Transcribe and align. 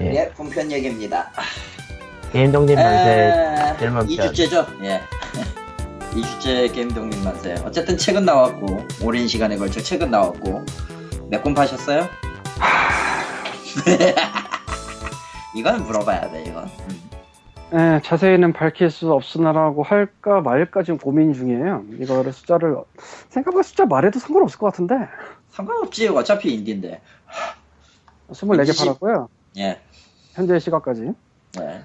예. 0.00 0.14
예, 0.14 0.28
본편 0.30 0.70
얘기입니다. 0.70 1.30
게임 2.32 2.52
독립 2.52 2.76
만세 2.76 3.10
에, 3.10 3.76
뜰만편. 3.78 4.06
2주째죠? 4.32 4.82
예. 4.84 5.00
2주째 6.12 6.72
게임 6.72 6.88
독립 6.90 7.18
만세. 7.24 7.54
어쨌든 7.64 7.96
책은 7.98 8.24
나왔고, 8.24 8.86
오랜 9.02 9.26
시간에 9.28 9.56
걸쳐 9.56 9.80
책은 9.80 10.10
나왔고, 10.10 10.64
몇 11.30 11.42
권 11.42 11.54
파셨어요? 11.54 12.06
이건 15.54 15.82
물어봐야 15.84 16.30
돼, 16.30 16.44
이건. 16.44 16.64
음. 16.64 17.08
예, 17.74 18.00
자세히는 18.02 18.54
밝힐 18.54 18.90
수 18.90 19.12
없으나라고 19.12 19.82
할까 19.82 20.40
말까 20.40 20.82
지금 20.82 20.96
고민 20.98 21.34
중이에요. 21.34 21.84
이거를 22.00 22.32
숫자를 22.32 22.76
생각보다 23.28 23.62
숫자 23.62 23.84
말해도 23.84 24.18
상관없을 24.18 24.58
것 24.58 24.66
같은데 24.66 24.94
상관없지, 25.50 26.08
어차피 26.08 26.54
인디인데. 26.54 27.00
24개 28.30 28.66
이십- 28.68 28.78
팔았고요. 28.86 29.28
예. 29.58 29.78
현재 30.38 30.58
시각까지. 30.60 31.12
네. 31.58 31.82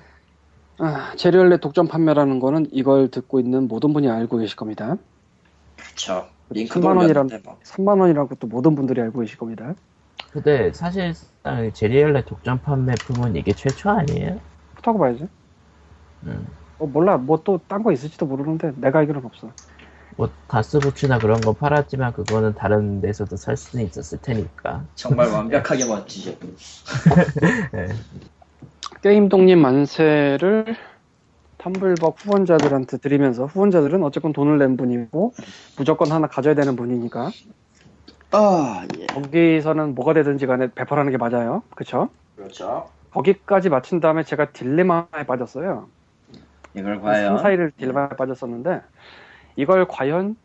아, 0.77 1.16
제리얼렛 1.16 1.59
독점 1.61 1.88
판매라는 1.88 2.39
거는 2.39 2.67
이걸 2.71 3.09
듣고 3.09 3.39
있는 3.39 3.67
모든 3.67 3.94
분이 3.94 4.09
알고 4.09 4.38
계실 4.38 4.55
겁니다. 4.55 4.98
그쵸. 5.75 6.27
링크도 6.49 6.88
3만 6.88 6.97
원이란 6.97 7.25
올렸는데 7.25 7.49
뭐. 7.49 7.59
3만 7.63 7.99
원이라고 7.99 8.35
또 8.35 8.47
모든 8.47 8.75
분들이 8.75 9.02
알고 9.02 9.20
계실 9.21 9.38
겁니다. 9.38 9.75
근데 10.31 10.71
사실상 10.73 11.71
제리얼레 11.73 12.25
독점 12.25 12.61
판매품은 12.61 13.35
이게 13.35 13.53
최초 13.53 13.89
아니에요? 13.89 14.39
그렇다고 14.75 14.99
봐야지. 14.99 15.27
음. 16.23 16.47
어, 16.77 16.85
몰라. 16.88 17.17
뭐 17.17 17.44
또 17.44 17.59
딴 17.67 17.83
거 17.83 17.91
있을지도 17.91 18.25
모르는데 18.25 18.73
내가 18.77 18.99
알기로는 18.99 19.25
없어. 19.25 19.52
뭐 20.16 20.30
가스부츠나 20.47 21.20
그런 21.20 21.44
거 21.44 21.53
팔았지만 21.53 22.13
그거는 22.13 22.53
다른 22.53 23.02
데서도 23.02 23.35
살 23.35 23.58
수는 23.58 23.85
있었을 23.85 24.20
테니까. 24.20 24.85
정말 24.95 25.30
완벽하게 25.30 25.85
멋지죠. 25.85 26.35
예. 27.73 27.88
게임 29.03 29.27
독립 29.27 29.57
만세를 29.57 30.77
텀블벅 31.57 32.16
후원자들한테 32.19 33.00
드리면서 33.00 33.45
후원자들은 33.45 34.02
어쨌건 34.02 34.31
돈을 34.31 34.58
낸 34.58 34.78
분이고 34.78 35.33
무조건 35.78 36.09
하나 36.09 36.28
가져야 36.28 36.55
되는 36.55 36.78
분이니까 36.78 37.30
아, 38.31 38.88
예. 38.97 39.05
거기서는 39.08 39.94
뭐가 39.94 40.13
되든지 40.13 40.47
간에 40.47 40.69
배포하는 40.73 41.11
게 41.11 41.17
맞아요. 41.17 41.63
그쵸? 41.75 42.08
그렇죠. 42.38 42.88
거기까지 43.11 43.67
마친 43.67 44.00
다음에 44.00 44.23
제가 44.23 44.52
딜레마에 44.52 45.25
빠졌어요. 45.28 45.89
이걸 46.73 47.02
과연. 47.02 47.38
3, 47.38 47.45
4일 47.45 47.75
딜레마에 47.75 48.09
빠졌었는데 48.17 48.81
이걸 49.58 49.85
과연 49.85 50.38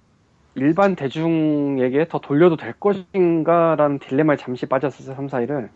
일반 0.57 0.97
대중에게 0.97 2.09
더 2.09 2.19
돌려도 2.19 2.57
될 2.57 2.73
것인가라는 2.73 4.01
딜레마에 4.01 4.37
잠시 4.37 4.67
빠졌었어요. 4.67 5.15
3, 5.15 5.29
4일을. 5.29 5.69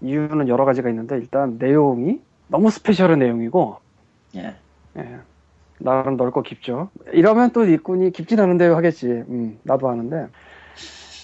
이유는 0.00 0.48
여러 0.48 0.64
가지가 0.64 0.88
있는데 0.90 1.16
일단 1.16 1.56
내용이 1.58 2.20
너무 2.48 2.70
스페셜한 2.70 3.18
내용이고 3.18 3.78
예. 4.36 4.56
예. 4.98 5.18
나름 5.78 6.16
넓고 6.16 6.42
깊죠. 6.42 6.90
이러면 7.12 7.52
또 7.52 7.64
일꾼이 7.64 8.12
깊진 8.12 8.40
않은데요 8.40 8.76
하겠지. 8.76 9.06
음, 9.08 9.58
나도 9.64 9.88
아는데. 9.88 10.28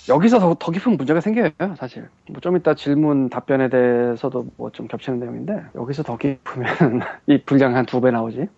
여기서 0.09 0.39
더, 0.39 0.55
더 0.55 0.71
깊은 0.73 0.97
문제가 0.97 1.21
생겨요, 1.21 1.51
사실. 1.79 2.09
뭐 2.31 2.41
좀 2.41 2.57
이따 2.57 2.75
질문 2.75 3.29
답변에 3.29 3.69
대해서도 3.69 4.47
뭐 4.57 4.71
좀 4.71 4.87
겹치는 4.89 5.19
내용인데, 5.19 5.65
여기서 5.75 6.03
더 6.05 6.17
깊으면 6.17 6.67
이 7.27 7.43
분량 7.45 7.75
한 7.77 7.87
두 7.87 8.01
배 8.01 8.11
나오지. 8.13 8.49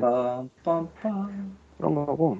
빰빰빰빰빰. 0.00 1.28
그런 1.76 1.94
거고. 1.94 2.38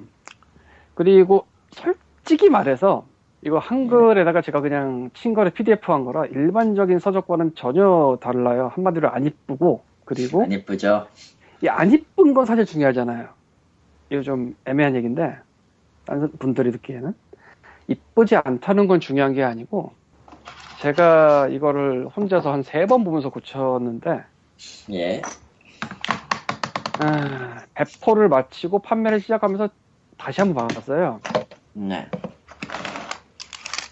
그리고 0.95 1.45
솔직히 1.71 2.49
말해서 2.49 3.05
이거 3.41 3.57
한글에다가 3.57 4.41
제가 4.41 4.59
그냥 4.61 5.09
친 5.13 5.33
거를 5.33 5.51
PDF 5.51 5.91
한 5.91 6.03
거라 6.03 6.25
일반적인 6.25 6.99
서적과는 6.99 7.55
전혀 7.55 8.17
달라요. 8.21 8.71
한마디로 8.75 9.09
안 9.09 9.25
이쁘고 9.25 9.83
그리고 10.05 10.43
안 10.43 10.51
예쁘죠? 10.51 11.07
이안 11.63 11.91
이쁜 11.91 12.33
건 12.33 12.45
사실 12.45 12.65
중요하잖아요. 12.65 13.29
이거 14.09 14.21
좀 14.23 14.55
애매한 14.65 14.95
얘기인데 14.95 15.37
다른 16.05 16.31
분들이 16.39 16.71
듣기에는 16.71 17.13
이쁘지 17.87 18.35
않다는 18.37 18.87
건 18.87 18.99
중요한 18.99 19.33
게 19.33 19.43
아니고 19.43 19.93
제가 20.81 21.47
이거를 21.49 22.07
혼자서 22.07 22.51
한 22.51 22.61
세 22.63 22.85
번 22.85 23.03
보면서 23.03 23.29
고쳤는데 23.29 24.23
예. 24.93 25.21
아, 26.99 27.65
배포를 27.73 28.27
마치고 28.29 28.79
판매를 28.79 29.21
시작하면서 29.21 29.69
다시 30.17 30.41
한번 30.41 30.67
봐봤어요. 30.67 31.19
네. 31.73 32.07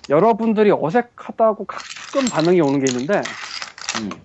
여러분들이 0.09 0.71
어색하다고 0.71 1.65
가끔 1.65 2.29
반응이 2.29 2.61
오는 2.61 2.81
게 2.81 2.87
있는데 2.87 3.21
음. 3.97 4.21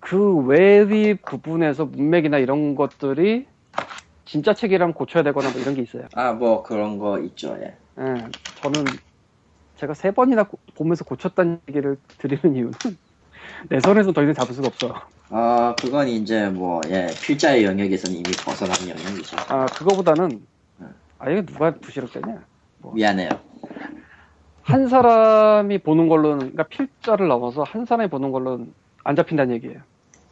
그 0.00 0.38
외의 0.46 1.14
부분에서 1.22 1.84
문맥이나 1.86 2.38
이런 2.38 2.74
것들이 2.74 3.46
진짜 4.24 4.54
책이라면 4.54 4.94
고쳐야 4.94 5.22
되거나 5.22 5.50
뭐 5.50 5.60
이런 5.60 5.74
게 5.74 5.82
있어요. 5.82 6.06
아, 6.14 6.32
뭐 6.32 6.62
그런 6.62 6.98
거 6.98 7.18
있죠. 7.20 7.56
예. 7.60 7.76
예, 8.00 8.24
저는 8.54 8.84
제가 9.76 9.94
세 9.94 10.10
번이나 10.10 10.44
고- 10.44 10.58
보면서 10.74 11.04
고쳤다는 11.04 11.60
얘기를 11.68 11.96
드리는 12.18 12.56
이유는 12.56 12.74
내 13.70 13.80
손에서 13.80 14.12
더 14.12 14.22
이상 14.22 14.34
잡을 14.34 14.54
수가 14.54 14.68
없어. 14.68 14.94
아, 15.32 15.74
그건 15.80 16.08
이제 16.08 16.48
뭐, 16.48 16.80
예, 16.88 17.06
필자의 17.22 17.64
영역에서는 17.64 18.16
이미 18.18 18.30
벗어난 18.44 18.74
영역이죠. 18.88 19.36
아 19.48 19.66
그거보다는 19.66 20.44
아 21.18 21.30
이게 21.30 21.44
누가 21.46 21.70
부시럽겠냐? 21.70 22.42
미안해요. 22.94 23.28
한 24.62 24.88
사람이 24.88 25.78
보는 25.78 26.08
걸로는 26.08 26.38
그러니까 26.38 26.64
필자를 26.64 27.28
넘어서 27.28 27.62
한 27.62 27.84
사람이 27.84 28.10
보는 28.10 28.32
걸로는 28.32 28.74
안 29.04 29.16
잡힌다는 29.16 29.54
얘기예요. 29.56 29.80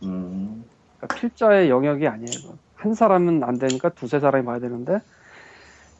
음, 0.02 0.64
그러니까 0.96 1.16
필자의 1.16 1.70
영역이 1.70 2.06
아니에요. 2.06 2.54
한 2.74 2.94
사람은 2.94 3.44
안 3.44 3.58
되니까 3.58 3.90
두세 3.90 4.18
사람이 4.18 4.44
봐야 4.44 4.58
되는데 4.58 5.00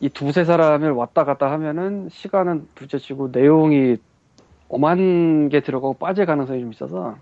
이 0.01 0.09
두세 0.09 0.45
사람을 0.45 0.91
왔다 0.93 1.25
갔다 1.25 1.51
하면은 1.53 2.09
시간은 2.11 2.69
둘째치고 2.75 3.29
내용이 3.33 3.97
오만 4.69 5.49
개 5.49 5.61
들어가고 5.61 5.95
빠질 5.95 6.27
가능성이 6.27 6.61
좀 6.61 6.73
있어서 6.73 7.17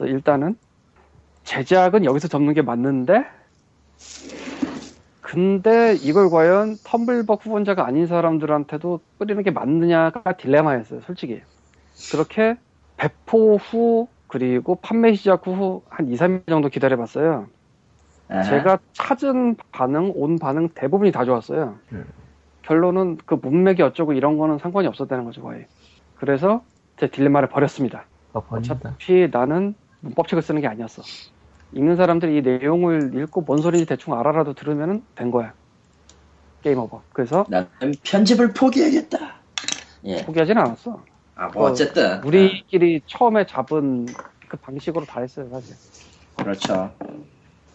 일단은 0.00 0.56
제작은 1.44 2.04
여기서 2.04 2.28
접는 2.28 2.54
게 2.54 2.62
맞는데 2.62 3.24
근데 5.20 5.94
이걸 5.94 6.30
과연 6.30 6.76
텀블벅 6.78 7.40
후원자가 7.46 7.86
아닌 7.86 8.06
사람들한테도 8.06 9.00
뿌리는 9.18 9.42
게 9.42 9.50
맞느냐가 9.50 10.36
딜레마였어요, 10.36 11.00
솔직히. 11.02 11.42
그렇게 12.10 12.56
배포 12.96 13.56
후 13.56 14.08
그리고 14.26 14.76
판매 14.76 15.14
시작 15.14 15.46
후 15.46 15.82
한 15.88 16.08
2, 16.08 16.16
3일 16.16 16.46
정도 16.48 16.68
기다려봤어요. 16.68 17.46
아하. 18.28 18.42
제가 18.44 18.78
찾은 18.92 19.56
반응, 19.72 20.12
온 20.14 20.38
반응 20.38 20.68
대부분이 20.74 21.12
다 21.12 21.24
좋았어요. 21.24 21.78
음. 21.92 22.06
결론은 22.62 23.18
그 23.26 23.34
문맥이 23.34 23.82
어쩌고 23.82 24.12
이런 24.14 24.38
거는 24.38 24.58
상관이 24.58 24.86
없었다는 24.88 25.24
거죠, 25.24 25.42
거의. 25.42 25.66
그래서 26.16 26.64
제 26.98 27.08
딜레마를 27.08 27.48
버렸습니다. 27.48 28.04
뭐 28.32 28.42
버린다. 28.42 28.74
어차피 28.74 29.28
나는 29.30 29.64
문 29.64 29.74
법책을 30.14 30.42
쓰는 30.42 30.60
게 30.60 30.66
아니었어. 30.66 31.02
읽는 31.72 31.96
사람들이 31.96 32.38
이 32.38 32.42
내용을 32.42 33.12
읽고 33.14 33.42
뭔 33.42 33.60
소리인지 33.62 33.86
대충 33.86 34.14
알아라도 34.18 34.54
들으면 34.54 35.02
된 35.14 35.30
거야. 35.30 35.54
게임 36.62 36.78
오버. 36.78 37.02
그래서 37.12 37.46
나는 37.48 37.68
편집을 38.04 38.52
포기하겠다. 38.52 39.18
예. 40.04 40.24
포기하진 40.24 40.58
않았어. 40.58 41.04
아, 41.34 41.48
뭐, 41.48 41.70
어쨌든. 41.70 42.22
우리끼리 42.24 43.02
처음에 43.06 43.46
잡은 43.46 44.06
그 44.48 44.56
방식으로 44.58 45.06
다 45.06 45.20
했어요, 45.20 45.48
사실. 45.50 45.74
아, 46.36 46.42
그렇죠. 46.44 46.92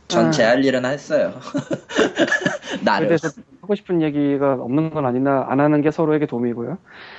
전 0.07 0.27
아. 0.27 0.31
제할 0.31 0.63
일은 0.63 0.85
했어요. 0.85 1.33
나를. 2.85 3.07
대해서 3.07 3.29
하고 3.61 3.75
싶은 3.75 4.01
얘기가 4.01 4.53
없는 4.53 4.91
건 4.91 5.05
아니나 5.05 5.47
안 5.49 5.59
하는 5.59 5.81
게 5.81 5.91
서로에게 5.91 6.27
도움이고요. 6.27 6.77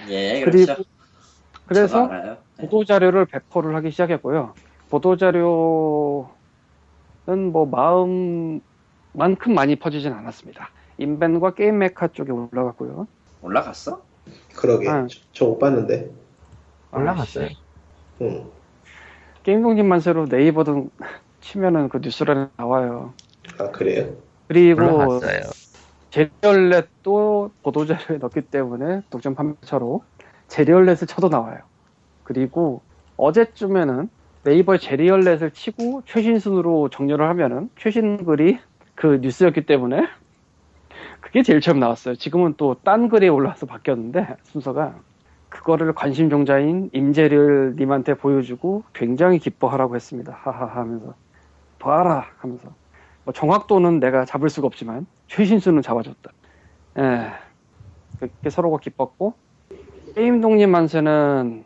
예, 0.09 0.43
그리고 0.45 0.67
그렇죠. 0.67 0.83
그래서 1.67 2.03
저도 2.03 2.13
알아요. 2.13 2.39
예. 2.61 2.63
보도 2.63 2.85
자료를 2.85 3.27
배포를 3.27 3.75
하기 3.77 3.91
시작했고요. 3.91 4.55
보도 4.91 5.17
자료는 5.17 6.29
뭐 7.53 7.67
마음만큼 7.67 9.55
많이 9.55 9.77
퍼지진 9.77 10.13
않았습니다. 10.13 10.71
인벤과 10.99 11.55
게임 11.55 11.79
메카 11.79 12.09
쪽에 12.09 12.33
올라갔고요. 12.33 13.07
올라갔어? 13.43 14.03
그러게. 14.57 14.89
아. 14.89 15.07
저못 15.33 15.59
봤는데. 15.59 16.11
올라갔어요. 16.93 17.49
응. 18.23 18.51
게임 19.43 19.63
독립 19.63 19.85
만세로 19.85 20.27
네이버 20.27 20.65
등 20.65 20.91
치면은 21.41 21.89
그 21.89 21.99
뉴스란에 21.99 22.49
나와요. 22.57 23.13
아, 23.59 23.71
그래요? 23.71 24.13
그리고 24.49 24.83
올라갔어요. 24.83 25.43
제리얼렛도 26.11 27.51
보도 27.63 27.87
자료에 27.87 28.19
넣기 28.19 28.41
때문에 28.43 29.03
독점 29.11 29.35
판매처로 29.35 30.03
제리얼렛을 30.49 31.07
쳐도 31.07 31.29
나와요. 31.29 31.59
그리고 32.25 32.81
어제쯤에는 33.17 34.09
네이버에 34.45 34.79
제리얼렛을 34.79 35.51
치고 35.51 36.03
최신 36.07 36.39
순으로 36.39 36.89
정렬을 36.91 37.29
하면은 37.29 37.71
최신 37.77 38.25
글이 38.25 38.59
그 38.95 39.19
뉴스였기 39.23 39.67
때문에 39.67 40.07
그게 41.21 41.43
제일 41.43 41.61
처음 41.61 41.81
나왔어요. 41.81 42.15
지금은 42.15 42.55
또 42.57 42.77
딴 42.85 43.09
글이 43.09 43.29
올라와서 43.29 43.67
바뀌었는데 43.67 44.37
순서가 44.45 44.95
그거를 45.49 45.93
관심 45.95 46.31
종자인 46.31 46.91
임재를 46.93 47.75
님한테 47.77 48.15
보여주고 48.15 48.85
굉장히 48.93 49.39
기뻐하라고 49.39 49.97
했습니다. 49.97 50.39
하하하 50.43 50.81
하면서 50.81 51.15
봐라 51.79 52.27
하면서 52.39 52.69
뭐 53.25 53.33
정확도는 53.33 54.01
내가 54.01 54.25
잡을 54.25 54.49
수가 54.49 54.67
없지만 54.67 55.07
최신 55.27 55.59
수는 55.59 55.83
잡아줬다. 55.83 56.31
예, 56.99 57.31
그렇게 58.19 58.51
서로가 58.51 58.79
기뻤고 58.79 59.35
게임 60.15 60.41
독립 60.41 60.67
만세는 60.69 61.65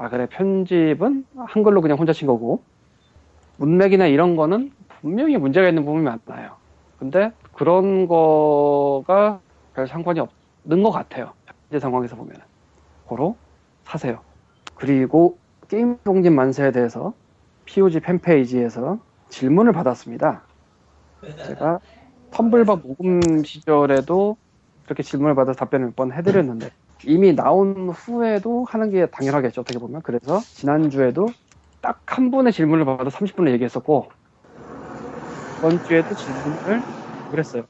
아 0.00 0.08
그래 0.08 0.26
편집은 0.30 1.26
한글로 1.36 1.82
그냥 1.82 1.98
혼자 1.98 2.12
친 2.14 2.26
거고 2.26 2.64
문맥이나 3.56 4.06
이런 4.06 4.36
거는 4.36 4.72
분명히 5.00 5.36
문제가 5.38 5.68
있는 5.68 5.84
부분이 5.84 6.04
많아요. 6.04 6.56
근데 6.96 7.32
그런 7.52 8.08
거가 8.08 9.42
별 9.74 9.86
상관이 9.88 10.20
없는 10.20 10.82
것 10.82 10.90
같아요. 10.90 11.34
현재 11.70 11.80
상황에서 11.80 12.16
보면. 12.16 12.34
고로 13.04 13.38
사세요. 13.84 14.24
그리고 14.74 15.40
게임 15.68 15.98
독립 16.04 16.30
만세에 16.32 16.72
대해서 16.72 17.14
POG 17.66 18.00
팬페이지에서 18.00 19.00
질문을 19.28 19.72
받았습니다. 19.72 20.48
제가 21.46 21.80
텀블벅 22.32 22.82
녹음 22.86 23.44
시절에도 23.44 24.38
그렇게 24.86 25.02
질문을 25.02 25.34
받아서 25.36 25.58
답변을 25.58 25.88
몇 25.88 25.96
번 25.96 26.12
해드렸는데 26.12 26.70
이미 27.04 27.34
나온 27.34 27.88
후에도 27.90 28.64
하는 28.68 28.90
게 28.90 29.06
당연하겠죠 29.06 29.62
어떻게 29.62 29.78
보면 29.78 30.02
그래서 30.02 30.40
지난주에도 30.40 31.28
딱 31.80 32.00
한 32.06 32.30
분의 32.30 32.52
질문을 32.52 32.84
받아 32.84 33.04
30분을 33.04 33.52
얘기했었고 33.52 34.10
이번 35.58 35.82
주에도 35.84 36.14
질문을 36.14 36.82
그랬어요 37.30 37.64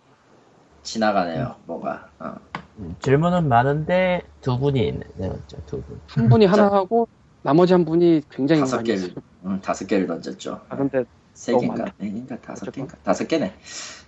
지나가네요. 0.83 1.57
뭐가. 1.67 2.09
어. 2.19 2.35
음, 2.79 2.97
질문은 3.01 3.49
많은데 3.49 4.23
두 4.41 4.59
분이 4.59 4.89
있네요. 4.89 5.39
두 5.67 5.83
분. 5.83 6.01
한 6.09 6.29
분이 6.29 6.47
하나 6.47 6.73
하고 6.73 7.07
나머지 7.43 7.75
한 7.75 7.85
분이 7.85 8.23
굉장히 8.31 8.63
다섯 8.63 8.83
개를. 8.83 9.15
응, 9.45 9.61
다섯 9.61 9.87
개를 9.87 10.07
던졌죠. 10.07 10.61
아 10.69 10.77
근데 10.77 11.05
세 11.35 11.55
개인가? 11.55 11.85
네 11.99 12.11
개인가? 12.11 12.41
다섯. 12.41 12.71
개인가? 12.71 12.97
다섯 13.03 13.29
개네. 13.29 13.55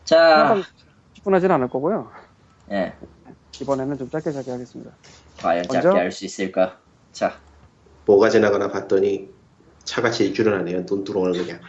자, 0.05 0.49
하나도 0.49 0.63
충분하진 1.13 1.51
않을 1.51 1.69
거고요 1.69 2.11
예. 2.71 2.95
이번에는 3.63 3.99
좀 3.99 4.11
짧게 4.11 4.33
짧게 4.33 4.51
하겠습니다 4.51 4.91
과연 5.39 5.65
먼저? 5.69 5.83
짧게 5.83 5.99
할 5.99 6.13
수 6.13 6.25
있을까? 6.25 6.79
자, 7.13 7.39
뭐가 8.07 8.29
지나가나 8.29 8.69
봤더니 8.71 9.29
차가 9.85 10.11
질주를 10.11 10.59
하네요. 10.61 10.85
눈 10.87 11.05
들어오는 11.05 11.33
그냥. 11.33 11.61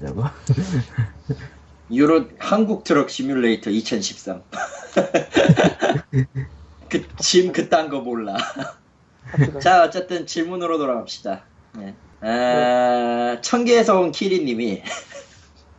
저거. 0.00 0.30
유로 1.92 2.28
한국 2.38 2.84
트럭 2.84 3.10
시뮬레이터 3.10 3.70
2013. 3.70 4.42
그, 6.88 7.06
짐 7.18 7.52
그딴 7.52 7.88
거 7.90 8.00
몰라. 8.00 8.36
자, 9.60 9.84
어쨌든 9.84 10.26
질문으로 10.26 10.78
돌아갑시다. 10.78 11.44
예. 11.80 11.94
아, 12.26 13.38
청계에서 13.42 14.00
온 14.00 14.10
키리님이 14.12 14.82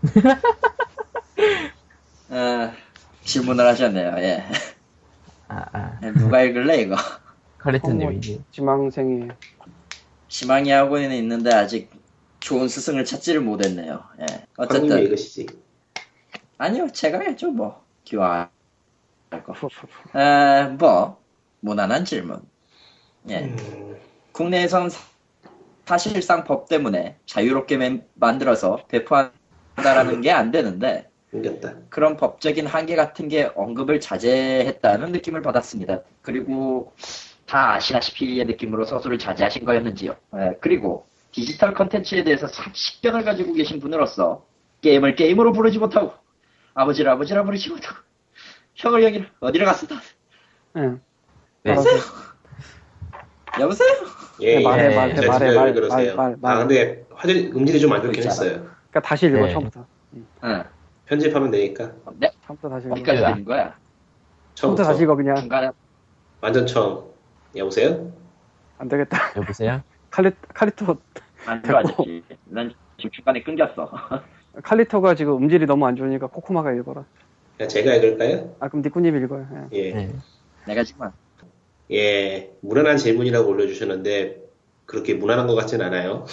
아, 2.30 2.71
질문을 3.24 3.65
하셨네요. 3.68 4.13
예. 4.19 4.45
아, 5.47 5.65
아. 5.74 6.00
누가 6.18 6.42
읽을래 6.44 6.81
이거? 6.81 6.95
칼리트님이지. 7.59 8.44
지망생이 8.51 9.27
희망이 10.27 10.69
하고는 10.71 11.12
있는데 11.18 11.53
아직 11.53 11.89
좋은 12.39 12.68
스승을 12.68 13.06
찾지를 13.06 13.42
못했네요. 13.42 14.03
예. 14.21 14.45
어쨌든 14.57 15.00
읽으시지. 15.03 15.47
아니요, 16.57 16.88
제가 16.92 17.19
했죠 17.19 17.50
뭐 17.51 17.83
기왕 18.03 18.50
할 19.31 19.44
거. 19.44 19.53
푸푸푸. 19.53 20.18
에, 20.18 20.68
뭐 20.77 21.21
무난한 21.62 22.06
질문. 22.06 22.42
예. 23.30 23.39
음, 23.45 23.95
국내에선 24.31 24.89
사- 24.89 25.01
사실상 25.86 26.44
법 26.44 26.68
때문에 26.69 27.18
자유롭게 27.25 27.77
맨- 27.77 28.06
만들어서 28.15 28.77
배포한다라는 28.88 30.21
게 30.21 30.31
안 30.31 30.51
되는데 30.51 31.09
생겼다. 31.42 31.74
그런 31.90 32.18
법적인 32.18 32.66
한계 32.68 32.96
같은 32.96 33.28
게 33.28 33.50
언급을 33.56 34.00
자제했다는 34.00 35.12
느낌을 35.12 35.42
받았습니다. 35.42 36.02
그리고 36.22 36.94
다 37.46 37.74
아시다시피의 37.76 38.46
느낌으로 38.46 38.86
서술을 38.86 39.18
자제하신 39.20 39.66
거였는지요. 39.66 40.16
예, 40.38 40.58
그리고 40.62 41.08
디지털 41.32 41.74
컨텐츠에 41.74 42.24
대해서 42.24 42.48
사- 42.48 42.72
식견을 42.74 43.24
가지고 43.24 43.54
계신 43.54 43.80
분으로서 43.80 44.46
게임을 44.82 45.16
게임으로 45.16 45.52
부르지 45.54 45.80
못하고 45.80 46.14
아버지를 46.74 47.12
아버지라 47.12 47.44
부르지 47.44 47.70
못하고 47.70 47.98
형을 48.76 49.04
형이라 49.04 49.26
어디를 49.40 49.66
갔었다. 49.66 49.96
예. 50.78 50.81
네. 51.64 51.72
알아서 51.72 51.90
여보세요? 53.60 53.90
예, 54.42 54.58
네, 54.58 54.64
말해, 54.64 54.92
예. 54.92 54.96
말해, 54.96 55.16
제 55.16 55.28
말해, 55.28 55.50
왜 55.50 55.56
말, 55.56 55.74
그러세요? 55.74 56.16
말, 56.16 56.36
말, 56.42 56.56
아, 56.56 56.60
근데 56.60 57.06
화질, 57.14 57.52
음질이 57.56 57.80
좀 57.80 57.94
안 57.94 58.02
좋긴. 58.02 58.24
했어요. 58.24 58.52
그러니까 58.90 59.02
다시 59.02 59.28
읽어 59.28 59.46
네. 59.46 59.54
처음부터 59.54 59.86
응. 60.44 60.64
편집하면 61.06 61.52
되니까. 61.52 61.94
네, 62.18 62.31
처음부터 62.46 62.69
다시 62.69 62.88
읽어 62.88 62.96
어디까지 62.96 63.22
그- 63.22 63.28
들린 63.28 63.46
거야? 63.46 63.75
처음부터 64.56 64.84
다시. 64.84 65.04
읽어 65.04 65.16
그냥 65.16 65.36
중간에 65.38 65.69
완전 66.42 66.66
처음. 66.66 67.04
여보세요? 67.56 68.12
안 68.78 68.88
되겠다 68.90 69.18
여보세요? 69.38 69.81
칼리 70.10 70.31
칼리토 70.54 70.98
안. 71.46 71.63
좋아졌지. 71.63 72.24
난 72.46 72.74
지금 72.98 73.12
중간에 73.12 73.44
끊겼어. 73.44 73.90
칼리토가 74.63 75.16
지금 75.16 75.36
음질이 75.38 75.66
너무 75.66 75.86
안 75.86 75.96
좋으니까 75.98 76.28
코코마가 76.28 76.72
읽어라 76.74 77.04
그냥 77.57 77.69
제가 77.69 77.96
읽을까요? 77.96 78.56
아 78.62 78.69
그럼 78.69 78.84
니꾸님 78.84 79.16
읽어요 79.24 79.46
예. 79.74 79.78
예. 79.78 79.94
네. 79.94 80.16
내가 80.66 80.84
지금 80.84 81.10
예, 81.92 82.52
무난한 82.62 82.96
질문이라고 82.98 83.50
올려주셨는데 83.50 84.42
그렇게 84.86 85.13
무난한 85.13 85.46
것 85.48 85.56
같진 85.56 85.81
않아요. 85.81 86.25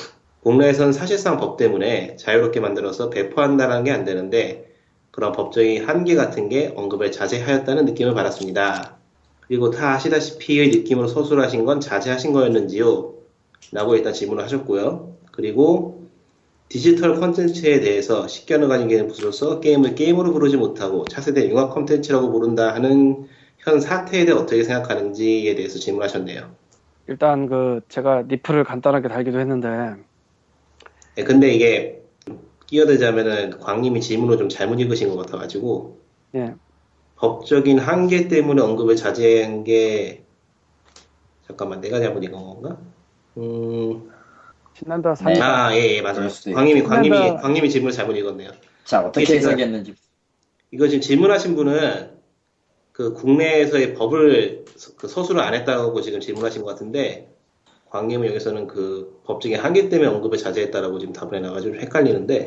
국내에선 0.43 0.93
사실상 0.93 1.37
법 1.37 1.57
때문에 1.57 2.17
자유롭게 2.17 2.61
만들어서 2.61 3.11
배포한다는 3.11 3.85
게 3.85 3.93
안 3.93 4.05
되는데 4.05 4.73
그런 5.13 5.33
법적인 5.33 5.85
한계 5.85 6.15
같은 6.15 6.49
게 6.49 6.73
언급을 6.75 7.13
자제하였다는 7.13 7.85
느낌을 7.85 8.15
받았습니다. 8.15 8.97
그리고 9.43 9.71
다 9.71 9.93
아시다시피의 9.95 10.71
느낌으로 10.71 11.07
서술하신 11.07 11.65
건 11.65 11.81
자제하신 11.81 12.33
거였는지요? 12.33 13.15
라고 13.73 13.95
일단 13.95 14.13
질문을 14.13 14.43
하셨고요. 14.43 15.17
그리고 15.31 16.09
디지털 16.69 17.21
콘텐츠에 17.21 17.81
대해서 17.81 18.27
식견을 18.27 18.67
가진 18.69 18.89
분으로서 18.89 19.61
게임을 19.61 19.95
게임으로 19.95 20.33
부르지 20.33 20.57
못하고 20.57 21.05
차세대 21.05 21.49
융합 21.51 21.75
콘텐츠라고 21.75 22.33
부른다 22.33 22.75
하는 22.75 23.27
현 23.59 23.79
사태에 23.79 24.25
대해 24.25 24.37
어떻게 24.37 24.65
생각하는지에 24.65 25.55
대해서 25.55 25.79
질문하셨네요. 25.79 26.51
일단 27.09 27.47
그 27.47 27.83
제가 27.89 28.23
리플을 28.23 28.65
간단하게 28.65 29.09
달기도 29.09 29.39
했는데 29.39 29.97
예, 31.19 31.25
근데 31.25 31.53
이게 31.53 32.03
끼어들자면은 32.67 33.59
광님이 33.61 34.01
질문을 34.01 34.39
좀 34.39 34.49
잘못 34.49 34.81
읽으신 34.81 35.09
것 35.11 35.17
같아가지고 35.17 36.01
예 36.35 36.55
법적인 37.17 37.79
한계 37.79 38.29
때문에 38.29 38.63
언급을 38.63 38.97
자제한 38.97 39.65
게 39.65 40.25
잠깐만 41.47 41.81
내가 41.81 42.01
잘못 42.01 42.23
읽은 42.25 42.33
건가? 42.33 42.79
음, 43.37 44.11
신난다 44.75 45.15
산 45.15 45.33
네. 45.33 45.41
아, 45.41 45.75
예, 45.75 45.97
예, 45.97 46.03
맞아요. 46.03 46.29
광님이, 46.55 46.83
광님이, 46.83 47.17
신난다. 47.17 47.43
광님이 47.43 47.71
질문을 47.71 47.93
잘못 47.93 48.17
읽었네요. 48.17 48.51
자 48.85 49.01
어떻게 49.07 49.37
해석했는지 49.37 49.95
이거 50.73 50.89
지금 50.89 51.01
질문하신 51.03 51.55
분은 51.55 52.11
그 52.93 53.13
국내에서의 53.13 53.95
법을 53.95 54.65
서- 54.77 54.93
그 54.97 55.07
서술을 55.09 55.41
안 55.41 55.55
했다고 55.55 56.01
지금 56.01 56.21
질문하신 56.21 56.63
것 56.63 56.69
같은데 56.71 57.32
광님은 57.93 58.27
여기서는 58.29 58.67
그 58.69 59.21
법적인 59.27 59.61
한계 59.61 59.91
때문에 59.91 60.09
언급을 60.09 60.39
자제했다라고 60.39 60.99
지금 60.99 61.13
답을 61.13 61.35
해놔가지고 61.35 61.75
좀 61.75 61.83
헷갈리는데. 61.83 62.47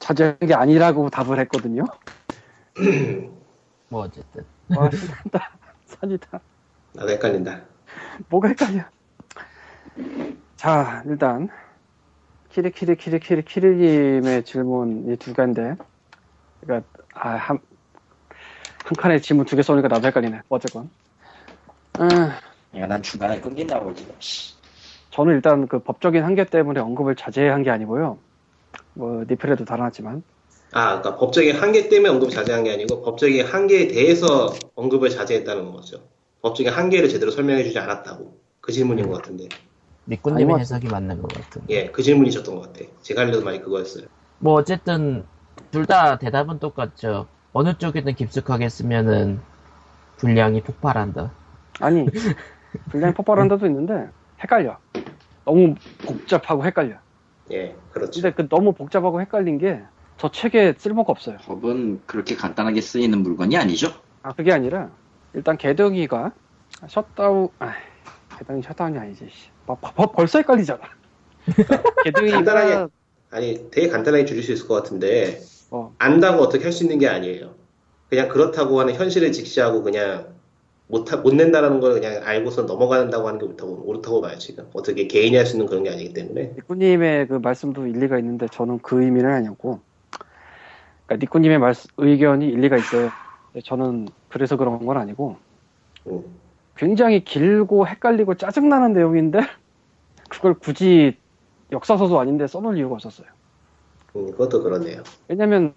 자제한 0.00 0.36
게 0.40 0.52
아니라고 0.52 1.08
답을 1.10 1.38
했거든요. 1.40 1.84
뭐 3.88 4.02
어쨌든. 4.02 4.44
와 4.74 4.90
신난다. 4.90 5.50
산이다. 5.86 6.40
나도 6.94 7.08
헷갈린다. 7.10 7.60
뭐가 8.28 8.48
헷갈려? 8.48 8.82
자 10.56 11.04
일단 11.06 11.48
키리키리 12.50 12.96
키리키리 12.96 13.44
키리님의 13.44 14.44
질문이 14.44 15.16
두 15.18 15.32
개인데 15.34 15.76
그러니까 16.60 16.88
아, 17.14 17.30
한, 17.30 17.58
한 18.84 18.92
칸에 18.98 19.20
질문 19.20 19.46
두 19.46 19.54
개 19.54 19.62
써니까 19.62 19.86
나도 19.86 20.08
헷갈리네. 20.08 20.40
어쨌건. 20.48 20.90
음, 22.00 22.08
야, 22.80 22.86
난 22.88 23.00
중간에 23.02 23.40
끊긴다고 23.40 23.94
지금. 23.94 24.14
씨. 25.10 25.16
저는 25.16 25.34
일단 25.34 25.68
그 25.68 25.80
법적인 25.82 26.22
한계 26.24 26.44
때문에 26.44 26.80
언급을 26.80 27.16
자제한 27.16 27.62
게 27.62 27.70
아니고요 27.70 28.18
뭐 28.94 29.24
니플에도 29.28 29.64
달아놨지만 29.64 30.22
아, 30.72 31.00
그러니까 31.00 31.16
법적인 31.16 31.56
한계 31.56 31.88
때문에 31.88 32.10
언급을 32.10 32.30
자제한 32.32 32.62
게 32.64 32.72
아니고 32.72 33.02
법적인 33.02 33.44
한계에 33.44 33.88
대해서 33.88 34.46
언급을 34.76 35.10
자제했다는 35.10 35.72
거죠. 35.72 36.08
법적인 36.42 36.72
한계를 36.72 37.08
제대로 37.08 37.32
설명해주지 37.32 37.76
않았다고. 37.78 38.38
그 38.60 38.70
질문인 38.70 39.08
것 39.08 39.14
같은데. 39.16 39.48
미꾸님의 40.04 40.60
해석이 40.60 40.86
맞는 40.88 41.20
것 41.20 41.32
같은데. 41.34 41.74
예, 41.74 41.86
그 41.90 42.02
질문이셨던 42.02 42.54
것 42.54 42.60
같아. 42.62 42.84
제가 43.02 43.22
하려던 43.22 43.42
말이 43.44 43.60
그거였어요. 43.60 44.06
뭐 44.38 44.54
어쨌든 44.54 45.24
둘 45.72 45.86
다 45.86 46.18
대답은 46.18 46.60
똑같죠. 46.60 47.26
어느 47.52 47.76
쪽이든 47.76 48.14
깊숙하게 48.14 48.68
쓰면은 48.68 49.40
분량이 50.18 50.62
폭발한다. 50.62 51.32
아니 51.80 52.06
분량이 52.90 53.12
폭발한다도 53.14 53.66
있는데 53.66 54.08
헷갈려. 54.42 54.78
너무 55.44 55.74
복잡하고 56.04 56.64
헷갈려. 56.64 56.96
예, 57.52 57.74
그렇죠. 57.92 58.20
근데 58.20 58.34
그 58.34 58.48
너무 58.48 58.72
복잡하고 58.72 59.20
헷갈린 59.20 59.58
게 59.58 59.82
저 60.18 60.30
책에 60.30 60.74
쓸모가 60.76 61.12
없어요. 61.12 61.38
법은 61.38 62.02
그렇게 62.04 62.36
간단하게 62.36 62.82
쓰이는 62.82 63.22
물건이 63.22 63.56
아니죠. 63.56 63.90
아 64.22 64.34
그게 64.34 64.52
아니라 64.52 64.90
일단 65.32 65.56
개덕이가 65.56 66.32
셧다운 66.88 67.48
아 67.58 67.72
게등위 68.38 68.60
shutdown이 68.62 68.98
아니지. 68.98 69.28
씨. 69.32 69.48
뭐, 69.66 69.76
버- 69.80 70.12
벌써 70.12 70.38
헷갈리잖아. 70.40 70.80
게등위가 72.04 72.42
간단하게- 72.42 72.90
아니, 73.30 73.70
되게 73.70 73.88
간단하게 73.88 74.26
줄일 74.26 74.42
수 74.42 74.52
있을 74.52 74.68
것 74.68 74.74
같은데, 74.74 75.40
어, 75.70 75.94
안다고 75.98 76.42
어떻게 76.42 76.64
할 76.64 76.72
수 76.72 76.84
있는 76.84 76.98
게 76.98 77.08
아니에요. 77.08 77.54
그냥 78.10 78.28
그렇다고 78.28 78.78
하는 78.80 78.94
현실을 78.94 79.32
직시하고 79.32 79.82
그냥 79.82 80.34
못, 80.90 81.12
하- 81.12 81.16
못 81.18 81.34
낸다라는 81.34 81.80
걸 81.80 81.94
그냥 81.94 82.22
알고서 82.24 82.62
넘어간다고 82.62 83.28
하는 83.28 83.38
게 83.38 83.46
옳다고, 83.46 83.82
옳다고 83.86 84.20
봐요, 84.20 84.36
지금. 84.38 84.68
어떻게 84.74 85.06
개인이 85.06 85.36
할 85.36 85.46
수 85.46 85.54
있는 85.56 85.66
그런 85.66 85.84
게 85.84 85.90
아니기 85.90 86.12
때문에. 86.12 86.52
니꾸님의 86.56 87.28
그 87.28 87.34
말씀도 87.34 87.86
일리가 87.86 88.18
있는데 88.18 88.46
저는 88.48 88.80
그 88.82 89.02
의미는 89.02 89.30
아니었고, 89.30 89.80
그러니까 91.06 91.24
니꾸님의 91.24 91.58
말 91.58 91.74
의견이 91.96 92.48
일리가 92.48 92.76
있어요. 92.76 93.10
저는 93.64 94.06
그래서 94.28 94.56
그런 94.56 94.84
건 94.86 94.96
아니고 94.96 95.36
음. 96.06 96.22
굉장히 96.76 97.24
길고 97.24 97.86
헷갈리고 97.86 98.34
짜증나는 98.36 98.92
내용인데 98.92 99.40
그걸 100.30 100.54
굳이 100.54 101.18
역사서도 101.72 102.18
아닌데 102.20 102.46
써놓을 102.46 102.78
이유가 102.78 102.94
없었어요. 102.94 103.26
음, 104.16 104.30
그것도 104.32 104.62
그렇네요. 104.62 105.02
왜냐면 105.28 105.74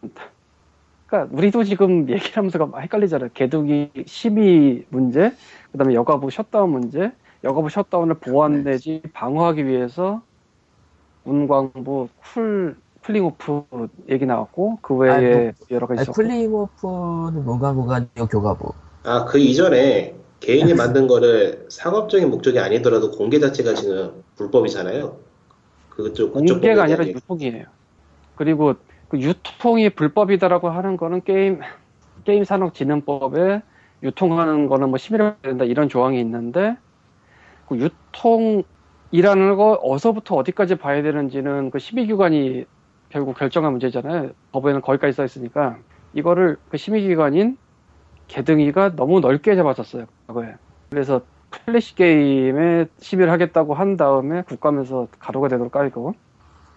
그러니까 1.13 1.37
우리도 1.37 1.63
지금 1.63 2.09
얘기를 2.09 2.37
하면서 2.37 2.65
막 2.65 2.81
헷갈리잖아요. 2.81 3.29
개둥이 3.35 3.91
심의 4.07 4.85
문제, 4.89 5.31
그다음에 5.71 5.93
여가부 5.93 6.31
셧다운 6.31 6.71
문제, 6.71 7.11
여가부 7.43 7.69
셧다운을 7.69 8.15
보완 8.15 8.63
내지 8.63 9.03
방어하기 9.13 9.67
위해서 9.67 10.23
문광부 11.23 12.09
cool 12.33 12.77
cooling 13.03 13.25
off 13.25 13.63
얘기 14.09 14.25
나왔고 14.25 14.79
그 14.81 14.95
외에 14.95 15.11
아니, 15.11 15.51
여러 15.69 15.85
가지 15.85 16.01
있었고 16.01 16.13
cooling 16.13 16.51
off는 16.51 17.45
문광부가 17.45 17.95
아니고 17.95 18.25
교과부. 18.25 18.73
아, 19.03 19.25
그 19.25 19.37
이전에 19.37 20.15
개인이 20.39 20.73
만든 20.73 21.05
거를 21.05 21.67
상업적인 21.69 22.31
목적이 22.31 22.59
아니더라도 22.59 23.11
공개 23.11 23.39
자체가 23.39 23.75
지금 23.75 24.23
불법이잖아요. 24.35 25.15
그쪽, 25.89 26.33
공개가 26.33 26.83
아니라. 26.83 27.05
유통이에요. 27.05 27.65
그리고 28.35 28.73
그 29.13 29.21
유통이 29.21 29.91
불법이다라고 29.91 30.71
하는 30.71 30.97
거는 30.97 31.21
게임 31.23 31.59
게임 32.23 32.43
산업진흥법에 32.43 33.61
유통하는 34.01 34.65
거는 34.65 34.89
뭐 34.89 34.97
심의를 34.97 35.25
해야 35.25 35.35
된다 35.43 35.65
이런 35.65 35.87
조항이 35.87 36.19
있는데 36.19 36.75
그 37.69 37.77
유통이라는 37.77 39.55
거 39.55 39.79
어서부터 39.83 40.33
어디까지 40.37 40.77
봐야 40.79 41.03
되는지는 41.03 41.69
그 41.69 41.77
심의기관이 41.77 42.65
결국 43.09 43.37
결정한 43.37 43.73
문제잖아요. 43.73 44.31
법에는 44.51 44.81
거기까지 44.81 45.13
써 45.13 45.23
있으니까 45.23 45.77
이거를 46.15 46.57
그 46.69 46.77
심의기관인 46.77 47.59
게등위가 48.29 48.95
너무 48.95 49.19
넓게 49.19 49.55
잡아줬어요. 49.55 50.05
과거에. 50.25 50.55
그래서 50.89 51.21
플래시 51.51 51.93
게임에 51.93 52.87
심의를 52.97 53.31
하겠다고 53.31 53.75
한 53.75 53.95
다음에 53.95 54.41
국감에서 54.41 55.07
가루가 55.19 55.49
되도록 55.49 55.71
까이고 55.71 56.15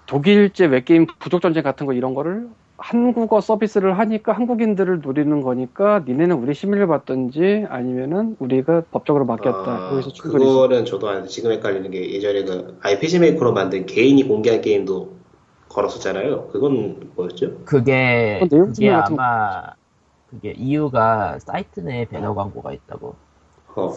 독일제 0.07 0.67
웹게임 0.67 1.07
부족 1.19 1.41
전쟁 1.41 1.63
같은 1.63 1.87
거 1.87 1.93
이런 1.93 2.15
거를 2.15 2.49
한국어 2.79 3.41
서비스를 3.41 3.99
하니까 3.99 4.33
한국인들을 4.33 5.01
노리는 5.01 5.41
거니까 5.41 6.03
니네는 6.07 6.37
우리 6.37 6.55
심의를 6.55 6.87
받든지 6.87 7.67
아니면은 7.69 8.37
우리가 8.39 8.83
법적으로 8.91 9.25
막겠다. 9.25 9.71
아. 9.71 10.01
그거는 10.21 10.85
저도 10.85 11.09
아는데 11.09 11.29
지금 11.29 11.53
헷갈리는 11.53 11.91
게 11.91 12.13
예전에 12.13 12.45
그 12.45 12.79
RPG 12.83 13.21
Maker로 13.21 13.53
만든 13.53 13.87
개인이 13.87 14.23
공개한 14.25 14.61
게임도 14.61 15.17
걸었었잖아요. 15.71 16.49
그건 16.49 17.11
뭐였죠? 17.17 17.65
그게 17.65 18.47
그게 18.51 18.91
아마 18.91 19.75
그게 20.29 20.53
이유가 20.57 21.39
사이트 21.39 21.81
내에 21.81 22.05
배너 22.07 22.35
광고가 22.35 22.73
있다고. 22.73 23.15
어, 23.75 23.93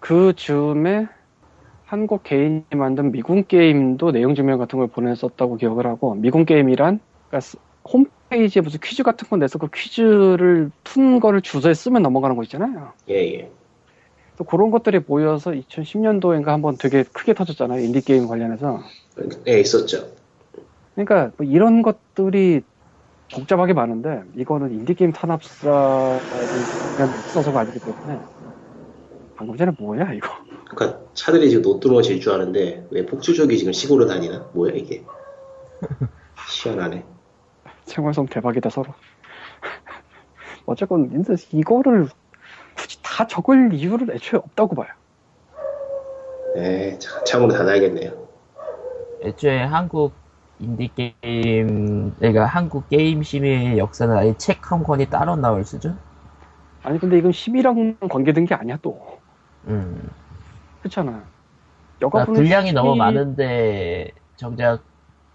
그 0.00 0.32
즈음에 0.36 1.08
한국 1.86 2.24
개인이 2.24 2.64
만든 2.74 3.12
미궁 3.12 3.46
게임도 3.46 4.10
내용 4.10 4.34
증명 4.34 4.58
같은 4.58 4.78
걸 4.78 4.88
보냈었다고 4.88 5.56
기억을 5.56 5.86
하고 5.86 6.14
미궁 6.16 6.44
게임이란 6.44 6.98
그러니까 7.28 7.40
스- 7.40 7.58
홈페이지에 7.88 8.60
무슨 8.60 8.80
퀴즈 8.82 9.04
같은 9.04 9.28
거 9.28 9.36
내서 9.36 9.58
그 9.58 9.68
퀴즈를 9.72 10.70
푼 10.82 11.20
거를 11.20 11.40
주소에 11.40 11.74
쓰면 11.74 12.02
넘어가는 12.02 12.34
거 12.34 12.42
있잖아요. 12.42 12.92
예, 13.08 13.14
예. 13.38 13.50
또 14.36 14.42
그런 14.42 14.72
것들이 14.72 15.00
모여서 15.06 15.52
2010년도인가 15.52 16.46
한번 16.46 16.76
되게 16.76 17.04
크게 17.04 17.34
터졌잖아요. 17.34 17.80
인디 17.80 18.00
게임 18.04 18.26
관련해서. 18.26 18.80
예, 19.46 19.60
있었죠. 19.60 20.08
그러니까 20.96 21.30
뭐 21.36 21.46
이런 21.46 21.82
것들이 21.82 22.62
복잡하게 23.32 23.74
많은데 23.74 24.22
이거는 24.36 24.72
인디 24.72 24.94
게임 24.94 25.12
탄압사를 25.12 26.18
그냥 26.96 27.12
써서가 27.32 27.60
아니기 27.60 27.78
때문에 27.78 28.18
방금 29.36 29.56
전에 29.56 29.72
뭐야 29.78 30.12
이거 30.12 30.28
그러니까 30.68 31.00
차들이 31.14 31.48
지금 31.50 31.62
노뚜루가 31.62 32.02
질주하는데 32.02 32.88
왜 32.90 33.06
폭주족이 33.06 33.56
지금 33.58 33.72
시골을 33.72 34.06
다니나? 34.06 34.48
뭐야 34.52 34.74
이게? 34.74 35.04
희한하네. 36.62 37.04
생활성 37.86 38.26
대박이다 38.26 38.70
서로 38.70 38.94
어쨌건 40.66 41.10
근데 41.12 41.36
이거를 41.52 42.08
굳이 42.76 43.02
다 43.02 43.26
적을 43.26 43.72
이유는 43.74 44.10
애초에 44.12 44.38
없다고 44.38 44.74
봐요 44.76 44.88
예, 46.56 46.98
차- 46.98 47.22
창으로 47.24 47.52
닫아야겠네요. 47.52 48.26
애초에 49.22 49.62
한국 49.62 50.14
인디 50.58 50.90
게임, 50.94 52.14
그러니까 52.16 52.46
한국 52.46 52.88
게임 52.88 53.22
심의의 53.22 53.78
역사는 53.78 54.16
아예 54.16 54.34
책 54.38 54.56
한 54.70 54.82
권이 54.82 55.06
따로 55.10 55.36
나올 55.36 55.64
수준? 55.64 55.96
아니 56.82 56.98
근데 56.98 57.18
이건 57.18 57.32
심의랑 57.32 57.98
관계된 58.08 58.46
게 58.46 58.54
아니야 58.54 58.78
또 58.82 59.00
음. 59.68 60.08
그렇잖아 60.86 61.24
그러니까 61.98 62.02
여가부는 62.02 62.40
분량이 62.40 62.72
너무 62.72 62.96
많은데 62.96 64.10
정작 64.36 64.82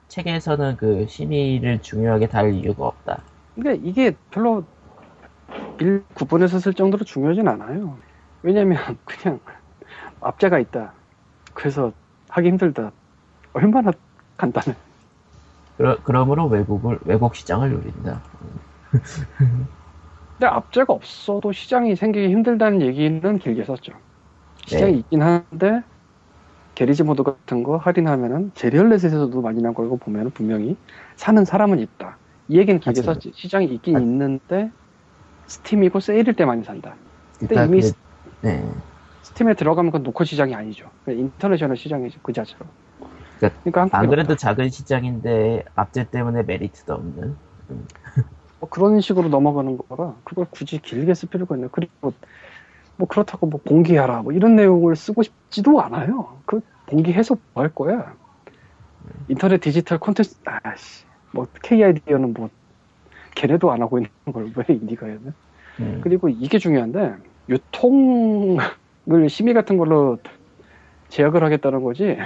책에서는 0.07 0.77
그 0.77 1.07
심의를 1.07 1.81
중요하게 1.81 2.27
다룰 2.27 2.53
이유가 2.53 2.87
없다. 2.87 3.21
근데 3.55 3.75
이게 3.83 4.15
별로 4.29 4.63
일 5.79 6.03
구분해서 6.13 6.59
쓸 6.59 6.73
정도로 6.73 7.03
중요하진 7.05 7.47
않아요. 7.47 7.97
왜냐면 8.43 8.77
그냥 9.05 9.39
압제가 10.21 10.59
있다. 10.59 10.93
그래서 11.53 11.91
하기 12.29 12.47
힘들다. 12.49 12.91
얼마나 13.53 13.91
간단해. 14.37 14.75
그러, 15.77 15.97
그러므로 16.03 16.47
외국을 16.47 16.99
외국 17.05 17.35
시장을 17.35 17.71
노린다. 17.71 18.21
근데 20.37 20.47
압제가 20.47 20.93
없어도 20.93 21.51
시장이 21.51 21.95
생기기 21.95 22.27
힘들다는 22.29 22.81
얘기는 22.81 23.37
길게 23.39 23.63
썼죠. 23.63 23.93
시장이 24.65 24.91
네. 24.93 24.97
있긴 24.99 25.21
한데 25.21 25.83
Garry's 26.75 27.03
Mod 27.03 27.23
같은 27.23 27.63
거 27.63 27.77
할인하면은 27.77 28.51
제리얼렛에서도 28.55 29.41
많이 29.41 29.61
나온 29.61 29.73
거 29.73 29.83
보면은 29.95 30.31
분명히 30.31 30.77
사는 31.15 31.43
사람은 31.43 31.79
있다. 31.79 32.17
이 32.47 32.57
얘기는 32.57 32.79
길게. 32.79 33.01
썼지. 33.01 33.31
시장이 33.35 33.65
있긴 33.65 33.97
아. 33.97 33.99
있는데 33.99 34.71
스팀이고 35.47 35.99
세일일 35.99 36.33
때 36.33 36.45
많이 36.45 36.63
산다. 36.63 36.95
근데 37.39 37.65
이미 37.65 37.81
그, 37.81 37.91
네. 38.41 38.65
스팀에 39.23 39.53
들어가면 39.53 39.91
그건 39.91 40.03
노커 40.03 40.23
시장이 40.23 40.55
아니죠. 40.55 40.89
international 41.07 41.77
시장이죠. 41.77 42.19
그 42.21 42.33
자체로. 42.33 42.65
그러니까 43.39 43.61
그러니까 43.63 43.97
안 43.97 44.09
그래도 44.09 44.33
없다. 44.33 44.35
작은 44.35 44.69
시장인데 44.69 45.65
압제 45.75 46.09
때문에 46.09 46.43
메리트도 46.43 46.93
없는. 46.93 47.35
뭐 48.59 48.69
그런 48.69 49.01
식으로 49.01 49.29
넘어가는 49.29 49.77
거라 49.89 50.15
그걸 50.23 50.45
굳이 50.51 50.79
길게 50.79 51.13
쓸 51.15 51.29
필요가 51.29 51.55
있나. 51.55 51.67
그리고 51.71 52.13
뭐 53.01 53.07
그렇다고 53.07 53.47
뭐 53.47 53.59
공개하라 53.63 54.21
뭐 54.21 54.31
이런 54.31 54.55
내용을 54.55 54.95
쓰고 54.95 55.23
싶지도 55.23 55.81
않아요. 55.81 56.37
그 56.45 56.61
공개해서 56.87 57.35
뭐 57.53 57.63
할 57.63 57.73
거야. 57.73 58.13
인터넷 59.27 59.59
디지털 59.59 59.97
콘텐츠 59.97 60.35
아씨 60.45 61.05
뭐 61.31 61.47
KID는 61.63 62.33
뭐 62.35 62.49
걔네도 63.33 63.71
안 63.71 63.81
하고 63.81 63.97
있는 63.97 64.09
걸 64.31 64.51
왜 64.55 64.75
인디가 64.75 65.07
해야 65.07 65.17
돼? 65.17 65.31
음. 65.79 65.99
그리고 66.03 66.29
이게 66.29 66.59
중요한데 66.59 67.15
유통을 67.49 69.29
심의 69.29 69.55
같은 69.55 69.77
걸로 69.77 70.19
제약을 71.09 71.43
하겠다는 71.43 71.81
거지 71.81 72.17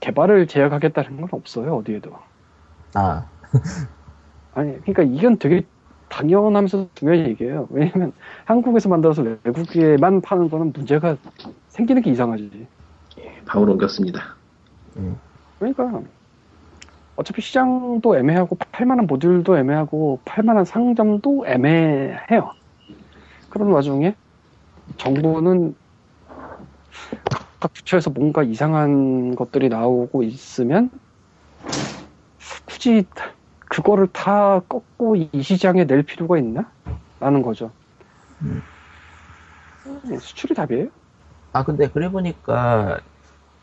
개발을 0.00 0.48
제약하겠다는 0.48 1.16
건 1.22 1.28
없어요 1.32 1.76
어디에도. 1.78 2.12
아, 2.94 3.26
아니, 4.52 4.78
그러니까 4.82 5.02
이건 5.02 5.38
되게 5.38 5.62
당연하면서 6.10 6.88
중요한 6.94 7.26
얘기예요. 7.28 7.66
왜냐면 7.70 8.12
한국에서 8.44 8.88
만들어서 8.90 9.24
외국에만 9.44 10.20
파는 10.20 10.50
거는 10.50 10.72
문제가 10.74 11.16
생기는 11.68 12.02
게 12.02 12.10
이상하지. 12.10 12.66
바로 13.46 13.72
옮겼습니다. 13.72 14.36
음. 14.96 15.18
그러니까 15.58 16.02
어차피 17.16 17.40
시장도 17.40 18.16
애매하고 18.18 18.56
팔만한 18.72 19.06
모듈도 19.06 19.56
애매하고 19.56 20.20
팔만한 20.24 20.64
상점도 20.64 21.46
애매해요. 21.46 22.52
그런 23.48 23.70
와중에 23.70 24.14
정부는 24.96 25.74
각 27.60 27.72
부처에서 27.72 28.10
뭔가 28.10 28.42
이상한 28.42 29.34
것들이 29.34 29.68
나오고 29.68 30.22
있으면 30.22 30.90
굳이 32.64 33.04
그거를 33.70 34.08
다 34.08 34.60
꺾고 34.68 35.14
이 35.16 35.42
시장에 35.42 35.86
낼 35.86 36.02
필요가 36.02 36.36
있나? 36.38 36.68
라는 37.20 37.40
거죠. 37.40 37.70
음. 38.42 38.60
음, 39.86 40.18
수출이 40.18 40.54
답이에요? 40.54 40.88
아 41.52 41.64
근데 41.64 41.88
그래 41.88 42.10
보니까 42.10 42.98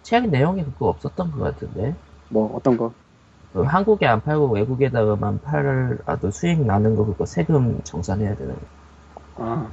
책 0.03 0.29
내용이 0.29 0.63
그거 0.63 0.87
없었던 0.87 1.31
것 1.31 1.39
같은데 1.39 1.93
뭐 2.29 2.55
어떤 2.55 2.77
거? 2.77 2.93
그 3.53 3.63
한국에 3.63 4.07
안 4.07 4.21
팔고 4.21 4.47
외국에다가만 4.49 5.41
팔아도 5.41 6.31
수익 6.31 6.65
나는 6.65 6.95
거 6.95 7.05
그거 7.05 7.25
세금 7.25 7.81
정산해야 7.83 8.35
되는 8.35 8.55
거. 8.55 8.61
아, 9.39 9.69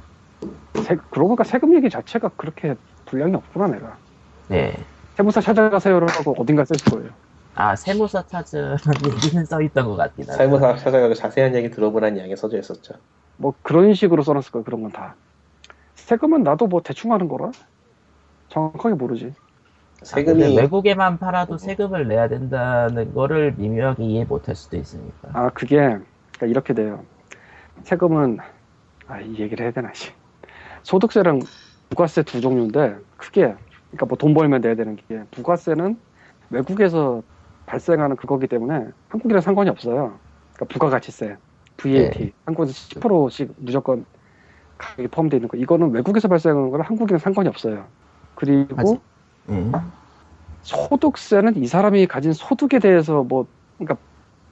세, 0.83 0.97
그러고 1.11 1.29
보니까 1.29 1.45
세금 1.45 1.73
얘기 1.75 1.89
자체가 1.89 2.29
그렇게 2.35 2.75
분량이 3.05 3.35
없구나 3.35 3.67
내가. 3.67 3.97
네. 4.49 4.75
세무사 5.15 5.39
찾아가세요를 5.39 6.09
하고 6.09 6.35
어딘가 6.37 6.65
쓸 6.65 6.75
거예요. 6.91 7.09
아 7.55 7.75
세무사 7.75 8.25
찾으라는 8.27 8.77
얘기는 9.15 9.45
써 9.45 9.61
있던 9.61 9.85
것 9.87 9.95
같긴 9.95 10.25
하다. 10.25 10.37
사무사 10.37 10.75
찾아가고 10.75 11.13
자세한 11.13 11.55
얘기 11.55 11.69
들어보라는 11.71 12.17
이야기 12.17 12.35
써져 12.35 12.57
있었죠. 12.59 12.95
뭐 13.37 13.53
그런 13.61 13.93
식으로 13.93 14.23
써놨을 14.23 14.51
거예요 14.51 14.63
그런 14.63 14.81
건 14.81 14.91
다. 14.91 15.15
세금은 15.95 16.43
나도 16.43 16.67
뭐 16.67 16.81
대충 16.81 17.11
하는 17.13 17.27
거라 17.27 17.51
정확하게 18.49 18.95
모르지. 18.95 19.33
아, 20.01 20.05
세금이 20.05 20.57
외국에만 20.57 21.17
팔아도 21.17 21.57
세금을 21.57 22.07
내야 22.07 22.27
된다는 22.27 23.13
거를 23.13 23.53
미묘하게 23.57 24.03
이해 24.03 24.25
못할 24.25 24.55
수도 24.55 24.75
있으니까. 24.77 25.29
아 25.33 25.49
그게 25.49 25.77
그러니까 25.77 26.45
이렇게 26.47 26.73
돼요. 26.73 27.05
세금은 27.83 28.37
아 29.07 29.21
이 29.21 29.39
얘기를 29.39 29.63
해야 29.63 29.71
되나 29.71 29.93
씨. 29.93 30.11
소득세랑 30.83 31.39
부가세 31.89 32.23
두 32.23 32.41
종류인데 32.41 32.97
크게 33.17 33.55
그러니까 33.91 34.05
뭐 34.07 34.17
돈 34.17 34.33
벌면 34.33 34.61
내야 34.61 34.75
되는 34.75 34.95
게 34.95 35.23
부가세는 35.31 35.97
외국에서 36.49 37.21
발생하는 37.65 38.15
그거기 38.15 38.47
때문에 38.47 38.87
한국이랑 39.09 39.41
상관이 39.41 39.69
없어요. 39.69 40.17
그러니까 40.53 40.65
부가가치세, 40.73 41.37
VAT 41.77 42.19
네. 42.19 42.31
한국에서 42.45 42.73
10%씩 42.73 43.53
무조건 43.57 44.05
가격이 44.77 45.07
포함되어 45.09 45.37
있는 45.37 45.49
거. 45.49 45.57
이거는 45.57 45.91
외국에서 45.91 46.27
발생하는 46.27 46.69
거랑 46.69 46.87
한국이랑 46.87 47.19
상관이 47.19 47.49
없어요. 47.49 47.85
그리고. 48.35 48.99
예. 49.49 49.71
소득세는 50.65 51.57
이 51.57 51.67
사람이 51.67 52.07
가진 52.07 52.33
소득에 52.33 52.79
대해서 52.79 53.23
뭐 53.23 53.45
그러니까 53.77 53.97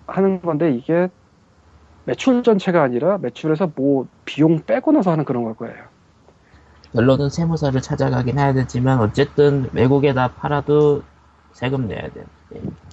하는 0.06 0.42
건데 0.42 0.72
이게 0.72 1.10
매출 2.06 2.44
전체가 2.44 2.84
아니라 2.84 3.18
매출에서 3.18 3.72
뭐 3.76 4.06
비용 4.26 4.62
빼고 4.64 4.92
나서 4.92 5.12
하는 5.12 5.26
그런 5.26 5.44
걸 5.44 5.56
거예요. 5.56 5.76
결론은 6.94 7.30
세무사를 7.30 7.82
찾아가긴 7.82 8.38
해야 8.38 8.54
되지만 8.54 9.00
어쨌든 9.00 9.68
외국에다 9.74 10.34
팔아도 10.34 11.02
세금 11.54 11.88
내야 11.88 12.02
돼. 12.10 12.24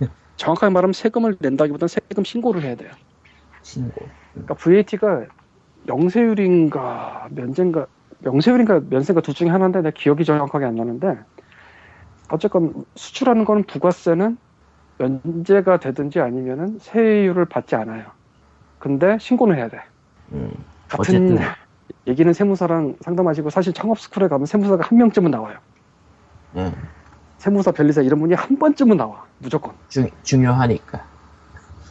예. 0.03 0.09
정확하게 0.37 0.73
말하면 0.73 0.93
세금을 0.93 1.37
낸다기보다는 1.41 1.89
세금 1.89 2.25
신고를 2.25 2.63
해야 2.63 2.75
돼요. 2.75 2.91
신고. 3.63 4.07
그러니까 4.33 4.55
VAT가 4.55 5.27
영세율인가 5.87 7.29
면제인가 7.31 7.87
영세율인가 8.25 8.81
면세인가 8.89 9.21
둘 9.23 9.35
중에 9.35 9.49
하나인데 9.49 9.83
내 9.83 9.91
기억이 9.91 10.25
정확하게 10.25 10.67
안 10.67 10.77
나는데 10.77 11.19
어쨌건 12.29 12.85
수출하는 12.95 13.45
거는 13.45 13.65
부가세는 13.65 14.39
면제가 14.99 15.79
되든지 15.79 16.21
아니면은 16.21 16.79
세율을 16.79 17.47
받지 17.47 17.75
않아요. 17.75 18.05
근데 18.79 19.19
신고는 19.19 19.57
해야 19.57 19.69
돼. 19.69 19.81
음. 20.33 20.51
같은 20.89 21.37
어쨌든 21.37 21.39
얘기는 22.07 22.33
세무사랑 22.33 22.97
상담하시고 23.01 23.51
사실 23.51 23.73
창업 23.73 23.99
스쿨에 23.99 24.29
가면 24.29 24.47
세무사가 24.47 24.85
한 24.87 24.99
명쯤은 24.99 25.31
나와요. 25.31 25.59
예. 26.57 26.73
세무사 27.41 27.73
변리사 27.73 28.03
이런 28.03 28.21
분이 28.21 28.35
한 28.35 28.59
번쯤은 28.59 28.99
나와 28.99 29.25
무조건. 29.39 29.73
중, 29.89 30.07
중요하니까. 30.23 31.03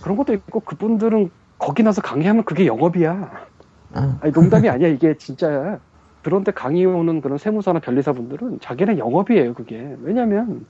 그런 0.04 0.16
것도 0.16 0.32
있고 0.34 0.60
그분들은 0.60 1.32
거기 1.58 1.82
나서 1.82 2.04
강의하면 2.04 2.44
그게 2.44 2.68
영업이야. 2.68 3.32
아, 3.96 4.18
아니 4.22 4.32
농담이 4.32 4.70
아니야 4.70 4.88
이게 4.90 5.18
진짜야. 5.18 5.80
그런데 6.22 6.52
강의 6.52 6.86
오는 6.86 7.20
그런 7.20 7.40
세무사나 7.40 7.80
변리사 7.80 8.14
분들은 8.14 8.60
자기네 8.60 9.00
영업이에요 9.00 9.56
그게. 9.56 9.98
왜냐면 10.04 10.68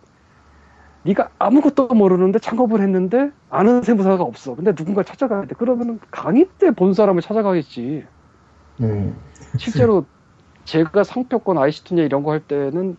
네가 1.04 1.30
아무것도 1.40 1.90
모르는데 1.90 2.40
창업을 2.40 2.80
했는데 2.82 3.32
아는 3.50 3.84
세무사가 3.84 4.24
없어. 4.24 4.56
근데 4.56 4.74
누군가 4.74 5.04
찾아가야 5.04 5.42
돼. 5.46 5.56
그러면은 5.56 6.00
강의 6.10 6.48
때 6.58 6.72
본 6.72 6.94
사람을 6.94 7.22
찾아가겠지. 7.22 8.06
음. 8.80 9.18
실제로 9.58 10.06
제가 10.64 11.04
상표권 11.04 11.58
IC투냐 11.58 12.04
이런 12.04 12.24
거 12.24 12.32
할 12.32 12.40
때는 12.40 12.96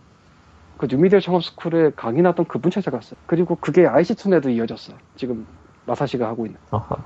그 0.81 0.87
뉴미디어 0.89 1.19
창업 1.19 1.43
스쿨에 1.43 1.91
강의 1.95 2.23
났던 2.23 2.45
그분 2.47 2.71
찾아갔어요. 2.71 3.19
그리고 3.27 3.55
그게 3.55 3.85
IC투에도 3.85 4.49
이어졌어. 4.49 4.93
지금 5.15 5.45
마사시가 5.85 6.27
하고 6.27 6.47
있는. 6.47 6.59
어허. 6.71 6.97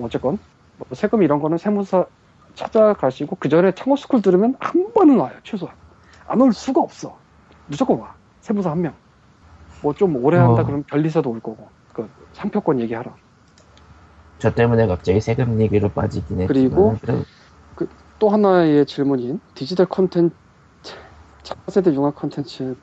어쨌건 0.00 0.38
뭐 0.78 0.86
세금 0.92 1.24
이런 1.24 1.40
거는 1.40 1.58
세무사 1.58 2.06
찾아가시고 2.54 3.36
그 3.40 3.48
전에 3.48 3.72
창업 3.74 3.98
스쿨 3.98 4.22
들으면 4.22 4.54
한 4.60 4.92
번은 4.92 5.18
와요 5.18 5.32
최소한 5.42 5.74
안 6.28 6.40
올 6.40 6.52
수가 6.52 6.80
없어 6.80 7.16
무조건 7.66 7.98
와 7.98 8.14
세무사 8.40 8.70
한 8.70 8.78
명 8.82 8.94
뭐 9.82 9.92
좀 9.94 10.16
오래 10.24 10.38
한다 10.38 10.62
어. 10.62 10.64
그러면 10.64 10.82
변리사도 10.84 11.30
올 11.30 11.40
거고 11.40 11.68
그 11.92 12.08
상표권 12.32 12.80
얘기하러 12.80 13.14
저 14.38 14.52
때문에 14.54 14.86
갑자기 14.86 15.20
세금 15.20 15.60
얘기로 15.60 15.90
빠지긴 15.90 16.40
했지만 16.40 16.46
그리고 16.48 16.96
그래도 17.00 17.24
또 18.18 18.28
하나의 18.30 18.86
질문인 18.86 19.40
디지털 19.54 19.86
콘텐츠 19.86 20.34
차세대 21.44 21.92
융합 21.94 22.14
콘텐츠 22.16 22.76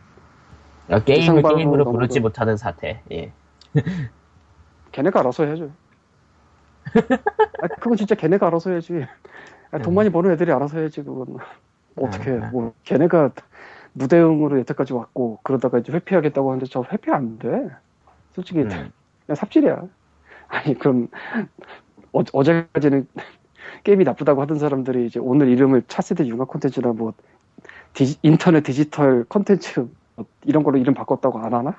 야, 0.90 1.04
게임을 1.04 1.24
이상반으로 1.24 1.58
게임으로. 1.58 1.92
부르지 1.92 2.20
못하는 2.20 2.58
사태. 2.58 3.02
예. 3.12 3.32
걔네가 4.92 5.20
알아서 5.22 5.46
해야죠 5.46 5.72
아, 7.62 7.68
그건 7.80 7.96
진짜 7.96 8.16
걔네가 8.16 8.48
알아서 8.48 8.72
해야지 8.72 9.06
아, 9.72 9.78
돈 9.80 9.96
많이 9.96 10.10
버는 10.10 10.32
애들이 10.32 10.52
알아서 10.52 10.80
해야지 10.80 11.02
그건 11.04 11.28
뭐 11.30 11.40
어떻게 12.08 12.32
음. 12.32 12.50
뭐 12.52 12.74
걔네가 12.84 13.32
무대응으로 13.94 14.60
여태까지 14.60 14.94
왔고 14.94 15.40
그러다가 15.44 15.78
이제 15.80 15.92
회피하겠다고 15.94 16.50
하는데 16.52 16.66
저 16.70 16.84
회피 16.92 17.12
안 17.12 17.40
돼 17.40 17.70
솔직히 18.32 18.60
음. 18.62 18.68
그냥 18.68 18.92
삽질이야 19.36 19.82
아니 20.50 20.78
그럼 20.78 21.08
어, 22.12 22.22
어제까지는 22.34 23.08
게임이 23.86 24.04
나쁘다고 24.04 24.42
하던 24.42 24.60
사람들이 24.60 25.06
이제 25.06 25.20
오늘 25.22 25.48
이름을 25.48 25.84
차세대 25.88 26.28
융합 26.28 26.50
콘텐츠나 26.50 26.92
뭐 26.92 27.14
디지- 27.94 28.20
인터넷 28.24 28.62
디지털 28.64 29.26
콘텐츠 29.26 29.88
뭐 30.16 30.26
이런 30.46 30.64
걸로 30.64 30.78
이름 30.78 30.94
바꿨다고 30.94 31.40
안 31.40 31.54
하나? 31.54 31.76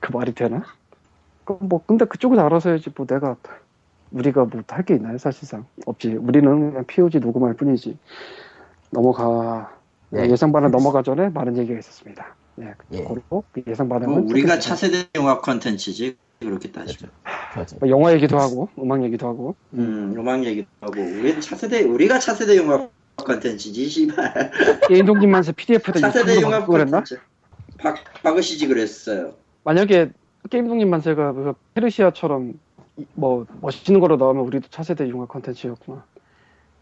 그 0.00 0.12
말이 0.12 0.34
되나? 0.34 0.62
그뭐 1.44 1.84
근데 1.86 2.04
그쪽은 2.04 2.38
알아서 2.38 2.70
해야지 2.70 2.90
뭐 2.96 3.06
내가 3.06 3.36
우리가 4.10 4.44
뭐 4.46 4.62
할 4.68 4.84
게 4.84 4.94
있나요 4.96 5.18
사실상? 5.18 5.66
없지. 5.86 6.14
우리는 6.16 6.70
그냥 6.70 6.84
POG 6.86 7.18
녹음할 7.20 7.54
뿐이지. 7.54 7.98
넘어가 8.90 9.74
네. 10.10 10.28
예상 10.30 10.52
반응 10.52 10.70
넘어가 10.70 11.02
전에 11.02 11.28
많은 11.30 11.56
얘기가 11.58 11.78
있었습니다. 11.78 12.36
예, 12.60 12.74
예. 12.92 13.04
그리고 13.04 13.44
예상 13.66 13.88
뭐 13.88 13.98
반응은 13.98 14.30
우리가 14.30 14.54
좀 14.54 14.60
차세대 14.60 15.08
영화 15.16 15.40
컨텐츠지. 15.40 16.16
그렇게 16.40 16.70
따지면. 16.70 17.10
그렇죠. 17.52 17.76
뭐 17.80 17.88
영화 17.88 18.12
얘기도 18.12 18.38
하고 18.38 18.68
음악 18.78 19.02
얘기도 19.04 19.26
하고. 19.26 19.56
음 19.74 20.14
음악 20.16 20.44
얘기도 20.44 20.68
하고. 20.80 21.00
우리는 21.00 21.40
차세대 21.40 21.82
우리가 21.82 22.18
차세대 22.18 22.56
영화 22.56 22.88
컨텐츠지 23.24 23.88
씨발 23.88 24.50
게임동님 24.88 25.30
만세 25.30 25.52
PDF에다 25.52 26.00
영화 26.42 26.58
바꾸고 26.60 26.72
그랬나? 26.72 27.02
박 27.78 27.96
박으시지 28.22 28.66
그랬어요 28.68 29.32
만약에 29.64 30.10
게임동님 30.50 30.88
만세가 30.90 31.32
그 31.32 31.54
페르시아처럼 31.74 32.54
이- 32.98 33.06
뭐 33.14 33.46
멋있는 33.60 34.00
거로 34.00 34.16
나오면 34.16 34.44
우리도 34.44 34.68
차세대 34.70 35.06
융합 35.08 35.28
컨텐츠였구나. 35.28 36.04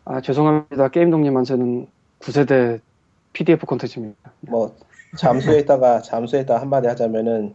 아 0.05 0.21
죄송합니다. 0.21 0.89
게임동님 0.89 1.33
만세는 1.35 1.89
9세대 2.21 2.81
PDF 3.33 3.67
컨텐츠입니다. 3.67 4.33
뭐 4.43 4.77
잠수했다가 5.19 6.03
잠수했다 6.03 6.61
한마디 6.61 6.87
하자면은 6.89 7.55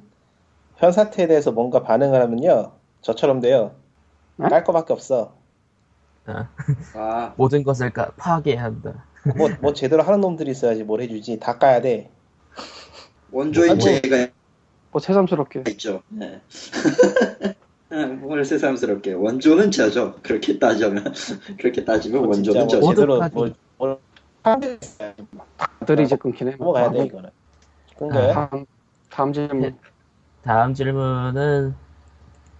현 0.77 0.91
사태에 0.91 1.27
대해서 1.27 1.51
뭔가 1.51 1.83
반응을 1.83 2.19
하면요 2.21 2.71
저처럼 3.01 3.39
돼요 3.39 3.75
어? 4.39 4.47
깔 4.49 4.63
거밖에 4.63 4.91
없어 4.93 5.33
아 6.95 7.33
모든 7.37 7.63
것을 7.63 7.91
까- 7.91 8.11
파괴한다. 8.17 9.05
뭐, 9.37 9.49
뭐 9.61 9.73
제대로 9.73 10.01
하는 10.03 10.21
놈들이 10.21 10.51
있어야지 10.51 10.83
뭘 10.83 11.01
해주지 11.01 11.39
다 11.39 11.57
까야 11.57 11.81
돼 11.81 12.09
원조인 13.31 13.71
아니, 13.71 13.79
제가 13.79 14.27
뭐 14.91 15.01
새삼스럽게 15.01 15.63
있죠 15.67 16.01
네. 16.07 16.41
아, 17.91 18.05
뭘 18.05 18.45
새삼스럽게 18.45 19.13
원조는 19.13 19.71
저죠 19.71 20.15
그렇게 20.23 20.57
따지면 20.57 21.13
그렇게 21.59 21.83
따지면 21.83 22.21
뭐 22.21 22.29
원조는 22.29 22.61
뭐 22.61 22.67
저죠 22.67 22.87
제대로 22.87 23.19
게 23.19 23.25
있어야지. 23.25 23.55
다들 25.79 26.03
이제 26.03 26.15
끊기네. 26.15 26.55
넘어가야 26.57 26.91
돼 26.91 27.05
이거는 27.05 27.29
끊겨요? 27.97 28.33
다음, 28.33 28.65
다음 29.09 29.33
질문. 29.33 29.77
다음 30.43 30.73
질문은 30.73 31.73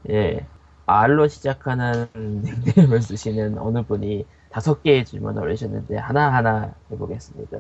예. 0.10 0.46
R로 0.90 1.28
시작하는 1.28 2.08
닉네임을 2.16 3.02
쓰시는 3.02 3.58
어느 3.60 3.84
분이 3.84 4.26
다섯 4.50 4.82
개의 4.84 5.06
질문을 5.06 5.44
올리셨는데 5.44 5.98
하나하나 5.98 6.74
해보겠습니다. 6.92 7.60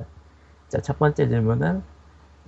자, 0.69 0.81
첫 0.81 0.99
번째 0.99 1.29
질문은 1.29 1.83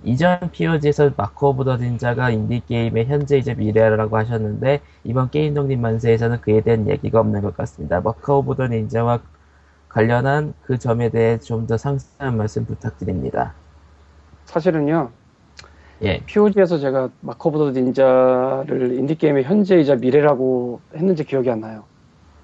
이전 0.04 0.50
POG에서 0.52 1.12
Mark 1.16 1.50
of 1.50 1.64
the 1.64 1.76
Ninja가 1.78 2.30
인디게임의 2.30 3.06
현재이자 3.06 3.54
미래라고 3.54 4.16
하셨는데 4.18 4.82
이번 5.04 5.30
게임 5.30 5.54
독립 5.54 5.78
만세에서는 5.78 6.40
그에 6.42 6.60
대한 6.62 6.88
얘기가 6.88 7.20
없는 7.20 7.42
것 7.42 7.56
같습니다. 7.56 8.00
Mark 8.00 8.38
of 8.38 8.56
the 8.56 8.66
Ninja와 8.68 9.22
관련한 9.88 10.54
그 10.62 10.78
점에 10.78 11.10
대해 11.10 11.38
좀 11.38 11.66
더 11.66 11.76
상세한 11.78 12.36
말씀 12.36 12.66
부탁드립니다. 12.66 13.56
사실은요, 14.44 15.14
예, 16.04 16.20
POG에서 16.26 16.78
제가 16.78 17.10
Mark 17.20 17.48
of 17.50 17.58
the 17.58 17.70
Ninja를 17.70 18.98
인디게임의 18.98 19.44
현재이자 19.44 19.96
미래라고 19.96 20.80
했는지 20.94 21.24
기억이 21.24 21.48
안 21.50 21.60
나요. 21.60 21.84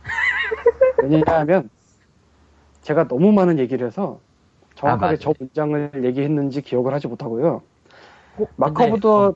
왜냐하면 1.02 1.68
제가 2.82 3.08
너무 3.08 3.32
많은 3.32 3.58
얘기를 3.58 3.86
해서 3.86 4.20
정확하게 4.76 5.04
맞아요. 5.04 5.16
저 5.18 5.34
문장을 5.38 6.04
얘기했는지 6.04 6.62
기억을 6.62 6.94
하지 6.94 7.08
못하고요. 7.08 7.62
어, 8.38 8.46
마커 8.56 8.74
근데, 8.74 8.90
of 8.92 9.00
the 9.00 9.34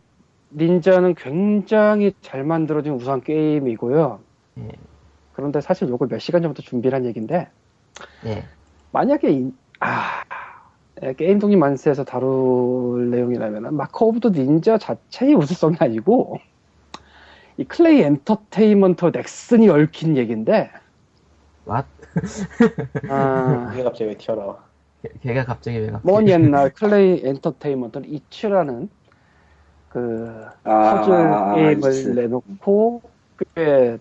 Ninja는 0.54 1.14
굉장히 1.16 2.14
잘 2.20 2.44
만들어진 2.44 2.92
우수한 2.92 3.22
게임이고요. 3.22 4.20
예. 4.58 4.68
그런데 5.32 5.60
사실 5.60 5.88
요걸 5.88 6.08
몇 6.08 6.18
시간 6.20 6.42
전부터 6.42 6.62
준비를 6.62 6.94
한 6.96 7.06
얘기인데 7.06 7.48
예, 8.26 8.44
만약에 8.92 9.30
인- 9.30 9.56
아, 9.80 10.20
예, 10.20 10.41
게임 11.16 11.38
독립 11.38 11.56
만세에서 11.58 12.04
다룰 12.04 13.10
내용이라면 13.10 13.74
Mark 13.74 14.06
of 14.06 14.20
the 14.20 14.28
Ninja 14.30 14.78
자체의 14.78 15.34
우수성이 15.34 15.76
아니고 15.80 16.38
이 17.56 17.64
클레이 17.64 18.00
엔터테인먼트 18.02 19.06
넥슨이 19.12 19.68
얽힌 19.68 20.16
얘기인데 20.16 20.70
왓? 21.66 21.84
아, 23.08 23.70
이게 23.74 23.82
갑자기 23.82 24.04
왜 24.10 24.16
튀어나와? 24.16 24.64
걔- 25.02 25.10
걔가 25.22 25.44
갑자기 25.44 25.78
왜 25.78 25.90
갑자기 25.90 26.06
먼 26.12 26.28
옛날 26.28 26.70
클레이 26.74 27.22
엔터테인먼트는 27.24 28.08
Eets라는 28.08 28.88
그 29.88 30.46
아, 30.64 31.00
퍼즐 31.02 31.12
아, 31.12 31.54
게임을 31.54 31.90
Eets. 31.90 32.08
내놓고 32.10 33.02
꽤 33.54 33.98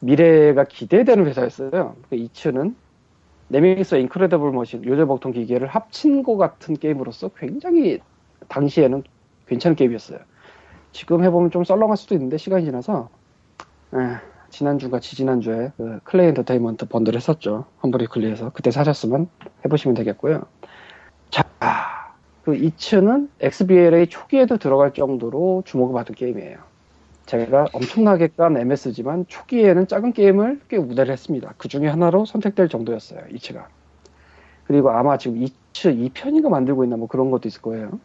미래가 0.00 0.64
기대되는 0.64 1.26
회사였어요. 1.26 1.96
그 2.08 2.16
Eets는 2.16 2.76
Lemmings 3.48 3.96
Incredible 3.96 4.52
Machine 4.52 4.84
요절복통 4.84 5.32
기계를 5.32 5.68
합친 5.68 6.22
것 6.22 6.36
같은 6.36 6.74
게임으로서 6.74 7.30
굉장히 7.36 8.00
당시에는 8.48 9.02
괜찮은 9.46 9.76
게임이었어요. 9.76 10.18
지금 10.92 11.22
해보면 11.24 11.50
좀 11.50 11.64
썰렁할 11.64 11.96
수도 11.96 12.14
있는데 12.14 12.38
시간이 12.38 12.64
지나서 12.64 13.08
에, 13.94 13.98
지난주가 14.50 15.00
지지난주에 15.00 15.72
그 15.76 16.00
클레이 16.04 16.28
엔터테인먼트 16.28 16.86
번들 16.86 17.16
했었죠. 17.16 17.66
Humble 17.82 18.08
Weekly에서 18.08 18.50
그때 18.50 18.70
사셨으면 18.70 19.28
해보시면 19.64 19.94
되겠고요. 19.96 20.42
자, 21.30 21.44
그 22.44 22.54
Eets는 22.54 23.30
XBLA 23.40 24.06
초기에도 24.06 24.56
들어갈 24.58 24.92
정도로 24.94 25.62
주목을 25.66 25.94
받은 25.94 26.14
게임이에요. 26.14 26.58
제가 27.26 27.66
엄청나게 27.72 28.28
깐 28.36 28.56
MS지만 28.56 29.24
초기에는 29.28 29.86
작은 29.86 30.12
게임을 30.12 30.60
꽤 30.68 30.76
우대를 30.76 31.12
했습니다. 31.12 31.54
그 31.56 31.68
중에 31.68 31.86
하나로 31.88 32.26
선택될 32.26 32.68
정도였어요, 32.68 33.20
Eets가. 33.32 33.68
그리고 34.66 34.90
아마 34.90 35.16
지금 35.16 35.42
Eets 35.42 35.94
2편인가 35.94 36.48
만들고 36.50 36.84
있나 36.84 36.96
뭐 36.96 37.06
그런 37.08 37.30
것도 37.30 37.48
있을 37.48 37.62
거예요. 37.62 37.98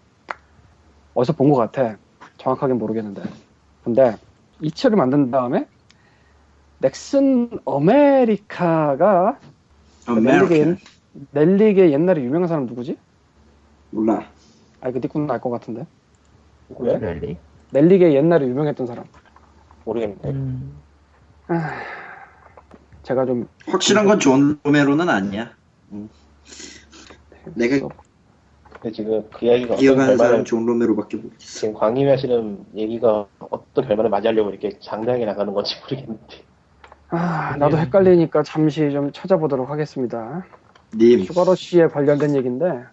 어디서 1.14 1.34
본 1.34 1.52
것 1.52 1.58
같아. 1.58 1.98
정확하게 2.38 2.74
모르겠는데. 2.74 3.22
근데 3.84 4.16
Eets를 4.62 4.96
만든 4.98 5.32
다음에 5.32 5.68
넥슨 6.80 7.50
어메리카가 7.66 9.40
아메리칸. 10.06 10.78
Relic의 11.32 11.92
옛날에 11.92 12.22
유명한 12.24 12.48
사람 12.48 12.66
누구지? 12.66 12.98
몰라. 13.92 14.24
아, 14.80 14.92
그 14.92 15.00
니꾸는 15.00 15.30
알것 15.30 15.52
같은데. 15.52 15.86
왜? 16.78 16.98
랠리? 16.98 17.38
Relic의 17.72 18.16
옛날에 18.16 18.48
유명했던 18.48 18.88
사람. 18.88 19.06
모르겠는데. 19.86 20.30
음, 20.30 20.74
제가 23.04 23.26
좀 23.26 23.48
확실한 23.68 24.06
건 24.06 24.20
존 24.20 24.60
로메로는 24.64 25.10
아니야. 25.10 25.52
음. 25.92 26.10
내가 27.56 27.88
근데 28.74 28.92
지금 28.96 29.24
그 29.32 29.46
이야기가 29.46 29.76
기억하는 29.76 30.18
사람 30.18 30.46
존 30.46 30.66
로메로밖에 30.66 31.18
모르겠어. 31.18 31.40
지금 31.60 31.74
광님이 31.74 32.10
하시는 32.10 32.66
얘기가 32.76 33.28
어떤 33.40 33.88
결말을 33.88 34.10
맞이하려고 34.10 34.50
이렇게 34.52 34.78
장황하게 34.80 35.26
나가는 35.26 35.54
건지 35.54 35.76
모르겠는데. 35.82 36.44
아, 37.10 37.56
나도 37.58 37.78
헷갈리니까 37.78 38.44
잠시 38.44 38.92
좀 38.92 39.12
찾아보도록 39.12 39.70
하겠습니다. 39.70 40.46
님, 40.96 41.24
슈가러쉬에 41.24 41.88
관련된 41.88 42.36
얘기인데, 42.36 42.84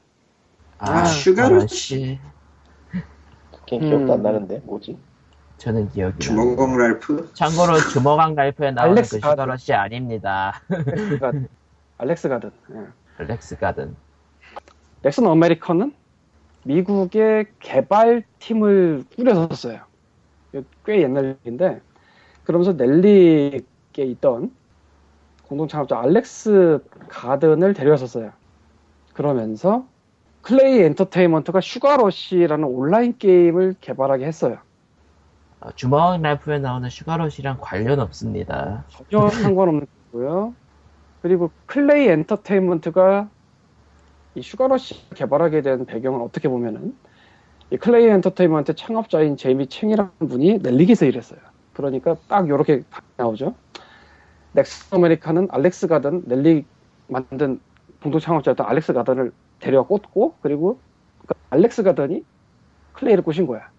아, 0.79 1.05
슈가로 1.05 1.63
아, 1.63 1.67
씨. 3.67 3.71
게임 3.71 3.83
기억도 3.83 4.13
음. 4.13 4.19
안 4.19 4.23
나는데 4.23 4.61
뭐지? 4.65 4.97
저는 5.59 5.89
기억이 5.91 6.15
나. 6.15 6.21
주먹왕 6.21 6.77
랄프? 6.77 7.31
참고로 7.35 7.79
주먹왕 7.93 8.35
랄프에 8.35 8.71
나오는 8.73 8.93
알렉스 8.93 9.17
그 9.17 9.21
가든. 9.21 9.43
슈가러시 9.43 9.73
아닙니다. 9.73 10.61
알렉스 10.71 11.19
가든. 11.19 11.49
알렉스 11.99 12.29
가든. 12.29 12.51
예. 12.75 12.87
알렉스 13.19 13.59
가든. 13.59 13.97
넥슨 15.03 15.27
아메리카는 15.27 15.95
미국의 16.65 17.47
개발팀을 17.61 19.05
꾸려섰어요. 19.17 19.81
꽤 20.85 21.03
옛날 21.03 21.37
얘기인데, 21.41 21.81
그러면서 22.45 22.73
넬릭에 22.73 23.61
있던 23.97 24.51
공동 25.45 25.69
창업자 25.69 25.99
알렉스 26.01 26.81
가든을 27.09 27.73
데려왔었어요. 27.75 28.33
그러면서 29.15 29.87
클레이 30.47 30.81
엔터테인먼트가 30.83 31.61
슈가러시라는 31.61 32.69
온라인 32.69 33.19
게임을 33.19 33.75
개발하게 33.81 34.27
했어요. 34.27 34.59
어, 35.59 35.73
주먹왕 35.75 36.23
랄프에 36.23 36.61
나오는 36.61 36.89
슈가러시랑 36.89 37.59
관련 37.61 37.99
없습니다. 37.99 38.85
전혀 38.89 39.27
상관없는 39.43 39.89
거고요. 40.13 40.55
그리고 41.21 41.51
클레이 41.67 42.07
엔터테인먼트가 42.07 43.29
이 44.37 44.43
슈가러시 44.43 45.11
개발하게 45.17 45.63
된 45.63 45.85
배경은 45.85 46.21
어떻게 46.21 46.49
보면은 46.49 46.97
이 47.73 47.77
클레이 47.77 48.07
엔터테인먼트 48.07 48.77
창업자인 48.77 49.37
제이미 49.37 49.67
챙이라는 49.67 50.13
분이 50.29 50.59
넬릭에서 50.59 51.07
일했어요. 51.07 51.41
그러니까 51.73 52.15
딱 52.29 52.47
이렇게 52.47 52.85
나오죠. 53.17 53.57
넥슨 54.53 54.95
아메리카는 54.95 55.49
알렉스 55.51 55.89
가든 55.89 56.23
Relic 56.27 56.69
만든 57.09 57.59
공동 58.01 58.21
창업자였던 58.21 58.65
알렉스 58.65 58.93
가든을 58.93 59.33
데려와 59.61 59.87
꽂고 59.87 60.35
그리고 60.41 60.79
그 61.27 61.35
알렉스 61.51 61.83
가든이 61.83 62.25
클레이를 62.95 63.25
꼬신 63.25 63.47
거야. 63.47 63.71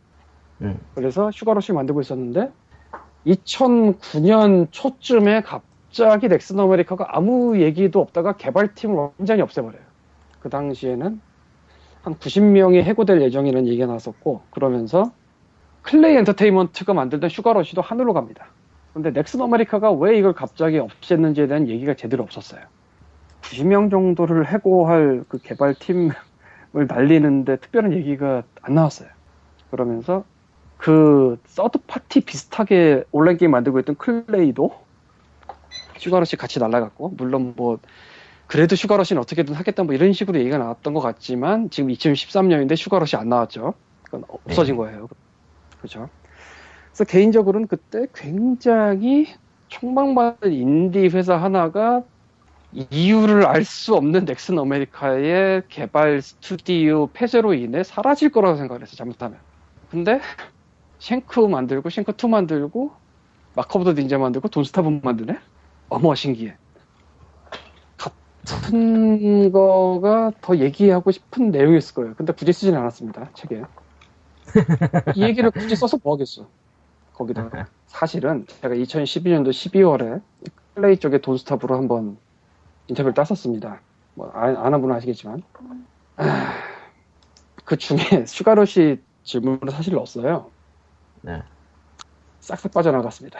음. 0.61 0.79
그래서 0.95 1.31
슈가러시 1.31 1.73
만들고 1.73 2.01
있었는데 2.01 2.51
2009년 3.25 4.67
초쯤에 4.71 5.41
갑자기 5.41 6.27
넥슨 6.27 6.59
아메리카가 6.59 7.17
아무 7.17 7.59
얘기도 7.59 7.99
없다가 8.01 8.37
개발팀을 8.37 8.95
완전히 8.95 9.41
없애버려요. 9.41 9.81
그 10.39 10.49
당시에는 10.49 11.21
한 12.03 12.15
90명이 12.15 12.83
해고될 12.83 13.21
예정이라는 13.21 13.67
얘기가 13.67 13.85
나왔었고 13.85 14.41
그러면서 14.51 15.11
클레이 15.81 16.15
엔터테인먼트가 16.17 16.93
만들던 16.93 17.29
슈가러시도 17.29 17.81
하늘로 17.81 18.13
갑니다. 18.13 18.47
근데 18.93 19.11
넥슨 19.11 19.41
아메리카가 19.41 19.91
왜 19.91 20.17
이걸 20.17 20.33
갑자기 20.33 20.79
없앴는지에 20.79 21.47
대한 21.47 21.67
얘기가 21.67 21.93
제대로 21.93 22.23
없었어요. 22.23 22.61
90명 23.41 23.89
정도를 23.91 24.47
해고할 24.47 25.23
그 25.27 25.37
개발팀을 25.37 26.13
날리는데 26.87 27.57
특별한 27.57 27.93
얘기가 27.93 28.43
안 28.61 28.75
나왔어요. 28.75 29.09
그러면서 29.71 30.23
그 30.77 31.37
third 31.45 31.79
party 31.87 32.21
비슷하게 32.21 33.03
온라인 33.11 33.37
게임 33.37 33.51
만들고 33.51 33.79
있던 33.79 33.95
클레이도 33.95 34.71
슈가러시 35.97 36.35
같이 36.35 36.59
날라갔고 36.59 37.13
물론 37.17 37.53
뭐 37.55 37.79
그래도 38.45 38.75
슈가러시는 38.75 39.21
어떻게든 39.21 39.53
하겠다 39.55 39.83
뭐 39.83 39.93
이런 39.93 40.13
식으로 40.13 40.39
얘기가 40.39 40.57
나왔던 40.57 40.93
것 40.93 41.01
같지만 41.01 41.69
지금 41.69 41.89
2013년인데 41.89 42.75
슈가러시 42.75 43.15
안 43.15 43.29
나왔죠. 43.29 43.73
그건 44.03 44.23
없어진 44.27 44.75
네. 44.75 44.77
거예요. 44.77 45.07
그렇죠. 45.79 46.09
그래서 46.91 47.03
개인적으로는 47.03 47.67
그때 47.67 48.07
굉장히 48.13 49.27
촉망받은 49.67 50.53
인디 50.53 51.07
회사 51.07 51.35
하나가 51.35 52.03
이유를 52.91 53.45
알 53.47 53.63
수 53.65 53.95
없는 53.95 54.25
넥슨 54.25 54.59
아메리카의 54.59 55.63
개발 55.67 56.21
스튜디오 56.21 57.07
폐쇄로 57.07 57.55
인해 57.55 57.83
사라질 57.83 58.31
거라고 58.31 58.57
생각을 58.57 58.83
했어요. 58.83 58.95
잘못하면. 58.97 59.39
근데 59.89 60.19
Shank 60.99 61.39
만들고 61.39 61.89
Shank2 61.89 62.29
만들고 62.29 62.91
Mark 63.55 63.79
of 63.79 63.85
the 63.85 63.99
Ninja 63.99 64.19
만들고 64.19 64.49
Don't 64.49 64.68
Starve은 64.68 65.01
만드네? 65.03 65.39
어머 65.89 66.13
신기해. 66.13 66.55
같은 67.97 69.51
거가 69.51 70.31
더 70.41 70.57
얘기하고 70.57 71.11
싶은 71.11 71.49
내용이었을 71.51 71.95
거예요. 71.95 72.13
근데 72.15 72.31
굳이 72.33 72.53
쓰진 72.53 72.75
않았습니다. 72.75 73.31
책에. 73.33 73.63
이 75.15 75.23
얘기를 75.23 75.49
굳이 75.51 75.75
써서 75.75 75.97
뭐 76.03 76.13
하겠어. 76.13 76.47
거기다 77.13 77.67
사실은 77.87 78.45
제가 78.61 78.75
2012년도 78.75 79.49
12월에 79.49 80.21
Klei 80.75 80.97
쪽에 80.97 81.17
Don't 81.19 81.38
Starve으로 81.38 81.75
한번 81.75 82.17
인터뷰를 82.87 83.13
땄었습니다. 83.13 83.81
뭐 84.15 84.31
아- 84.33 84.65
아는 84.65 84.81
분은 84.81 84.95
아시겠지만 84.95 85.43
아, 86.17 86.53
그 87.65 87.77
중에 87.77 87.97
Sugar 88.25 88.68
Rush 88.68 89.03
질문을 89.23 89.71
사실 89.71 89.93
넣었어요. 89.93 90.51
네. 91.21 91.41
싹싹 92.39 92.71
빠져나갔습니다. 92.73 93.39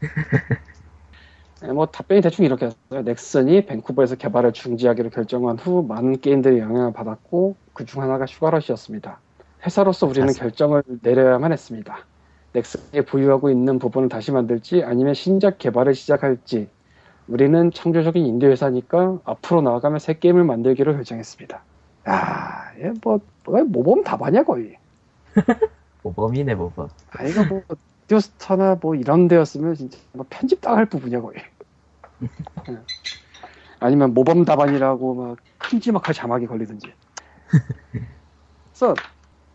네, 1.60 1.72
뭐 1.72 1.86
답변이 1.86 2.20
대충 2.20 2.44
이렇게 2.44 2.66
했어요. 2.66 3.02
넥슨이 3.02 3.66
밴쿠버에서 3.66 4.14
개발을 4.16 4.52
중지하기로 4.52 5.10
결정한 5.10 5.58
후 5.58 5.84
많은 5.86 6.20
게임들이 6.20 6.58
영향을 6.60 6.92
받았고 6.92 7.56
그 7.72 7.84
중 7.84 8.02
하나가 8.02 8.26
Sugar 8.26 8.46
Rush였습니다. 8.46 9.20
회사로서 9.66 10.06
우리는 10.06 10.26
맞습니다. 10.26 10.44
결정을 10.44 10.82
내려야만 11.02 11.52
했습니다. 11.52 12.06
넥슨이 12.52 13.04
보유하고 13.06 13.50
있는 13.50 13.78
부분을 13.78 14.08
다시 14.08 14.30
만들지 14.32 14.82
아니면 14.84 15.14
신작 15.14 15.58
개발을 15.58 15.94
시작할지 15.94 16.70
우리는 17.28 17.70
창조적인 17.70 18.24
인디 18.24 18.46
회사니까 18.46 19.18
앞으로 19.24 19.60
나아가면 19.60 19.98
새 19.98 20.14
게임을 20.14 20.44
만들기로 20.44 20.94
결정했습니다. 20.94 21.62
아, 22.04 22.72
얘 22.78 22.92
뭐, 23.02 23.20
뭐 23.44 23.62
모범 23.64 24.02
답안야 24.02 24.44
거의. 24.44 24.76
모범이네 26.02 26.54
모범. 26.54 26.88
아, 27.10 27.24
이거 27.24 27.44
뭐, 27.44 27.62
라디오스타나 28.06 28.78
뭐 28.80 28.94
이런 28.94 29.28
데였으면 29.28 29.74
진짜 29.74 29.98
뭐 30.12 30.24
편집 30.30 30.62
당할 30.62 30.86
부분이야, 30.86 31.20
거의. 31.20 31.36
예. 32.70 32.78
아니면 33.78 34.14
모범 34.14 34.44
답안이라고 34.44 35.14
막 35.14 35.36
큼지막한 35.58 36.14
자막이 36.14 36.46
걸리든지. 36.46 36.92
그래서 38.72 38.94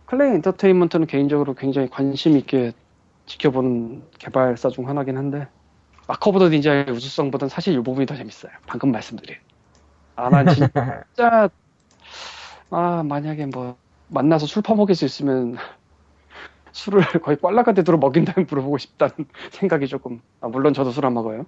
Klei 0.05 0.35
Entertainment는 0.35 1.07
개인적으로 1.07 1.55
굉장히 1.55 1.89
관심 1.89 2.37
있게 2.37 2.73
지켜보는 3.25 4.03
개발사 4.19 4.69
중 4.69 4.87
하나긴 4.87 5.17
한데 5.17 5.47
Mark 6.07 6.29
of 6.31 6.39
the 6.39 6.49
Ninja의 6.49 6.89
우수성보다는 6.91 7.49
사실 7.49 7.73
이 7.73 7.77
부분이 7.77 8.05
더 8.05 8.15
재밌어요. 8.15 8.51
방금 8.65 8.91
말씀드린. 8.91 9.37
아, 10.15 10.29
난 10.29 10.47
진짜 10.47 11.49
아 12.69 13.03
만약에 13.03 13.45
뭐 13.47 13.77
만나서 14.07 14.45
술 14.47 14.61
퍼먹일 14.63 14.95
수 14.95 15.05
있으면 15.05 15.57
술을 16.71 17.01
거의 17.21 17.37
꽐라가 17.37 17.73
되도록 17.73 17.99
먹인 18.01 18.25
다음에 18.25 18.45
물어보고 18.49 18.77
싶다는 18.77 19.13
생각이 19.51 19.87
조금 19.87 20.21
아, 20.41 20.47
물론 20.47 20.73
저도 20.73 20.91
술 20.91 21.05
안 21.05 21.13
먹어요. 21.13 21.45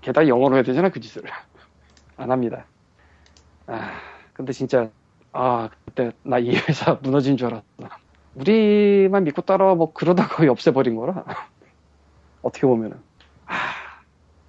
게다가 0.00 0.28
영어로 0.28 0.56
해야 0.56 0.62
되잖아 0.62 0.90
그 0.90 1.00
짓을. 1.00 1.22
안 2.16 2.30
합니다. 2.30 2.68
아 3.66 3.92
근데 4.32 4.52
진짜 4.52 4.90
아 5.32 5.70
그때 5.84 6.12
나 6.24 6.38
이 6.38 6.50
회사 6.56 6.94
무너진 7.02 7.36
줄 7.36 7.48
알았다. 7.48 8.00
우리만 8.34 9.24
믿고 9.24 9.42
따라와 9.42 9.74
뭐 9.74 9.92
그러다 9.92 10.28
거의 10.28 10.48
없애버린 10.50 10.96
거라. 10.96 11.24
어떻게 12.42 12.66
보면은. 12.66 12.96
아 12.98 13.05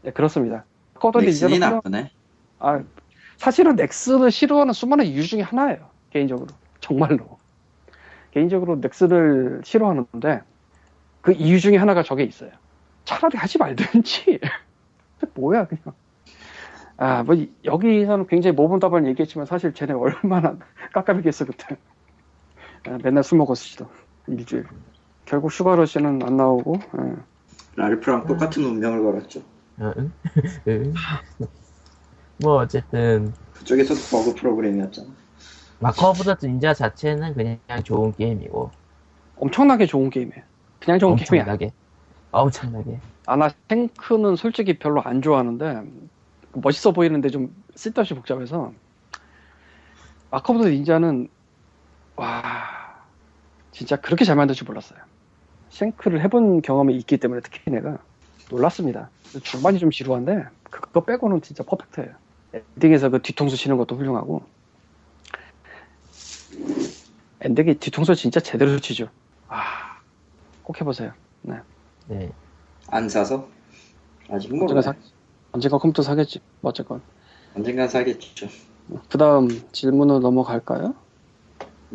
네, 0.08 0.14
그렇습니다 0.14 0.64
코드 0.94 1.18
넥슨이 1.18 1.54
닌자는 1.56 1.76
나쁘네. 1.76 2.12
아, 2.60 2.82
사실은 3.36 3.76
넥슨을 3.76 4.32
싫어하는 4.32 4.72
수많은 4.74 5.06
이유 5.06 5.22
중에 5.28 5.42
하나예요. 5.42 5.90
개인적으로. 6.12 6.48
정말로. 6.80 7.38
개인적으로 8.32 8.78
넥슨을 8.78 9.62
싫어하는데 9.66 10.42
그 11.22 11.34
이유 11.34 11.60
중에 11.60 11.76
하나가 11.76 12.04
저게 12.04 12.24
있어요. 12.24 12.52
차라리 13.04 13.38
하지 13.38 13.58
말든지. 13.58 14.40
뭐야, 15.36 15.68
그냥. 15.68 15.84
아, 16.96 17.24
뭐, 17.24 17.36
이- 17.36 17.52
여기서는 17.66 18.26
굉장히 18.28 18.56
모범 18.56 18.80
답을 18.80 19.06
얘기했지만 19.08 19.46
사실 19.46 19.74
쟤네 19.74 19.94
얼마나 19.94 20.58
깝깝했겠어, 20.94 21.46
그때. 21.46 21.76
아, 22.88 22.98
맨날 23.04 23.24
술 23.24 23.38
먹었으시던 23.40 23.88
일주일. 24.30 24.66
결국 25.26 25.52
Sugar 25.52 25.79
Rush는 25.79 26.24
안 26.24 26.38
나오고, 26.38 26.80
예. 27.00 27.16
랄프랑 27.76 28.26
똑같은 28.26 28.64
운명을 28.64 29.04
걸었죠. 29.04 29.57
어, 29.80 29.94
응? 29.98 30.12
응? 30.68 30.94
뭐 32.40 32.58
어쨌든 32.58 33.34
그쪽에서도 33.54 34.00
버그 34.18 34.36
프로그램이었잖아. 34.36 35.08
Mark 35.80 36.10
of 36.12 36.24
the 36.24 36.36
Ninja 36.42 36.74
자체는 36.74 37.34
그냥 37.36 37.60
좋은 37.84 38.14
게임이고 38.16 38.72
엄청나게 39.36 39.86
좋은 39.86 40.10
게임이에요. 40.10 40.44
그냥 40.80 41.00
좋은 41.00 41.16
게임이 41.16 41.42
아니야. 41.42 41.54
엄청나게 41.54 41.72
엄청나게 42.32 43.00
아, 43.28 43.36
나 43.36 43.50
Shank는 43.68 44.36
솔직히 44.38 44.80
별로 44.80 45.02
안 45.02 45.22
좋아하는데, 45.22 45.84
멋있어 46.54 46.92
보이는데 46.94 47.30
좀 47.30 47.54
쓸데없이 47.76 48.14
복잡해서, 48.14 48.72
Mark 50.32 50.54
of 50.54 50.64
the 50.64 50.70
Ninja는, 50.70 51.28
와, 52.16 53.06
진짜 53.72 53.98
그렇게 53.98 54.24
잘 54.26 54.36
만들 54.38 54.56
줄 54.56 54.66
몰랐어요. 54.66 55.00
Shank를 55.70 56.22
해본 56.24 56.62
경험이 56.62 56.96
있기 56.98 57.18
때문에 57.18 57.42
특히 57.42 57.70
내가 57.70 58.00
놀랐습니다. 58.50 59.10
중반이 59.44 59.80
좀 59.80 59.92
지루한데, 59.92 60.46
그거 60.70 61.04
빼고는 61.04 61.42
진짜 61.42 61.64
perfect해요. 61.64 62.14
엔딩에서 62.54 63.10
그 63.10 63.22
뒤통수 63.22 63.58
치는 63.58 63.78
것도 63.78 63.96
훌륭하고, 63.96 64.44
엔딩에 67.42 67.74
뒤통수 67.76 68.16
진짜 68.16 68.40
제대로 68.40 68.80
치죠. 68.80 69.10
아, 69.48 70.00
꼭 70.64 70.80
해보세요. 70.80 71.12
네안 72.08 73.10
사서? 73.10 73.48
아직 74.30 74.52
언젠가 74.52 74.66
몰라. 74.66 74.82
사, 74.82 74.94
언젠가 75.52 75.78
컴퓨터 75.78 76.02
사겠지. 76.02 76.40
뭐 76.62 76.70
어쨌건. 76.70 77.02
언젠간 77.56 77.88
사겠죠. 77.90 78.48
그 79.10 79.18
다음 79.18 79.50
질문으로 79.72 80.20
넘어갈까요? 80.20 80.96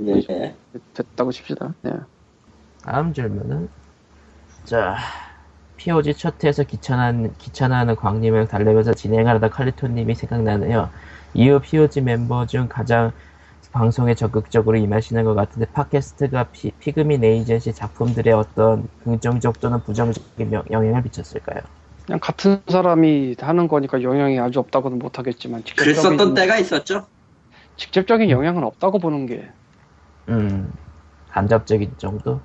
예. 0.06 0.54
됐다고 0.94 1.32
칩시다. 1.32 1.74
네. 1.82 1.92
다음 2.82 3.12
질문은 3.12 3.68
자 4.64 4.96
POG 5.82 6.14
첫 6.14 6.42
회에서 6.44 6.62
귀찮은, 6.64 7.34
귀찮아하는 7.38 7.96
광님을 7.96 8.46
달래면서 8.46 8.94
진행하다 8.94 9.48
칼리토님이 9.48 10.14
생각나네요. 10.14 10.90
이후 11.34 11.60
POG 11.60 12.02
멤버 12.02 12.46
중 12.46 12.68
가장 12.68 13.10
방송에 13.72 14.14
적극적으로 14.14 14.76
임하시는 14.76 15.24
것 15.24 15.34
같은데 15.34 15.66
팟캐스트가 15.72 16.50
피, 16.52 16.70
피그민 16.72 17.24
에이전시 17.24 17.72
작품들의 17.72 18.32
어떤 18.34 18.86
긍정적 19.02 19.60
또는 19.60 19.82
부정적인 19.82 20.52
영- 20.52 20.62
영향을 20.70 21.02
미쳤을까요? 21.02 21.60
그냥 22.06 22.20
같은 22.20 22.62
사람이 22.68 23.36
하는 23.40 23.66
거니까 23.68 24.02
영향이 24.02 24.38
아주 24.38 24.60
없다고는 24.60 24.98
못하겠지만 24.98 25.62
그랬었던 25.76 26.34
때가 26.34 26.58
있었죠. 26.58 27.06
직접적인 27.76 28.30
영향은 28.30 28.62
없다고 28.64 28.98
보는 28.98 29.26
게 29.26 29.50
음 30.28 30.72
간접적인 31.30 31.94
정도? 31.98 32.40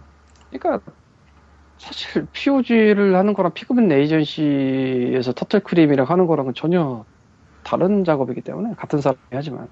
그러니까 0.50 0.80
사실 1.78 2.28
POG를 2.32 3.16
하는 3.16 3.34
거랑 3.34 3.54
피그민 3.54 3.92
에이전시에서 3.92 5.34
터틀 5.34 5.60
크림이랑 5.62 6.08
하는 6.10 6.26
거랑은 6.26 6.54
전혀 6.54 7.06
다른 7.64 8.04
작업이기 8.04 8.42
때문에 8.42 8.74
같은 8.76 9.00
사람이 9.02 9.20
하지만 9.32 9.68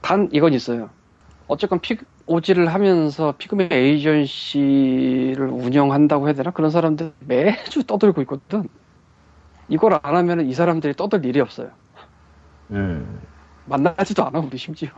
단 0.00 0.28
이건 0.32 0.52
있어요. 0.54 0.90
어쨌건 1.48 1.80
POG를 1.80 2.72
하면서 2.72 3.34
피그민 3.36 3.72
에이전시를 3.72 5.48
운영한다고 5.48 6.26
해야 6.26 6.34
되나? 6.34 6.50
그런 6.52 6.70
사람들 6.70 7.12
매주 7.20 7.84
떠들고 7.84 8.22
있거든. 8.22 8.68
이걸 9.68 9.98
안 10.02 10.16
하면 10.16 10.46
이 10.46 10.54
사람들이 10.54 10.94
떠들 10.94 11.24
일이 11.24 11.40
없어요. 11.40 11.70
음 12.70 13.20
만나지도 13.64 14.24
않아, 14.26 14.40
우리 14.40 14.58
심지어. 14.58 14.90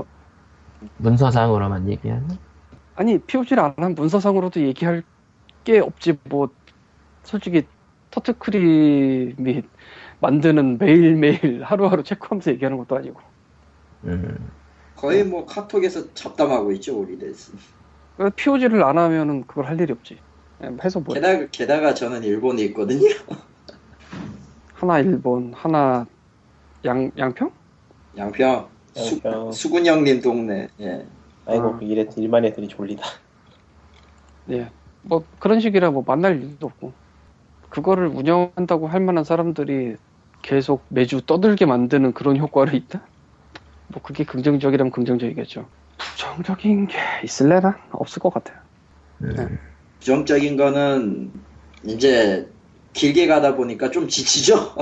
문서상으로만 0.99 1.89
얘기하는? 1.91 2.39
아니, 2.95 3.19
POG를 3.19 3.63
안 3.63 3.75
하면 3.77 3.95
문서상으로도 3.95 4.61
얘기할 4.63 5.03
게 5.65 5.79
없지, 5.81 6.19
뭐, 6.25 6.49
솔직히, 7.23 7.67
터트크림이 8.11 9.63
만드는 10.21 10.79
매일매일 10.79 11.63
하루하루 11.65 12.03
체크하면서 12.05 12.53
얘기하는 12.53 12.79
것도 12.79 12.97
아니고. 12.97 13.21
음 14.05 14.51
거의 14.97 15.25
뭐 15.25 15.45
카톡에서 15.47 16.15
잡담하고 16.15 16.73
있죠, 16.73 16.99
우리 17.01 17.19
데스. 17.19 17.53
POG를 18.37 18.83
안 18.85 18.97
하면은 18.99 19.47
그걸 19.47 19.67
할 19.67 19.81
일이 19.81 19.93
없지. 19.93 20.19
해서 20.85 21.01
뭐, 21.01 21.15
게다가, 21.15 21.47
게다가 21.51 21.95
저는 21.95 22.23
일본에 22.23 22.63
있거든요. 22.67 23.07
하나 24.73 24.99
일본, 25.01 25.53
하나 25.55 26.07
양, 26.85 27.11
양평? 27.19 27.51
양평, 28.17 28.69
수, 28.95 29.21
양평. 29.25 29.53
수 29.53 29.71
군 29.71 29.87
형님 29.87 30.21
동네. 30.23 30.69
예. 30.81 31.07
아이고 31.47 31.75
아. 31.75 31.79
그 31.79 31.85
일에 31.85 32.09
일만 32.17 32.45
애들이 32.45 32.69
졸리다. 32.69 33.03
예. 34.51 34.71
뭐, 35.05 35.25
그런 35.39 35.61
식이라 35.61 35.91
뭐 35.91 36.03
만날 36.07 36.43
일도 36.43 36.67
없고. 36.67 36.93
그거를 37.69 38.07
운영한다고 38.07 38.87
할 38.89 39.01
만한 39.01 39.25
사람들이 39.25 39.97
계속 40.43 40.85
매주 40.89 41.25
떠들게 41.25 41.67
만드는 41.67 42.13
그런 42.13 42.37
효과를 42.37 42.75
있다? 42.75 43.01
뭐, 43.89 44.03
그게 44.03 44.25
긍정적이라면 44.25 44.91
긍정적이겠죠. 44.93 45.67
부정적인 45.99 46.89
게 46.89 46.99
있을래나? 47.25 47.79
없을 47.93 48.21
것 48.21 48.33
같아요. 48.33 48.59
음. 49.23 49.59
부정적인 50.01 50.57
거는 50.57 51.33
이제 51.85 52.49
길게 52.93 53.27
가다 53.27 53.57
보니까 53.57 53.91
좀 53.91 54.09
지치죠. 54.09 54.75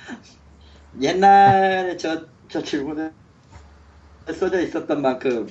옛날에 1.00 1.96
저, 1.96 2.26
저 2.48 2.62
질문에 2.62 3.10
써져 4.28 4.60
있었던 4.60 5.02
만큼 5.02 5.46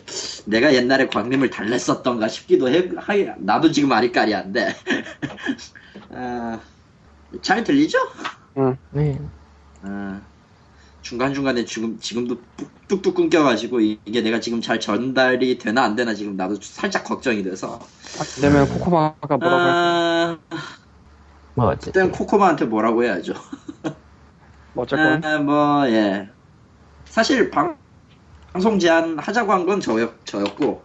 내가 0.45 0.73
옛날에 0.73 1.07
광림을 1.07 1.49
달랬었던가 1.49 2.27
싶기도 2.27 2.69
해. 2.69 2.89
하- 2.97 3.35
나도 3.39 3.71
지금 3.71 3.91
아리까리 3.91 4.33
한데. 4.33 4.73
아, 6.11 6.61
잘 7.43 7.63
들리죠? 7.63 7.97
네. 8.91 9.19
아, 9.81 10.21
중간 11.01 11.33
중간에 11.33 11.65
지금, 11.65 11.97
지금도 11.99 12.41
뚝- 12.55 12.87
뚝뚝 12.87 13.15
끊겨가지고 13.15 13.81
이- 13.81 13.99
이게 14.05 14.21
내가 14.21 14.39
지금 14.39 14.61
잘 14.61 14.79
전달이 14.79 15.57
되나 15.57 15.83
안 15.83 15.95
되나 15.95 16.13
지금 16.13 16.35
나도 16.35 16.55
살짝 16.61 17.03
걱정이 17.03 17.43
돼서. 17.43 17.79
안 18.19 18.25
되면 18.41 18.67
코코마가 18.69 19.37
뭐라고 19.37 19.55
할 19.63 19.71
아, 19.71 20.39
뭐 21.55 21.65
어쨌든 21.67 22.03
어쨌든 22.03 22.11
코코마한테 22.11 22.65
뭐라고 22.65 23.03
해야죠. 23.03 23.33
뭐 24.73 24.83
어쨌건 24.83 25.23
아, 25.23 25.39
뭐, 25.39 25.89
예. 25.89 26.29
사실 27.05 27.49
방, 27.49 27.77
방송 28.53 28.79
제안 28.79 29.17
하자고 29.19 29.51
한 29.51 29.65
건 29.65 29.79
저였, 29.79 30.25
저였고. 30.25 30.81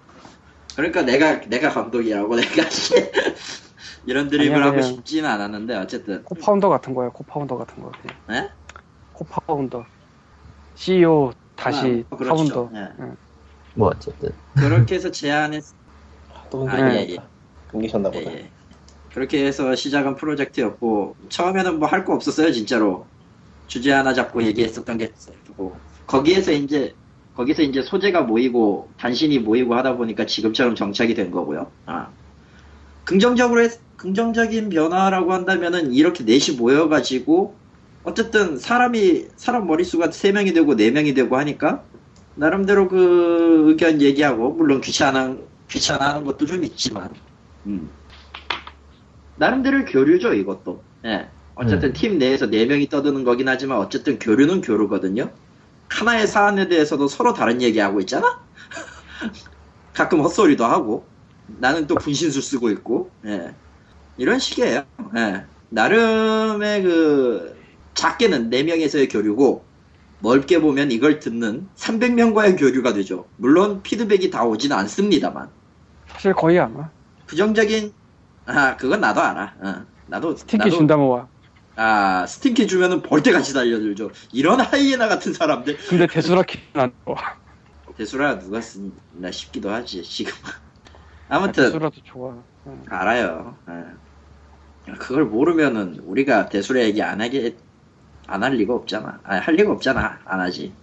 그러니까 0.77 1.03
내가, 1.03 1.41
내가 1.49 1.71
감독이라고 1.71 2.35
내가 2.37 2.63
이런 4.07 4.29
드립을 4.29 4.57
아니야, 4.57 4.67
하고 4.69 4.83
싶지는 4.83 5.29
않았는데, 5.31 5.77
어쨌든. 5.77 6.23
co-founder 6.25 6.69
같은 6.69 6.95
거야. 6.95 7.09
co-founder 7.11 7.57
같은 7.57 7.83
거. 7.83 7.91
예? 8.33 8.51
co-founder. 9.13 9.85
CEO 10.75 11.33
다시 11.57 12.05
아, 12.11 12.17
그렇죠. 12.17 12.35
founder. 12.35 12.71
예. 12.75 12.89
뭐 13.77 13.89
어쨌든 13.89 14.31
그렇게 14.57 14.97
해서 14.97 15.11
제안했, 15.11 15.65
또 16.51 16.69
아, 16.69 16.73
끊기셨나 16.77 16.95
예, 16.95 17.07
예. 17.09 17.17
보다. 17.17 17.29
끊기셨나 17.69 18.11
예, 18.15 18.19
보다. 18.25 18.33
예. 18.33 18.51
그렇게 19.13 19.47
해서 19.47 19.75
시작한 19.77 20.17
프로젝트였고, 20.17 21.17
처음에는 21.29 21.79
뭐 21.79 21.89
할 21.89 22.05
거 22.05 22.15
없었어요, 22.15 22.53
진짜로. 22.53 23.07
주제 23.69 23.93
하나 23.93 24.13
잡고 24.13 24.43
얘기했었던 24.43 24.99
게 24.99 25.05
있고, 25.49 25.81
거기에서 26.07 26.51
이제, 26.53 26.95
거기서 27.35 27.63
이제 27.63 27.83
소재가 27.83 28.23
모이고, 28.23 28.95
단신이 28.99 29.41
모이고 29.41 29.75
하다 29.75 29.97
보니까 29.97 30.27
지금처럼 30.27 30.75
정착이 30.77 31.15
된 31.15 31.31
거고요. 31.31 31.73
아. 31.87 32.15
긍정적으로, 33.05 33.63
했- 33.63 33.81
긍정적인 33.97 34.71
변화라고 34.71 35.33
한다면은 35.33 35.93
이렇게 35.93 36.25
넷이 36.25 36.57
모여가지고, 36.57 37.61
어쨌든 38.03 38.59
사람이, 38.59 39.29
사람 39.37 39.67
머릿수가 39.67 40.11
3명이 40.13 40.55
되고 40.55 40.75
4명이 40.77 41.15
되고 41.15 41.37
하니까, 41.39 41.89
나름대로 42.35 42.89
그 42.89 43.65
의견 43.71 44.01
얘기하고, 44.03 44.53
물론 44.55 44.81
귀찮아, 44.81 45.37
귀찮아하는 45.71 46.25
것도 46.25 46.47
좀 46.47 46.65
있지만, 46.65 47.11
음. 47.67 47.99
나름대로 49.37 49.85
교류죠, 49.85 50.35
이것도. 50.35 50.85
예. 51.07 51.31
어쨌든 51.55 51.91
음. 51.91 51.93
팀 51.93 52.19
내에서 52.19 52.47
4명이 52.47 52.89
떠드는 52.91 53.25
거긴 53.25 53.49
하지만, 53.49 53.79
어쨌든 53.79 54.19
교류는 54.19 54.61
교류거든요. 54.61 55.35
하나의 55.89 56.27
사안에 56.27 56.69
대해서도 56.69 57.09
서로 57.09 57.33
다른 57.33 57.63
얘기하고 57.63 58.01
있잖아? 58.01 58.41
가끔 59.93 60.21
헛소리도 60.21 60.65
하고, 60.65 61.07
나는 61.47 61.87
또 61.87 61.95
분신술 61.95 62.43
쓰고 62.43 62.71
있고, 62.71 63.11
예. 63.27 63.55
이런 64.17 64.39
식이에요. 64.39 64.85
예. 65.17 65.45
나름의 65.71 66.83
그, 66.83 67.57
작게는 67.95 68.51
4명에서의 68.51 69.13
교류고, 69.13 69.65
넓게 70.21 70.61
보면 70.61 70.91
이걸 70.91 71.21
듣는 71.21 71.69
300명과의 71.77 72.59
교류가 72.59 72.95
되죠. 72.95 73.27
물론 73.37 73.83
피드백이 73.83 74.31
다 74.31 74.45
오진 74.45 74.73
않습니다만. 74.73 75.51
사실 76.09 76.33
거의 76.33 76.59
안 76.59 76.75
와. 76.75 76.91
부정적인 77.27 77.93
아 78.47 78.77
그건 78.77 79.01
나도 79.01 79.21
알아. 79.21 79.55
어. 79.61 79.85
나도 80.07 80.37
Steam 80.37 80.49
key 80.49 80.57
나도, 80.57 80.71
준다면 80.71 81.09
와. 81.09 81.29
아 81.77 82.27
Steam 82.27 82.52
key 82.52 82.67
주면은 82.69 83.03
벌떼같이 83.03 83.53
달려들죠. 83.53 84.11
이런 84.33 84.61
하이에나 84.61 85.09
같은 85.09 85.33
사람들 85.33 85.77
근데 85.89 86.07
대수라 86.07 86.43
키는 86.45 86.65
안 86.75 86.93
와. 87.05 87.41
대수라 87.97 88.39
누가 88.39 88.61
쓰나 88.61 89.31
싶기도 89.33 89.71
하지 89.71 90.03
지금. 90.03 90.33
아무튼 91.29 91.65
대수라도 91.65 92.01
좋아. 92.03 92.45
응. 92.67 92.83
알아요. 92.89 93.59
예. 93.71 94.93
그걸 94.99 95.25
모르면은 95.27 95.99
우리가 96.01 96.49
대수라 96.49 96.81
얘기 96.83 97.03
안 97.03 97.21
하게 97.21 97.57
안 98.27 98.43
할 98.43 98.55
리가 98.57 98.75
없잖아. 98.75 99.21
아, 99.25 99.37
할 99.39 99.55
리가 99.57 99.73
없잖아. 99.73 100.21
안 100.25 100.41
하지. 100.41 100.81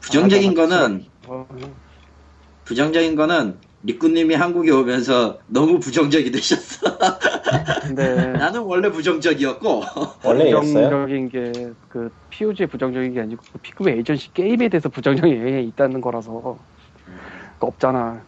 부정적인 0.00 0.50
안 0.50 0.58
하잖아, 0.58 0.88
거는 0.88 1.10
어, 1.26 1.48
응. 1.52 1.82
부정적인 2.64 3.16
거는 3.16 3.65
리꾸님이 3.82 4.34
한국에 4.34 4.70
오면서 4.70 5.38
너무 5.46 5.78
부정적이 5.78 6.30
되셨어. 6.32 6.98
근데 7.82 8.32
나는 8.32 8.62
원래 8.62 8.90
부정적이었고. 8.90 9.82
원래였어요? 10.24 10.62
부정적인 10.62 11.28
게 11.28 11.52
그 11.96 12.10
POG의 12.28 12.66
부정적인 12.66 13.14
게 13.14 13.20
아니고 13.22 13.42
그 13.50 13.58
피그웨 13.58 13.94
에이전시 13.94 14.34
게임에 14.34 14.68
대해서 14.68 14.90
부정적인 14.90 15.34
영향이 15.34 15.66
있다는 15.68 16.02
거라서 16.02 16.58
그거 17.54 17.68
없잖아. 17.68 18.22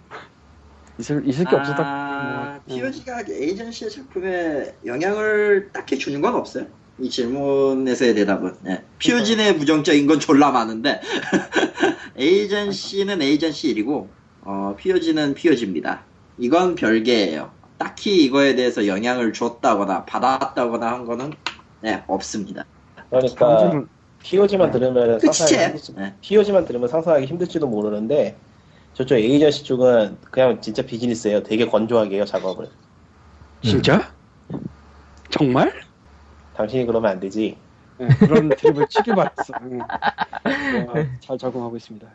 있을 0.99 1.23
있을 1.29 1.45
게 1.45 1.55
없었다. 1.55 1.83
아, 1.85 2.61
뭐, 2.67 2.77
POG가 2.81 3.25
에이전시의 3.31 3.91
작품에 3.91 4.75
영향을 4.87 5.69
딱히 5.71 5.99
주는 5.99 6.23
건 6.23 6.35
없어요. 6.35 6.67
이 6.99 7.11
질문에서의 7.11 8.15
대답은. 8.15 8.55
예. 8.69 8.83
POG 8.99 9.37
내 9.37 9.55
부정적인 9.55 10.07
건 10.07 10.19
졸라 10.19 10.51
많은데, 10.51 11.01
에이전시는 12.17 13.23
에이전시 13.23 13.69
일이고, 13.69 14.09
어, 14.49 14.75
POG는 14.77 15.35
POG입니다. 15.35 16.07
이건 16.39 16.75
별개예요. 16.75 17.53
딱히 17.77 18.25
이거에 18.25 18.55
대해서 18.55 18.87
영향을 18.87 19.35
줬다거나 19.35 20.07
받았다거나 20.07 20.91
한 20.91 21.05
거는 21.05 21.33
네, 21.83 22.03
없습니다. 22.09 22.65
그러니까 23.11 23.65
요즘은 23.67 23.89
POG만 24.23 24.71
들으면 24.71 25.21
상상하기. 25.21 25.65
힘들지. 25.65 25.95
네. 25.95 26.15
POG만 26.23 26.65
들으면 26.65 26.89
상상하기 26.89 27.27
힘들지도 27.27 27.67
모르는데 27.69 28.41
저쪽 28.95 29.17
에이전시 29.17 29.65
쪽은 29.65 30.17
그냥 30.23 30.63
진짜 30.63 30.81
비즈니스예요. 30.81 31.43
되게 31.43 31.67
건조하게 31.67 32.17
해요 32.17 32.25
작업을. 32.25 32.71
진짜? 33.63 34.15
정말? 35.31 35.73
당신이 36.55 36.87
그러면 36.87 37.11
안 37.11 37.21
되지. 37.21 37.59
네, 37.99 38.09
그런 38.21 38.49
드립을 38.49 38.89
치길 38.89 39.15
바랬어. 39.15 39.53
응. 39.61 39.79
어, 40.89 40.95
잘 41.21 41.37
적응하고 41.37 41.77
있습니다. 41.77 42.09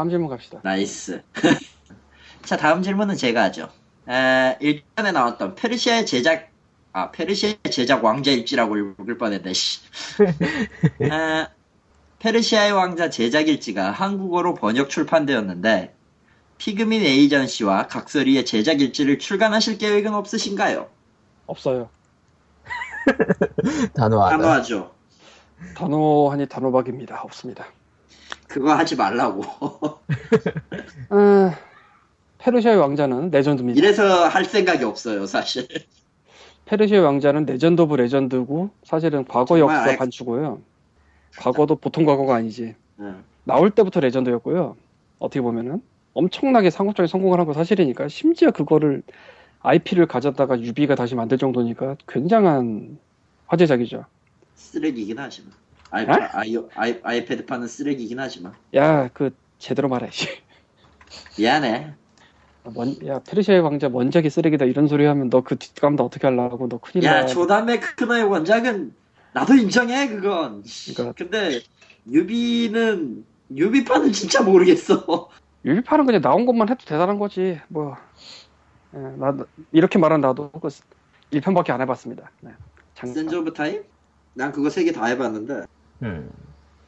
예. 0.00 0.02
다음 0.02 0.08
질문 0.10 0.30
갑시다. 0.30 0.60
nice. 0.64 1.22
자, 2.42 2.56
다음 2.56 2.82
질문은 2.82 3.16
제가 3.16 3.44
하죠. 3.44 3.68
에, 4.08 4.56
일전에 4.60 5.12
나왔던 5.12 5.54
페르시아의 5.54 6.06
제작, 6.06 6.50
아, 6.92 7.10
페르시아의 7.10 7.58
제작 7.70 8.02
왕자 8.02 8.30
일지라고 8.30 8.76
읽을 8.76 9.18
뻔했네, 9.18 9.52
씨. 9.52 9.80
에, 11.02 11.46
페르시아의 12.18 12.72
왕자 12.72 13.10
제작 13.10 13.48
일지가 13.48 13.90
한국어로 13.90 14.54
번역 14.54 14.88
출판되었는데, 14.88 15.94
피그민 16.58 17.02
에이전시와 17.02 17.86
각설이의 17.86 18.44
제작 18.44 18.80
일지를 18.80 19.18
출간하실 19.18 19.78
계획은 19.78 20.14
없으신가요? 20.14 20.88
없어요. 21.46 21.88
단호하다. 23.94 24.36
단호하죠. 24.36 24.94
단호하니 25.76 26.46
단호박입니다. 26.48 27.22
없습니다. 27.22 27.66
그거 28.48 28.74
하지 28.74 28.96
말라고. 28.96 29.42
아, 31.10 31.54
페르시아의 32.38 32.78
왕자는 32.78 33.30
레전드입니다. 33.30 33.78
이래서 33.78 34.26
할 34.28 34.44
생각이 34.44 34.84
없어요, 34.84 35.26
사실. 35.26 35.66
페르시아의 36.64 37.04
왕자는 37.04 37.46
legend 37.46 37.82
of 37.82 37.96
legend고 37.96 38.70
사실은 38.84 39.24
과거 39.26 39.58
역사 39.58 39.82
알- 39.82 39.96
반추고요. 39.96 40.60
과거도 41.38 41.76
보통 41.76 42.04
과거가 42.04 42.34
아니지. 42.36 42.74
응. 43.00 43.22
나올 43.44 43.70
때부터 43.70 44.00
레전드였고요. 44.00 44.76
어떻게 45.18 45.40
보면은 45.40 45.82
엄청나게 46.14 46.70
상업적인 46.70 47.06
성공을 47.06 47.38
한거 47.38 47.52
사실이니까 47.52 48.08
심지어 48.08 48.50
그거를 48.50 49.02
IP를 49.62 50.06
가졌다가 50.06 50.60
유비가 50.60 50.94
다시 50.94 51.14
만들 51.14 51.38
정도니까 51.38 51.96
굉장한 52.08 52.98
화제작이죠. 53.46 54.04
쓰레기긴 54.54 55.18
하지만. 55.18 55.52
아이, 55.90 56.04
에? 56.04 56.06
아이, 56.08 56.56
아이, 56.74 57.00
아이패드판은 57.02 57.66
쓰레기긴 57.66 58.18
하지만. 58.20 58.52
야, 58.76 59.08
그 59.12 59.34
제대로 59.58 59.88
말해야지. 59.88 60.28
미안해. 61.38 61.94
원, 62.74 62.94
야, 63.06 63.18
페르시아의 63.20 63.60
왕자 63.62 63.88
원작이 63.90 64.28
쓰레기다 64.30 64.66
이런 64.66 64.86
소리 64.86 65.06
하면 65.06 65.30
너 65.30 65.40
그 65.42 65.56
뒷감도 65.56 66.04
어떻게 66.04 66.26
하려고 66.26 66.68
너 66.68 66.78
큰일 66.78 67.04
야, 67.04 67.20
나. 67.22 67.26
조담의 67.26 67.80
크크너의 67.80 68.24
원작은 68.24 68.94
나도 69.32 69.54
인정해, 69.54 70.08
그건. 70.08 70.62
그러니까- 70.94 71.12
근데, 71.16 71.60
유비는, 72.10 73.24
유비판은 73.56 74.12
진짜 74.12 74.42
모르겠어. 74.42 75.28
유비파는 75.64 76.06
그냥 76.06 76.20
나온 76.20 76.46
것만 76.46 76.68
해도 76.68 76.84
대단한 76.86 77.18
거지. 77.18 77.60
뭐, 77.68 77.96
예, 78.94 78.98
나 78.98 79.36
이렇게 79.72 79.98
말한 79.98 80.20
나도 80.20 80.50
그 80.50 80.68
1편밖에 81.32 81.70
안 81.70 81.80
해봤습니다. 81.80 82.30
네. 82.40 82.50
장- 82.94 83.12
센즈 83.12 83.34
오브 83.34 83.52
타임? 83.54 83.82
난 84.34 84.52
그거 84.52 84.68
세 84.70 84.84
개 84.84 84.92
다 84.92 85.06
해봤는데. 85.06 85.64
음. 86.02 86.30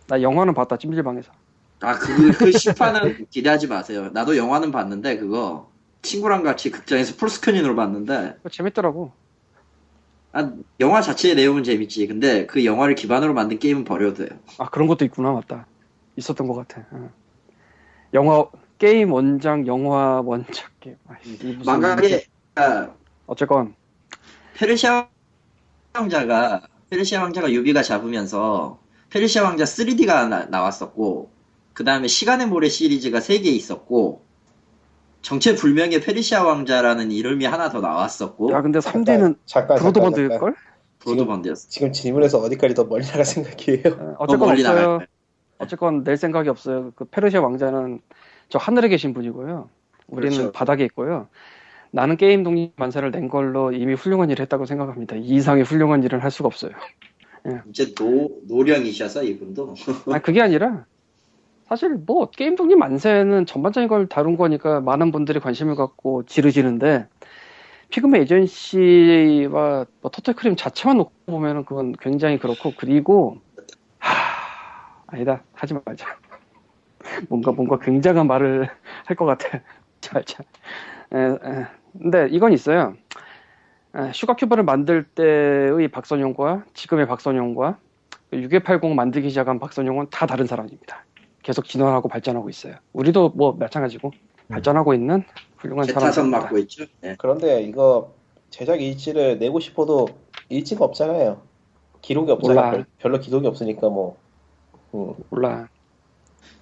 나 0.08 0.20
영화는 0.20 0.54
봤다 0.54 0.76
찜질방에서. 0.76 1.32
아, 1.80 1.98
그, 1.98 2.32
그 2.32 2.50
10화는 2.50 3.28
기대하지 3.30 3.66
마세요. 3.66 4.10
나도 4.12 4.36
영화는 4.36 4.70
봤는데, 4.70 5.18
그거. 5.18 5.70
친구랑 6.02 6.42
같이 6.42 6.70
극장에서 6.70 7.16
풀스크린으로 7.16 7.76
봤는데, 7.76 8.36
재밌더라고. 8.50 9.12
아, 10.32 10.50
영화 10.80 11.00
자체의 11.02 11.34
내용은 11.34 11.62
재밌지. 11.62 12.06
근데 12.06 12.46
그 12.46 12.64
영화를 12.64 12.94
기반으로 12.94 13.34
만든 13.34 13.58
게임은 13.58 13.84
버려도 13.84 14.26
돼요. 14.26 14.38
아 14.58 14.68
그런 14.70 14.88
것도 14.88 15.04
있구나 15.04 15.30
맞다. 15.32 15.66
있었던 16.16 16.46
것 16.48 16.54
같아. 16.54 16.86
예. 16.94 17.08
영화 18.14 18.46
게임 18.78 19.12
원작, 19.12 19.66
영화 19.66 20.20
원작 20.24 20.70
게임. 20.80 20.96
무슨 21.22 21.58
망각의 21.64 22.24
아, 22.54 22.90
어쨌건 23.26 23.74
페르시아 24.54 25.08
왕자가 25.94 26.62
페르시아 26.90 27.22
왕자가 27.22 27.52
유비가 27.52 27.82
잡으면서 27.82 28.78
페르시아 29.12 29.44
왕자 29.44 29.64
3D가 29.64 30.48
나, 30.48 30.62
왔었고 30.62 31.30
그 31.74 31.84
다음에 31.84 32.08
시간의 32.08 32.46
모래 32.46 32.68
시리즈가 32.68 33.18
3개 33.18 33.44
있었고 33.44 34.22
정체 35.20 35.54
불명의 35.54 36.00
페르시아 36.00 36.42
왕자라는 36.44 37.12
이름이 37.12 37.44
하나 37.44 37.68
더 37.68 37.80
나왔었고 37.80 38.50
야 38.52 38.62
근데 38.62 38.78
3D는 38.78 39.36
잠깐, 39.44 39.76
브로드밴드일 39.78 40.30
잠깐, 40.30 40.40
걸? 40.40 40.54
브로드밴드였어. 41.00 41.68
지금 41.68 41.92
질문에서 41.92 42.38
어디까지 42.38 42.74
더 42.74 42.84
멀리 42.84 43.04
나갈 43.04 43.24
생각이에요? 43.24 44.16
어 44.18 44.26
쨌건 44.26 44.48
멀리 44.48 44.62
없어요. 44.62 44.88
나갈 44.88 45.08
어쨌건 45.58 46.04
낼 46.04 46.16
생각이 46.16 46.48
없어요. 46.48 46.92
그 46.96 47.04
페르시아 47.04 47.40
왕자는 47.42 48.00
저 48.48 48.58
하늘에 48.58 48.88
계신 48.88 49.12
분이고요. 49.12 49.68
우리는 50.08 50.36
그렇죠. 50.36 50.52
바닥에 50.52 50.84
있고요. 50.86 51.28
나는 51.90 52.16
게임 52.16 52.42
독립 52.42 52.72
만세를 52.76 53.10
낸 53.10 53.28
걸로 53.28 53.72
이미 53.72 53.92
훌륭한 53.92 54.30
일을 54.30 54.42
했다고 54.42 54.64
생각합니다. 54.64 55.16
이 55.16 55.36
이상의 55.36 55.64
훌륭한 55.64 56.02
일을 56.02 56.24
할 56.24 56.30
수가 56.30 56.46
없어요. 56.46 56.72
이제 57.68 57.95
노, 57.95 58.28
노령이셔서 58.49 59.24
이분도. 59.24 59.74
아 60.11 60.18
그게 60.20 60.40
아니라 60.43 60.86
사실 61.68 61.90
뭐 61.95 62.30
게임 62.30 62.57
독립 62.57 62.76
만세는 62.78 63.47
전반적인 63.47 63.88
걸 63.88 64.09
다룬 64.09 64.36
거니까 64.36 64.80
많은 64.80 65.12
분들이 65.12 65.40
관심을 65.40 65.74
갖고 65.76 66.24
지르시는데 66.26 67.09
피그마 67.90 68.18
에이전시와 68.18 69.86
뭐 70.01 70.11
토탈크림 70.11 70.57
자체만 70.57 70.97
놓고 70.99 71.12
보면은 71.26 71.64
그건 71.64 71.93
굉장히 72.01 72.38
그렇고 72.38 72.74
그리고 72.76 73.38
하 73.99 74.14
아니다. 75.07 75.45
하지 75.53 75.74
말자. 75.86 76.07
뭔가 77.28 77.53
뭔가 77.53 77.78
굉장한 77.78 78.26
말을 78.26 78.68
할 79.07 79.16
것 79.16 79.24
같아. 79.26 79.62
자자. 80.01 80.45
근데 81.93 82.28
이건 82.30 82.53
있어요. 82.53 82.97
에, 82.97 83.01
슈가 84.14 84.36
큐브를 84.36 84.64
만들 84.64 85.05
때의 85.05 85.88
박선용과 85.88 86.64
지금의 86.74 87.07
박선용과 87.07 87.78
6180 88.32 88.95
만들기 88.95 89.28
시작한 89.28 89.59
박선용은 89.59 90.07
다 90.11 90.26
다른 90.26 90.47
사람입니다. 90.47 91.05
계속 91.43 91.66
진화하고 91.66 92.09
발전하고 92.09 92.49
있어요. 92.49 92.76
우리도 92.93 93.30
뭐 93.30 93.53
마찬가지고 93.53 94.12
발전하고 94.49 94.95
있는 94.95 95.24
훌륭한 95.59 95.86
사람입니다. 95.86 96.40
맡고 96.40 96.59
있죠. 96.59 96.86
네. 97.01 97.16
그런데 97.18 97.62
이거 97.62 98.14
제작 98.51 98.80
일지를 98.80 99.38
내고 99.38 99.61
싶어도 99.61 100.09
일지가 100.49 100.84
없잖아요. 100.84 101.43
기록이 102.01 102.32
없잖아요. 102.32 102.70
별- 102.70 102.86
별로 102.99 103.18
기록이 103.20 103.47
없으니까 103.47 103.88
뭐. 103.88 104.16
음. 104.95 105.14
몰라. 105.30 105.68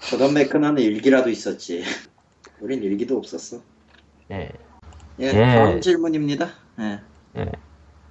조던 0.01 0.35
맥크나는 0.35 0.83
일기라도 0.83 1.31
있었지. 1.31 1.83
우린 2.61 2.83
일기도 2.83 3.17
없었어. 3.17 3.59
예. 4.31 4.51
예, 5.21 5.25
예. 5.27 5.33
다음 5.33 5.81
질문입니다. 5.81 6.49
예. 6.81 7.01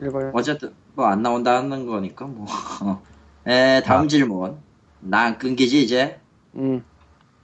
읽어요. 0.02 0.32
어쨌든 0.34 0.74
뭐 0.96 1.08
안 1.08 1.22
나온다는 1.22 1.86
거니까 1.86 2.26
뭐. 2.26 2.46
예, 3.48 3.82
다음 3.86 4.06
아. 4.06 4.08
질문. 4.08 4.58
난 5.00 5.38
끊기지 5.38 5.82
이제. 5.84 6.20
음, 6.56 6.84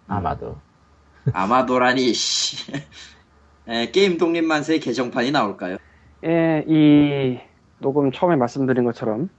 아마도. 0.08 0.58
아마도라니 1.34 2.14
씨. 2.14 2.72
예, 3.68 3.90
게임 3.92 4.18
독립만세 4.18 4.80
개정판이 4.80 5.32
나올까요? 5.32 5.78
예, 6.26 6.64
이 6.68 7.40
녹음 7.80 8.12
처음에 8.12 8.36
말씀드린 8.36 8.84
것처럼 8.84 9.30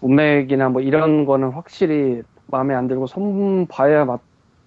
문맥이나 0.00 0.68
뭐 0.68 0.82
이런 0.82 1.24
거는 1.24 1.50
확실히 1.50 2.22
마음에 2.46 2.74
안 2.74 2.86
들고 2.88 3.06
손 3.06 3.66
봐야 3.66 4.04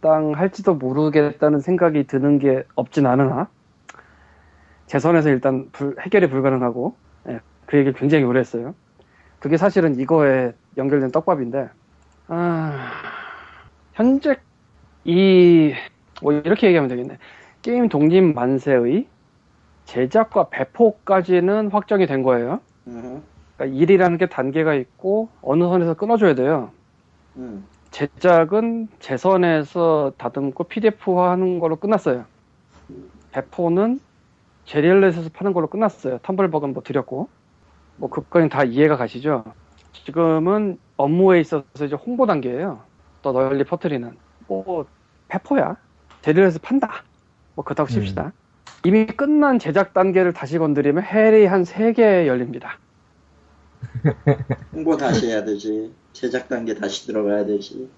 마땅할지도 0.02 0.76
모르겠다는 0.76 1.60
생각이 1.60 2.06
드는 2.08 2.40
게 2.40 2.64
없진 2.76 3.06
않으나 3.06 3.48
제 4.88 5.00
선에서 5.00 5.30
일단 5.30 5.70
불- 5.72 5.96
해결이 6.00 6.30
불가능하고 6.30 6.96
예, 7.30 7.40
그 7.66 7.78
얘기를 7.78 7.94
굉장히 7.98 8.24
오래 8.24 8.40
했어요. 8.40 8.76
그게 9.40 9.58
사실은 9.58 10.00
이거에 10.00 10.54
연결된 10.78 11.12
떡밥인데 11.12 11.70
아, 12.28 12.92
현재 13.94 14.38
이 15.06 15.74
뭐 16.22 16.32
이렇게 16.32 16.68
얘기하면 16.68 16.88
되겠네. 16.90 17.18
게임 17.62 17.90
독립 17.90 18.22
만세의 18.22 19.08
제작과 19.86 20.48
배포까지는 20.50 21.70
확정이 21.72 22.06
된 22.06 22.24
거예요. 22.24 22.62
음, 22.88 23.22
그러니까 23.58 23.78
일이라는 23.78 24.18
게 24.18 24.28
단계가 24.28 24.74
있고 24.76 25.28
어느 25.42 25.66
선에서 25.66 25.96
끊어줘야 25.96 26.34
돼요. 26.36 26.70
음. 27.36 27.66
제작은 27.92 28.88
제 29.00 29.18
선에서 29.18 30.14
다듬고 30.18 30.64
PDF화하는 30.66 31.60
걸로 31.60 31.76
끝났어요. 31.76 32.24
배포는 33.34 34.00
제리얼렛에서 34.66 35.30
파는 35.34 35.54
걸로 35.54 35.68
끝났어요. 35.68 36.20
텀블벅은 36.20 36.74
뭐 36.74 36.84
드렸고 36.84 37.30
뭐 37.98 38.10
그거는 38.10 38.50
다 38.50 38.64
이해가 38.64 38.98
가시죠. 38.98 39.44
지금은 39.92 40.80
업무에 40.98 41.40
있어서 41.42 41.66
이제 41.86 41.96
홍보 41.96 42.26
단계예요. 42.26 42.82
더 43.22 43.32
널리 43.32 43.64
퍼뜨리는 43.64 44.18
뭐 44.48 44.86
배포야. 45.28 45.78
제리얼렛에서 46.22 46.60
판다. 46.62 47.04
뭐 47.56 47.64
그렇다고 47.64 47.90
칩시다. 47.90 48.34
이미 48.86 49.06
끝난 49.06 49.60
제작 49.60 49.94
단계를 49.94 50.34
다시 50.34 50.58
건드리면 50.58 51.04
헬이 51.04 51.46
한 51.46 51.64
3개 51.64 52.28
열립니다. 52.28 52.80
홍보 54.74 54.98
다시 54.98 55.28
해야 55.28 55.44
되지. 55.44 55.94
제작 56.14 56.50
단계 56.50 56.74
다시 56.74 57.06
들어가야 57.08 57.46
되지. 57.46 57.90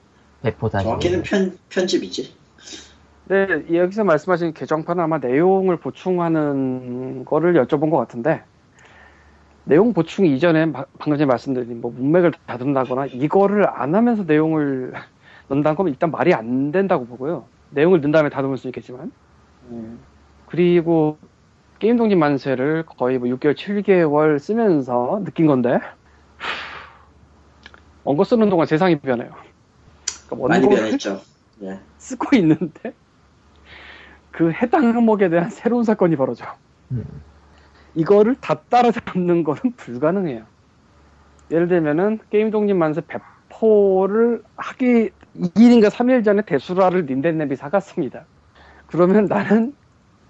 배포 0.42 0.70
다시. 0.70 0.84
정확히는 0.84 1.24
편, 1.24 1.58
편집이지. 1.70 2.36
네, 3.28 3.48
여기서 3.74 4.04
말씀하신 4.04 4.54
개정판은 4.54 5.04
아마 5.04 5.18
내용을 5.18 5.78
보충하는 5.80 7.26
거를 7.26 7.54
여쭤본 7.56 7.90
것 7.90 7.98
같은데, 7.98 8.44
내용 9.64 9.94
보충 9.94 10.26
이전에 10.28 10.68
마- 10.68 10.86
방금 11.00 11.18
전에 11.18 11.26
말씀드린 11.26 11.82
뭐 11.82 11.92
문맥을 11.92 12.32
다듬다거나 12.46 13.08
이거를 13.08 13.68
안 13.68 13.96
하면서 13.96 14.24
내용을 14.24 14.94
넣는다는 15.50 15.76
건 15.76 15.88
일단 15.88 16.12
말이 16.12 16.34
안 16.34 16.72
된다고 16.72 17.06
보고요. 17.08 17.50
내용을 17.72 18.02
넣은 18.02 18.12
다음에 18.12 18.30
다듬을 18.30 18.58
수 18.58 18.68
있겠지만. 18.68 19.12
음. 19.64 20.00
그리고 20.46 21.18
게임 21.80 21.98
독립 21.98 22.16
만세를 22.18 22.86
거의 22.86 23.18
뭐 23.18 23.28
6개월, 23.28 23.56
7개월 23.56 24.40
쓰면서 24.40 25.24
느낀 25.26 25.48
건데, 25.48 25.80
원고 28.04 28.24
쓰는 28.24 28.50
동안 28.50 28.68
세상이 28.68 29.00
변해요. 29.00 29.32
그러니까 30.28 30.48
많이 30.48 30.68
변했죠. 30.68 31.22
예. 31.64 31.80
쓰고 31.98 32.36
있는데 32.38 32.94
그 34.36 34.52
해당 34.52 34.84
항목에 34.84 35.30
대한 35.30 35.50
새로운 35.50 35.86
사건이 35.86 36.18
벌어져. 36.18 36.46
음. 36.92 37.06
이거를 37.94 38.36
다 38.42 38.56
따라잡는 38.70 39.46
거는 39.46 39.62
불가능해요. 39.78 40.44
예를 41.52 41.70
들면은 41.70 42.20
게임 42.30 42.52
독립 42.52 42.76
만세 42.76 43.00
배포를 43.00 44.44
하기 44.58 45.12
2일인가 45.38 45.90
3일 45.90 46.26
전에 46.26 46.42
대수라를 46.42 47.06
닌텐랩이 47.06 47.56
사갔습니다. 47.56 48.26
그러면 48.88 49.26
나는 49.26 49.74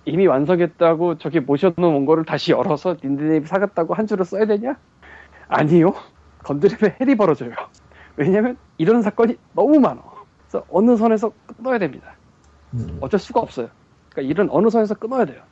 이미 0.06 0.28
완성했다고 0.28 1.18
저기 1.18 1.40
모셔놓은 1.40 1.76
원고를 1.80 2.26
다시 2.26 2.52
열어서 2.52 2.98
닌텐랩이 2.98 3.48
사갔다고 3.48 3.96
한 3.96 4.06
줄을 4.06 4.24
써야 4.24 4.46
되냐? 4.46 4.78
아니요. 5.48 5.96
건드리면 6.44 6.98
헬이 7.02 7.16
벌어져요. 7.16 7.54
왜냐면 8.18 8.56
이런 8.78 9.02
사건이 9.02 9.36
너무 9.54 9.80
많아. 9.80 10.00
그래서 10.48 10.64
어느 10.70 10.96
선에서 10.96 11.32
끊어야 11.58 11.80
됩니다. 11.80 12.14
음. 12.76 13.00
어쩔 13.02 13.20
수가 13.20 13.40
없어요. 13.40 13.70
그러니까 14.16 14.22
일은 14.32 14.50
어느 14.50 14.70
선에서 14.70 14.96
끊어야 14.96 15.26
돼요. 15.26 15.44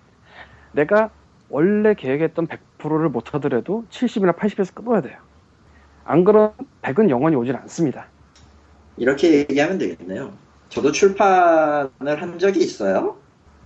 내가 0.71 1.11
원래 1.49 1.93
계획했던 1.93 2.47
100%를 2.47 3.09
못 3.09 3.33
하더라도 3.35 3.85
70이나 3.89 4.35
80에서 4.35 4.73
끊어야 4.73 5.01
돼요. 5.01 5.17
안 6.05 6.23
그러면 6.23 6.53
100은 6.81 7.09
영원히 7.09 7.35
오질 7.35 7.55
않습니다. 7.57 8.07
이렇게 8.97 9.39
얘기하면 9.39 9.77
되겠네요. 9.77 10.37
저도 10.69 10.91
출판을 10.91 12.21
한 12.21 12.39
적이 12.39 12.61
있어요. 12.61 13.17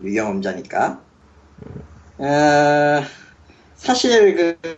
유경험자니까. 0.02 1.04
에, 2.20 3.04
사실 3.76 4.36
그, 4.36 4.78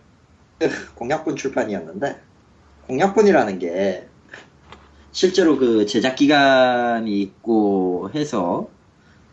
그 0.58 0.94
공약본 0.94 1.36
출판이었는데 1.36 2.20
공약본이라는 2.82 3.58
게 3.58 4.08
실제로 5.12 5.58
그 5.58 5.86
제작 5.86 6.14
기간이 6.16 7.20
있고 7.22 8.10
해서 8.14 8.70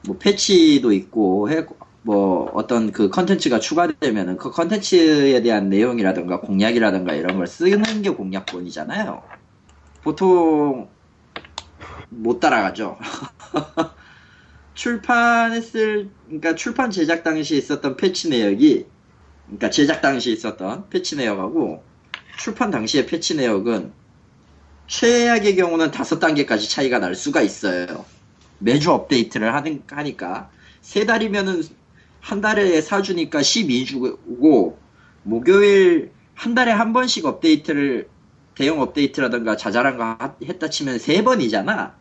뭐 0.05 0.17
패치도 0.17 0.91
있고 0.93 1.49
해, 1.49 1.65
뭐 2.01 2.49
어떤 2.53 2.91
그 2.91 3.09
컨텐츠가 3.09 3.59
추가되면은 3.59 4.37
그 4.37 4.51
컨텐츠에 4.51 5.41
대한 5.41 5.69
내용이라든가 5.69 6.39
공략이라든가 6.39 7.13
이런 7.13 7.37
걸 7.37 7.47
쓰는 7.47 8.01
게 8.01 8.09
공략본이잖아요. 8.09 9.23
보통 10.03 10.89
못 12.09 12.39
따라가죠. 12.39 12.97
출판했을, 14.73 16.09
그러니까 16.27 16.55
출판 16.55 16.91
제작 16.91 17.23
당시 17.23 17.57
있었던 17.57 17.97
패치 17.97 18.29
내역이, 18.29 18.85
그러니까 19.47 19.69
제작 19.69 20.01
당시 20.01 20.31
있었던 20.31 20.89
패치 20.89 21.15
내역하고 21.15 21.83
출판 22.37 22.69
당시의 22.69 23.07
패치 23.07 23.35
내역은 23.35 23.91
최악의 24.87 25.55
경우는 25.55 25.91
다섯 25.91 26.19
단계까지 26.19 26.69
차이가 26.69 26.99
날 26.99 27.15
수가 27.15 27.41
있어요. 27.41 28.05
매주 28.59 28.91
업데이트를 28.91 29.53
하는, 29.53 29.83
하니까 29.89 30.51
세 30.81 31.05
달이면은 31.05 31.61
한 32.19 32.41
달에 32.41 32.81
사주니까 32.81 33.41
12주고 33.41 34.81
목요일 35.23 36.15
한 36.33 36.55
달에 36.55 36.71
한 36.71 36.93
번씩 36.93 37.25
업데이트를 37.25 38.13
대형 38.55 38.81
업데이트라든가 38.81 39.55
자잘한 39.57 39.97
거 39.97 40.03
하- 40.03 40.37
했다 40.43 40.69
치면 40.69 40.99
세 40.99 41.23
번이잖아. 41.23 41.99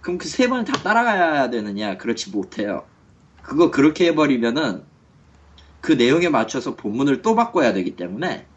그럼 0.00 0.18
그 0.18 0.28
세 0.28 0.48
번을 0.48 0.64
다 0.64 0.82
따라가야 0.82 1.50
되느냐? 1.50 1.98
그렇지 1.98 2.30
못해요. 2.30 2.90
그거 3.42 3.70
그렇게 3.70 4.06
해버리면은 4.08 4.86
그 5.80 5.92
내용에 5.92 6.28
맞춰서 6.28 6.76
본문을 6.76 7.22
또 7.22 7.34
바꿔야 7.34 7.72
되기 7.72 7.96
때문에 7.96 8.50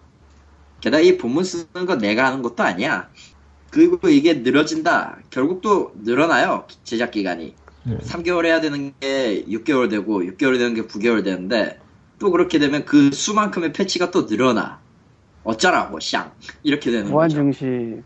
게다가 0.81 1.01
이 1.03 1.17
본문 1.17 1.43
쓰는 1.43 1.85
건 1.87 1.99
내가 1.99 2.25
하는 2.27 2.41
것도 2.41 2.63
아니야. 2.63 3.11
그리고 3.75 4.07
이게 4.07 4.35
늘어진다. 4.35 5.17
결국 5.29 5.59
또 5.59 5.91
늘어나요. 6.01 6.65
제작 6.85 7.11
기간이. 7.11 7.55
음. 7.87 7.99
3개월 8.01 8.45
해야 8.45 8.61
되는 8.61 8.93
게 9.01 9.43
6개월 9.49 9.89
되고 9.89 10.21
6개월 10.21 10.57
되는 10.57 10.73
게 10.73 10.83
9개월 10.83 11.25
되는데 11.25 11.81
또 12.17 12.31
그렇게 12.31 12.57
되면 12.57 12.85
그 12.85 13.11
수만큼의 13.11 13.73
패치가 13.73 14.11
또 14.11 14.27
늘어나. 14.27 14.79
어쩌라고 15.43 15.99
샹 15.99 16.31
이렇게 16.63 16.89
되는 16.89 17.11
무한 17.11 17.27
거죠. 17.27 17.41
증식 17.41 18.01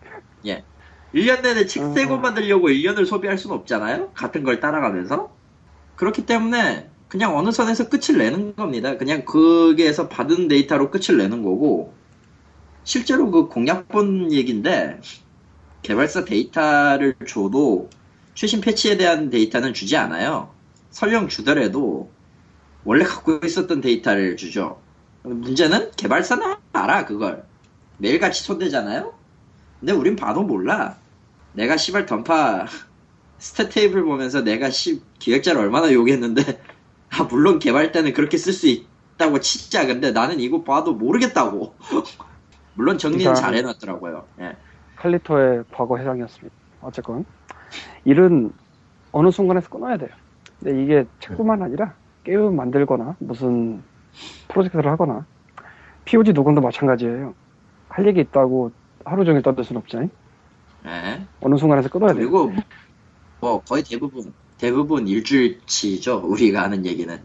1년 1.14 1.44
내내 1.44 1.68
책 1.68 1.84
음. 1.84 1.94
세권 1.94 2.20
만들려고 2.20 2.70
1년을 2.70 3.06
소비할 3.06 3.38
수는 3.38 3.56
없잖아요. 3.56 4.10
같은 4.16 4.44
걸 4.44 4.60
따라가면서. 4.60 5.32
그렇기 5.98 6.26
때문에 6.26 6.90
그냥 7.08 7.38
어느 7.38 7.52
선에서 7.52 7.90
끝을 7.90 8.18
내는 8.18 8.56
겁니다. 8.56 8.98
그냥 8.98 9.24
거기에서 9.24 10.10
받은 10.10 10.48
데이터로 10.48 10.90
끝을 10.90 11.18
내는 11.18 11.44
거고 11.44 11.94
실제로 12.84 13.30
그 13.30 13.48
공략본 13.48 14.32
얘기인데 14.32 15.00
개발사 15.82 16.26
데이터를 16.26 17.16
줘도 17.28 17.90
최신 18.36 18.62
패치에 18.62 18.98
대한 18.98 19.30
데이터는 19.30 19.74
주지 19.74 19.98
않아요. 19.98 20.54
설령 20.92 21.28
주더라도 21.28 22.12
원래 22.84 23.04
갖고 23.04 23.40
있었던 23.44 23.82
데이터를 23.82 24.38
주죠. 24.38 24.82
문제는 25.24 25.92
개발사는 25.96 26.56
알아 26.74 27.06
그걸 27.06 27.44
매일같이 27.98 28.44
손대잖아요. 28.44 29.14
근데 29.80 29.94
우린 29.94 30.16
봐도 30.16 30.42
몰라. 30.44 30.98
내가 31.54 31.78
씨발 31.78 32.06
던파 32.06 32.66
stat 33.40 33.72
table 33.72 34.04
보면서 34.04 34.42
내가 34.42 34.70
씨 34.70 35.02
기획자를 35.20 35.62
얼마나 35.62 35.92
욕했는데 35.92 36.62
아 37.12 37.24
물론 37.24 37.60
개발 37.60 37.92
때는 37.92 38.14
그렇게 38.14 38.38
쓸 38.38 38.54
수 38.54 38.68
있다고 38.68 39.40
치자 39.40 39.86
근데 39.88 40.12
나는 40.12 40.40
이거 40.40 40.64
봐도 40.64 40.94
모르겠다고 40.94 41.74
물론 42.76 42.98
정리는 42.98 43.24
그러니까- 43.24 43.42
잘 43.42 43.56
해놨더라고요 43.56 44.28
예. 44.42 44.56
칼리토의 45.00 45.64
과거 45.72 45.98
해상이었습니다. 45.98 46.56
어쨌건 46.82 47.26
일은 48.06 48.52
어느 49.12 49.32
순간에서 49.32 49.70
끊어야 49.70 49.98
돼요. 49.98 50.10
근데 50.60 50.84
이게 50.84 51.06
책뿐만 51.20 51.62
아니라 51.62 51.94
게임 52.24 52.56
만들거나 52.56 53.16
무슨 53.20 53.82
프로젝트를 54.50 54.92
하거나 54.92 55.26
POG 56.06 56.34
녹음도 56.34 56.62
마찬가지예요. 56.62 57.34
할 57.88 58.08
얘기 58.08 58.20
있다고 58.22 58.72
하루 59.06 59.24
종일 59.26 59.42
떠들 59.42 59.64
순 59.64 59.78
없잖아요. 59.78 60.10
예. 60.86 61.26
어느 61.42 61.56
순간에서 61.56 61.90
끊어야 61.90 62.14
돼요. 62.14 62.30
그리고 62.30 62.52
뭐 63.40 63.62
거의 63.62 63.84
대부분 63.84 64.34
대부분 64.58 65.08
일주일치죠 65.08 66.24
우리가 66.26 66.64
하는 66.64 66.86
얘기는 66.86 67.18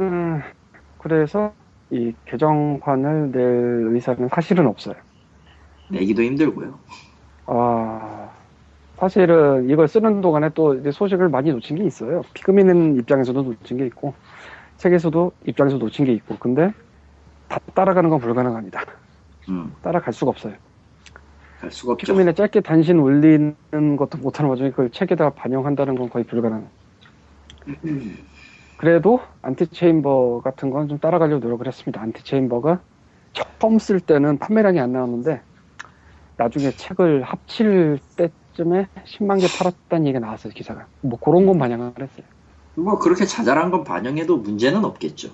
음, 0.00 0.42
그래서 0.98 1.52
이 1.90 2.12
개정판을 2.26 3.30
낼 3.32 3.94
의사는 3.94 4.28
사실은 4.28 4.66
없어요. 4.66 4.96
내기도 5.90 6.22
힘들고요 6.22 6.78
아, 7.46 8.30
사실은 8.98 9.70
이걸 9.70 9.88
쓰는 9.88 10.20
동안에 10.20 10.50
또 10.54 10.74
이제 10.74 10.90
소식을 10.90 11.28
많이 11.30 11.50
놓친 11.50 11.76
게 11.76 11.84
있어요. 11.84 12.22
피그민 12.34 12.96
입장에서도 12.96 13.42
놓친 13.42 13.78
게 13.78 13.86
있고, 13.86 14.12
책에서도 14.76 15.32
입장에서 15.46 15.78
놓친 15.78 16.04
게 16.04 16.12
있고, 16.12 16.36
근데 16.38 16.72
다 17.48 17.58
따라가는 17.74 18.10
건 18.10 18.18
불가능합니다. 18.20 18.84
음, 19.48 19.72
따라갈 19.80 20.12
수가 20.12 20.30
없어요. 20.30 20.54
할 21.60 21.70
수가 21.70 21.92
없죠 21.94 22.04
피그민에 22.06 22.34
짧게 22.34 22.60
단신 22.60 22.98
올리는 22.98 23.54
것도 23.96 24.18
못하는 24.18 24.50
와중에 24.50 24.70
그걸 24.70 24.90
책에다 24.90 25.30
반영한다는 25.30 25.94
건 25.96 26.10
거의 26.10 26.24
불가능. 26.24 26.68
그래도 28.76 29.20
안티체임버 29.42 30.42
같은 30.44 30.70
건 30.70 30.86
좀 30.88 30.98
따라가려고 30.98 31.40
노력을 31.44 31.66
했습니다. 31.66 32.00
안티체임버가 32.00 32.80
처음 33.32 33.78
쓸 33.78 34.00
때는 34.00 34.38
판매량이 34.38 34.78
안 34.78 34.92
나왔는데 34.92 35.40
나중에 36.38 36.72
책을 36.76 37.24
합칠 37.24 38.00
때쯤에 38.16 38.88
10만 39.06 39.42
개 39.42 39.48
팔았다는 39.48 40.06
얘기가 40.08 40.20
나왔어요, 40.20 40.54
기사가. 40.54 40.88
뭐 41.02 41.20
그런 41.20 41.46
건 41.46 41.58
반영을 41.58 41.94
했어요. 42.00 42.26
뭐 42.76 42.98
그렇게 42.98 43.26
자잘한 43.26 43.70
건 43.72 43.84
반영해도 43.84 44.38
문제는 44.38 44.84
없겠죠 44.84 45.30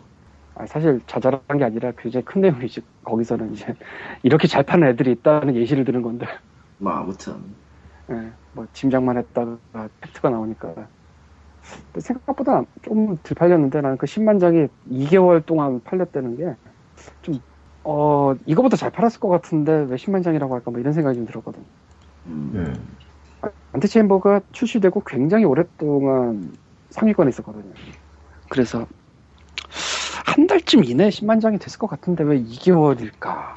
아, 0.57 0.66
사실 0.66 1.02
자잘한 1.07 1.59
게 1.59 1.64
아니라 1.64 1.92
굉장히 1.98 2.24
큰 2.24 2.42
내용이지. 2.42 2.82
거기서는 3.05 3.55
이제 3.55 3.74
이렇게 4.24 4.48
잘 4.48 4.64
파는 4.64 4.88
애들이 4.88 5.12
있다는 5.12 5.57
예시를 5.57 5.84
드는 5.84 6.02
건데, 6.02 6.26
뭐 6.78 6.92
아무튼 6.92 7.57
예, 8.11 8.32
뭐 8.52 8.66
짐작만 8.72 9.18
했다가 9.18 9.59
팩트가 10.00 10.30
나오니까. 10.30 10.88
생각보다 11.98 12.64
좀 12.82 13.16
덜 13.22 13.34
팔렸는데 13.36 13.80
나는 13.80 13.96
그 13.98 14.07
10만 14.07 14.40
장이 14.40 14.68
2개월 14.90 15.44
동안 15.46 15.82
팔렸다는 15.82 16.36
게 16.36 16.57
좀, 17.22 17.40
어, 17.85 18.35
이거보다 18.47 18.76
잘 18.76 18.91
팔았을 18.91 19.20
것 19.20 19.28
같은데 19.28 19.72
왜 19.72 19.97
10만 19.97 20.22
장이라고 20.22 20.55
할까 20.55 20.70
뭐 20.70 20.80
이런 20.80 20.93
생각이 20.93 21.16
좀 21.16 21.26
들었거든. 21.26 21.62
음, 22.26 22.53
음. 22.55 22.97
안티체인버가 23.72 24.41
출시되고 24.53 25.03
굉장히 25.05 25.45
오랫동안 25.45 26.57
상위권에 26.91 27.28
있었거든요. 27.28 27.72
그래서 28.49 28.87
한 30.26 30.47
달쯤 30.47 30.85
이내에 30.85 31.11
10만 31.11 31.41
장이 31.41 31.59
됐을 31.59 31.78
것 31.78 31.87
같은데 31.89 32.24
왜 32.24 32.41
2개월일까? 32.43 33.55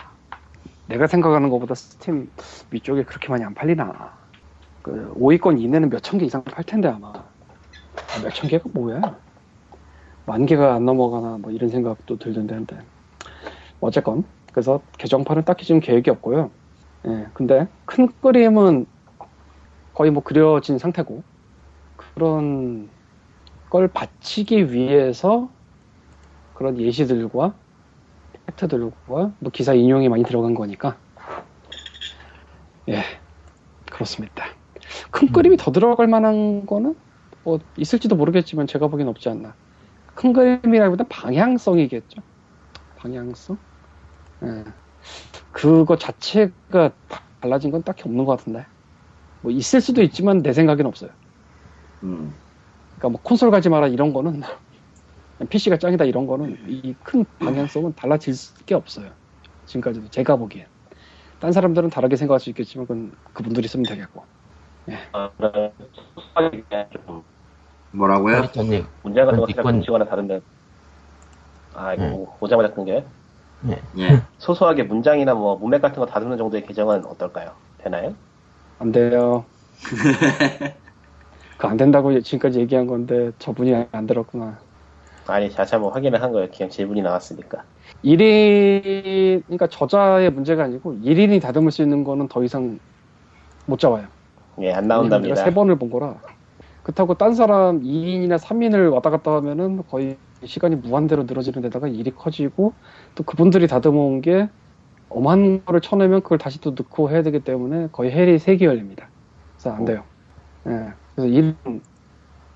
내가 0.88 1.08
생각하는 1.08 1.50
것보다 1.50 1.76
스팀 1.76 2.30
위쪽에 2.72 3.04
그렇게 3.04 3.30
많이 3.30 3.44
안 3.44 3.54
팔리나? 3.54 4.18
그 4.82 5.14
5위권 5.16 5.60
이내는 5.62 5.90
몇 5.90 6.02
천 6.02 6.20
개 6.20 6.26
이상 6.26 6.44
팔 6.44 6.64
텐데 6.64 6.88
아마 6.90 7.10
아, 7.14 8.20
몇천 8.24 8.50
개가 8.50 8.70
뭐야? 8.74 9.02
만 10.26 10.46
개가 10.46 10.74
안 10.76 10.86
넘어가나 10.86 11.38
뭐 11.38 11.52
이런 11.52 11.70
생각도 11.70 12.18
들던데 12.18 12.56
한데 12.56 12.78
어쨌건 13.80 14.24
그래서 14.52 14.82
개정판은 14.98 15.46
딱히 15.46 15.66
지금 15.66 15.80
계획이 15.80 16.10
없고요. 16.10 16.52
예, 17.08 17.28
근데 17.34 17.68
큰 17.86 18.08
그림은 18.22 18.86
거의 19.94 20.12
뭐 20.12 20.24
그려진 20.24 20.78
상태고 20.78 21.24
그런 21.96 22.90
걸 23.70 23.88
바치기 23.88 24.72
위해서 24.72 25.50
그런 26.54 26.78
예시들과 26.80 27.54
팩트들과 28.48 29.34
뭐 29.40 29.52
기사 29.52 29.74
인용이 29.74 30.10
많이 30.10 30.24
들어간 30.24 30.54
거니까 30.54 30.98
예 32.90 33.04
그렇습니다. 33.92 34.46
큰 35.12 35.32
그림이 35.32 35.58
더 35.58 35.72
들어갈 35.72 36.08
만한 36.08 36.66
거는 36.66 36.96
뭐 37.44 37.60
있을지도 37.76 38.16
모르겠지만 38.16 38.68
제가 38.68 38.88
보기엔 38.88 39.08
없지 39.08 39.30
않나. 39.30 39.56
큰 40.16 40.34
그림이라기보다 40.34 41.06
방향성이겠죠. 41.10 42.22
방향성. 42.96 43.58
예. 44.44 44.64
그거 45.52 45.96
자체가 45.98 46.92
달라진 47.40 47.72
건 47.72 47.84
딱히 47.84 48.04
없는 48.06 48.26
것 48.26 48.38
같은데. 48.38 48.66
뭐 49.42 49.52
있을 49.52 49.82
수도 49.82 50.02
있지만 50.02 50.42
내 50.42 50.52
생각엔 50.54 50.86
없어요. 50.86 51.12
음. 52.04 52.34
그러니까 52.98 53.10
뭐 53.10 53.22
콘솔 53.22 53.52
가지 53.52 53.70
마라 53.70 53.88
이런 53.88 54.12
거는 54.14 54.42
PC가 55.50 55.78
짱이다 55.78 56.06
이런 56.06 56.26
거는 56.26 56.58
이 56.68 56.96
큰 57.04 57.24
방향성은 57.40 57.94
달라질 57.96 58.34
게 58.66 58.74
없어요. 58.76 59.10
지금까지도 59.66 60.10
제가 60.10 60.36
보기엔. 60.36 60.66
딴 61.40 61.52
사람들은 61.52 61.92
다르게 61.92 62.16
생각할 62.16 62.40
수 62.40 62.50
있겠지만 62.50 62.88
그건 62.88 63.12
그분들이 63.34 63.68
쓰면 63.68 63.86
되겠고. 63.86 64.24
아, 65.12 65.30
그냥 65.38 66.88
좀 67.06 67.24
뭐라고요? 67.92 68.36
캐릭터님, 68.38 68.86
문제 69.04 69.24
같은 69.24 69.40
거 69.40 69.46
그건 69.46 69.48
생각 69.56 69.64
니건- 69.72 69.80
붙이거나 69.80 70.06
다른데 70.06 70.42
아 71.76 71.94
이거 71.94 72.04
음. 72.06 72.12
뭐 72.12 72.38
오자마자 72.40 72.74
큰 72.74 72.86
게 72.86 73.06
예. 73.98 74.24
소소하게 74.38 74.84
문장이나 74.84 75.34
뭐 75.34 75.58
문맥 75.58 75.82
같은 75.82 76.00
거 76.00 76.06
다루는 76.06 76.38
정도의 76.38 76.66
개정은 76.66 77.06
어떨까요? 77.06 77.52
되나요? 77.78 78.16
안 78.80 78.92
돼요. 78.92 79.46
그 81.58 81.68
안 81.68 81.78
된다고 81.78 82.20
지금까지 82.20 82.60
얘기한 82.60 82.86
건데 82.88 83.32
저분이 83.40 83.88
안 83.92 84.06
들었구나. 84.06 84.60
아니 85.26 85.52
자차 85.52 85.78
뭐 85.80 85.92
확인을 85.92 86.22
한 86.22 86.32
거예요. 86.32 86.50
그냥 86.56 86.70
질문이 86.70 87.02
나왔으니까. 87.02 87.64
1인, 88.04 89.44
그러니까 89.46 89.68
저자의 89.68 90.30
문제가 90.32 90.64
아니고 90.66 90.94
1인이 90.94 91.42
다듬을 91.42 91.72
수 91.72 91.82
있는 91.82 92.04
거는 92.04 92.28
더 92.28 92.44
이상 92.44 92.80
못 93.66 93.80
잡아요. 93.80 94.08
예, 94.62 94.72
안 94.72 94.88
나온답니다. 94.88 95.36
세 95.36 95.54
번을 95.54 95.78
본 95.78 95.90
거라. 95.90 96.22
그렇다고 96.88 97.16
딴 97.16 97.36
사람 97.36 97.82
2인이나 97.82 98.38
3인을 98.40 98.94
왔다 98.94 99.10
갔다 99.10 99.34
하면은 99.36 99.84
거의 99.88 100.18
시간이 100.46 100.78
무한대로 100.78 101.24
늘어지는 101.24 101.62
데다가 101.62 101.90
일이 101.90 102.12
커지고 102.16 102.74
또 103.14 103.24
그분들이 103.24 103.68
다듬어 103.68 104.00
온 104.00 104.22
게 104.22 104.50
엄한 105.10 105.66
거를 105.66 105.82
쳐내면 105.82 106.22
그걸 106.22 106.38
다시 106.38 106.60
또 106.62 106.72
넣고 106.72 107.10
해야 107.10 107.24
되기 107.24 107.40
때문에 107.42 107.90
거의 107.92 108.12
헬이 108.12 108.40
세계열입니다. 108.40 109.10
그래서 109.56 109.76
안 109.76 109.84
돼요. 109.86 110.04
예. 110.68 110.94
그래서 111.16 111.28
일은 111.30 111.82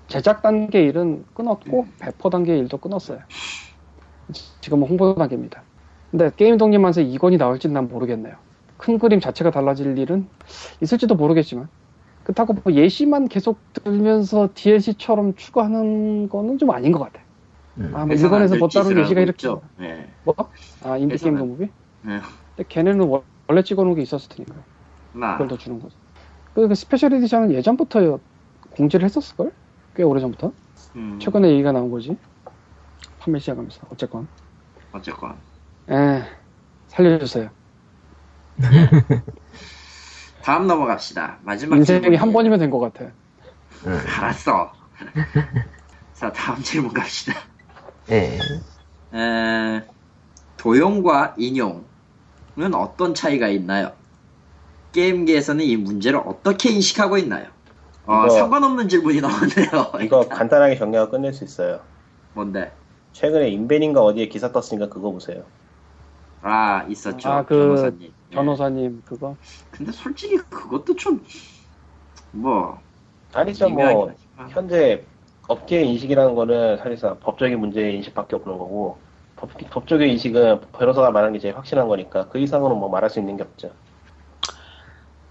제작 0.06 0.40
단계 0.42 0.82
일은 0.82 1.24
끊었고 1.34 1.86
배포 1.98 2.30
단계 2.30 2.56
일도 2.56 2.78
끊었어요. 2.78 3.20
지금은 4.62 4.88
홍보 4.88 5.14
단계입니다. 5.14 5.62
근데 6.10 6.30
게임 6.36 6.56
독립만서 6.56 7.02
2권이 7.02 7.38
나올지는 7.38 7.74
난 7.74 7.88
모르겠네요. 7.88 8.36
큰 8.78 8.98
그림 8.98 9.20
자체가 9.20 9.50
달라질 9.50 9.96
일은 9.98 10.28
있을지도 10.80 11.16
모르겠지만 11.16 11.68
그렇다고 12.24 12.54
뭐 12.54 12.72
예시만 12.72 13.28
계속 13.28 13.60
들면서 13.72 14.48
DLC처럼 14.54 15.34
추가하는 15.34 16.28
거는 16.28 16.58
좀 16.58 16.70
아닌 16.70 16.92
것 16.92 16.98
같아. 17.00 17.20
음. 17.78 17.94
아, 17.94 18.06
뭐 18.06 18.14
일본에서 18.14 18.56
다룬 18.56 18.68
짓을 18.68 18.98
예시가 18.98 19.20
이렇게 19.20 19.48
있죠. 19.48 19.62
예. 19.80 20.08
뭐? 20.22 20.34
아 20.80 20.96
Indie 20.98 21.19
Game 21.19 21.36
The 21.36 21.45
Movie? 21.45 21.64
예. 21.64 22.20
근데 22.56 22.68
걔네는 22.68 23.06
원- 23.08 23.22
원래 23.48 23.62
찍어놓은 23.62 23.94
게 23.94 24.02
있었을 24.02 24.28
테니까 24.28 24.64
나 25.12 25.32
그걸 25.32 25.48
더 25.48 25.56
주는 25.56 25.78
거지. 25.80 25.96
그, 26.54 26.68
그 26.68 26.74
special 26.74 27.12
edition은 27.14 27.52
예전부터 27.52 28.20
공지를 28.70 29.04
했었을걸? 29.04 29.52
꽤 29.94 30.02
오래전부터? 30.02 30.52
음, 30.96 31.18
최근에 31.20 31.50
얘기가 31.52 31.72
나온 31.72 31.90
거지. 31.90 32.16
판매 33.18 33.38
시작하면서. 33.38 33.86
어쨌건. 33.90 34.28
어쨌건 34.92 35.40
에 35.88 36.22
살려주세요. 36.88 37.50
다음 40.42 40.66
넘어갑시다. 40.66 41.38
마지막 41.42 41.76
인생이 41.76 42.00
질문이에요. 42.00 42.20
한 42.20 42.32
번이면 42.32 42.58
된 42.58 42.70
것 42.70 42.80
같아. 42.80 43.04
음. 43.86 43.98
알았어. 44.18 44.72
자 46.14 46.32
다음 46.32 46.62
질문 46.62 46.92
갑시다. 46.92 47.34
예. 48.10 48.38
에, 49.14 49.82
도용과 50.56 51.34
인용은 51.36 51.84
어떤 52.74 53.14
차이가 53.14 53.48
있나요? 53.48 53.92
게임계에서는 54.92 55.64
이 55.64 55.76
문제를 55.76 56.20
어떻게 56.24 56.70
인식하고 56.70 57.18
있나요? 57.18 57.46
어, 58.06 58.24
이거- 58.26 58.30
상관없는 58.30 58.88
질문이 58.88 59.20
나왔네요. 59.20 59.92
이거 60.02 60.26
간단하게 60.28 60.76
정리하고 60.76 61.10
끝낼 61.12 61.32
수 61.32 61.44
있어요. 61.44 61.80
뭔데? 62.34 62.72
최근에 63.12 63.48
인벤인가 63.50 64.00
어디에 64.02 64.26
기사 64.28 64.50
떴으니까 64.52 64.88
그거 64.88 65.10
보세요. 65.12 65.44
아 66.42 66.84
있었죠. 66.88 67.28
아, 67.28 67.42
그 67.44 67.56
변호사님. 67.56 68.02
예. 68.02 68.34
변호사님 68.34 69.02
그거. 69.04 69.36
근데 69.70 69.92
솔직히 69.92 70.36
그것도 70.36 70.96
좀 70.96 71.24
뭐. 72.32 72.78
미묘하긴 73.34 73.96
뭐. 73.96 74.12
현재 74.48 75.04
업계 75.48 75.82
인식이라는 75.82 76.34
거는 76.34 76.78
사실상 76.78 77.18
법적인 77.20 77.58
문제의 77.58 77.96
인식밖에 77.96 78.36
없는 78.36 78.58
거고, 78.58 78.98
법, 79.36 79.50
법적인 79.70 80.08
인식은 80.08 80.60
변호사가 80.72 81.10
말하는 81.10 81.32
게 81.32 81.38
제일 81.38 81.56
확실한 81.56 81.88
거니까, 81.88 82.28
그 82.28 82.38
이상으로는 82.38 82.78
뭐 82.78 82.88
말할 82.88 83.10
수 83.10 83.18
있는 83.18 83.36
게 83.36 83.42
없죠. 83.42 83.70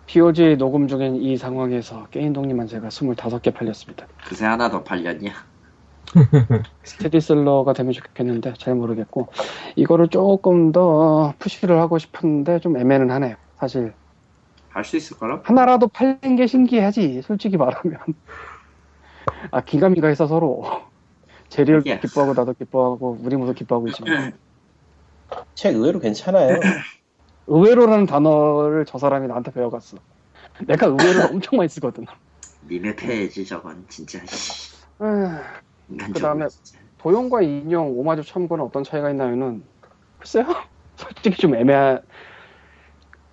POG 0.08 0.58
녹음 0.58 0.88
중인 0.88 1.16
이 1.16 1.38
상황에서 1.38 2.08
게임 2.08 2.34
독립만세가 2.34 2.90
25개 2.90 3.54
팔렸습니다. 3.54 4.08
그새 4.26 4.46
하나 4.46 4.70
더 4.70 4.84
팔렸냐? 4.84 5.51
스테디셀러가 6.84 7.74
되면 7.74 7.94
좋겠는데 7.94 8.54
잘 8.58 8.76
모르겠고 8.76 9.30
이거를 9.76 10.08
조금 10.10 10.72
더 10.72 11.34
푸시를 11.40 11.80
하고 11.80 11.98
싶었는데 11.98 12.60
좀 12.60 12.78
애매는 12.78 13.12
하네요. 13.12 13.36
사실 13.58 13.94
할 14.70 14.84
수 14.84 14.98
있을 14.98 15.18
거라? 15.18 15.42
하나라도 15.44 15.88
팔린 15.90 16.36
게 16.38 16.48
신기하지 16.48 17.22
솔직히 17.24 17.58
말하면 17.58 18.00
아 19.52 19.62
긴가민가 19.62 20.08
해서 20.08 20.28
서로 20.28 20.64
제리를 21.50 21.84
예. 21.88 22.00
기뻐하고 22.00 22.34
나도 22.34 22.54
기뻐하고 22.54 23.18
우리 23.22 23.36
모두 23.36 23.54
기뻐하고 23.54 23.88
있지만 23.90 24.34
책 25.56 25.76
의외로 25.76 26.00
괜찮아요. 26.00 26.60
의외로라는 27.48 28.06
단어를 28.06 28.86
저 28.86 28.98
사람이 28.98 29.28
나한테 29.28 29.52
배워갔어 29.52 29.98
내가 30.68 30.86
의외로 30.88 31.24
엄청 31.32 31.58
많이 31.58 31.68
쓰거든 31.70 32.06
님의 32.70 32.96
패야지 32.96 33.46
저건 33.46 33.86
진짜 33.90 34.20
그 35.98 36.20
다음에 36.20 36.48
진짜. 36.48 36.80
도용과 36.98 37.42
인용 37.42 37.98
오마주 37.98 38.24
참고는 38.24 38.64
어떤 38.64 38.84
차이가 38.84 39.10
있나요는 39.10 39.64
글쎄요. 40.20 40.46
솔직히 40.96 41.38
좀 41.38 41.56
애매한 41.56 42.02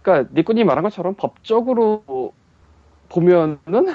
그러니까 0.03 0.31
니꾼이 0.35 0.65
말한 0.65 0.83
것처럼 0.85 1.15
법적으로 1.15 2.33
보면은 3.11 3.95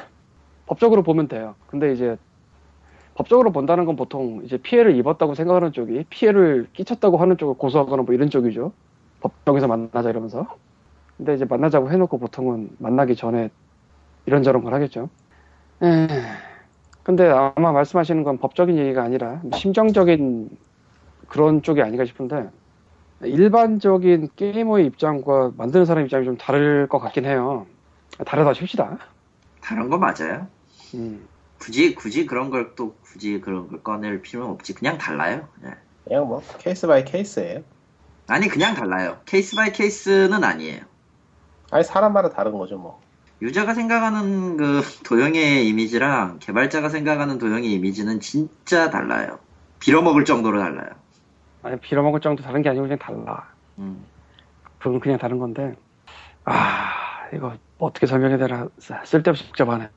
법적으로 0.66 1.03
보면 1.03 1.28
돼요. 1.28 1.55
근데 1.68 1.91
이제 1.91 2.18
법적으로 3.16 3.51
본다는 3.51 3.86
건 3.86 3.95
보통 3.95 4.41
이제 4.43 4.57
피해를 4.57 4.95
입었다고 4.95 5.36
생각하는 5.36 5.72
쪽이 5.72 6.05
피해를 6.09 6.68
끼쳤다고 6.74 7.18
하는 7.18 7.38
쪽을 7.38 7.55
고소하거나 7.55 8.03
뭐 8.03 8.14
이런 8.14 8.30
쪽이죠. 8.30 8.72
법정에서 9.22 9.68
만나자 9.68 10.09
이러면서. 10.09 10.47
근데 11.18 11.36
이제 11.36 11.45
만나자고 11.45 11.91
해놓고 11.91 12.18
보통은 12.18 12.70
만나기 12.80 13.16
전에 13.16 13.49
이런저런 14.26 14.64
걸 14.64 14.74
하겠죠. 14.74 15.09
에... 15.84 16.07
근데 17.03 17.27
아마 17.29 17.71
말씀하시는 17.71 18.23
건 18.23 18.37
법적인 18.37 18.77
얘기가 18.77 19.03
아니라 19.03 19.41
심정적인 19.55 20.49
그런 21.27 21.61
쪽이 21.61 21.81
아닌가 21.81 22.05
싶은데 22.05 22.49
일반적인 23.21 24.29
게이머의 24.35 24.85
입장과 24.87 25.51
만드는 25.57 25.85
사람 25.85 26.03
입장이 26.05 26.25
좀 26.25 26.37
다를 26.37 26.87
것 26.87 26.99
같긴 26.99 27.25
해요. 27.25 27.65
다르다 28.25 28.53
칩시다. 28.53 28.99
다른 29.61 29.89
거 29.89 29.97
맞아요. 29.97 30.47
음. 30.93 31.27
굳이 31.59 31.95
굳이 31.95 32.25
그런 32.25 32.49
걸 32.49 32.75
또 32.75 32.95
굳이 33.03 33.39
그런 33.39 33.69
걸 33.69 33.81
꺼낼 33.81 34.21
필요는 34.21 34.51
없지. 34.51 34.73
그냥 34.75 34.97
달라요. 34.97 35.47
예. 35.65 35.69
그냥 36.05 36.27
뭐, 36.27 36.41
case 36.57 36.86
by 36.88 37.05
case예요. 37.05 37.61
아니 38.27 38.47
그냥 38.47 38.75
달라요. 38.75 39.17
case 39.25 39.55
by 39.55 39.71
case는 39.71 40.43
아니에요. 40.43 40.81
아니, 41.71 41.83
사람마다 41.83 42.29
다른 42.29 42.51
거죠, 42.57 42.77
뭐. 42.77 42.99
유저가 43.41 43.73
생각하는 43.73 44.57
그 44.57 44.81
도형의 45.03 45.67
이미지랑 45.67 46.39
개발자가 46.39 46.89
생각하는 46.89 47.38
도형의 47.38 47.71
이미지는 47.71 48.19
진짜 48.19 48.89
달라요. 48.89 49.39
빌어먹을 49.79 50.23
정도로 50.25 50.59
달라요. 50.59 50.89
아니 51.61 51.79
빌어먹을 51.79 52.21
정도 52.21 52.43
다른 52.43 52.61
게 52.61 52.69
아니고 52.69 52.84
그냥 52.84 52.99
달라. 52.99 53.47
음. 53.79 54.03
그건 54.79 54.99
그냥 54.99 55.17
다른 55.17 55.39
건데. 55.39 55.75
아 56.45 56.91
이거 57.34 57.53
뭐 57.77 57.88
어떻게 57.89 58.05
설명해야 58.05 58.38
되나 58.38 58.67
쓸데없이 59.05 59.45
복잡하네. 59.47 59.89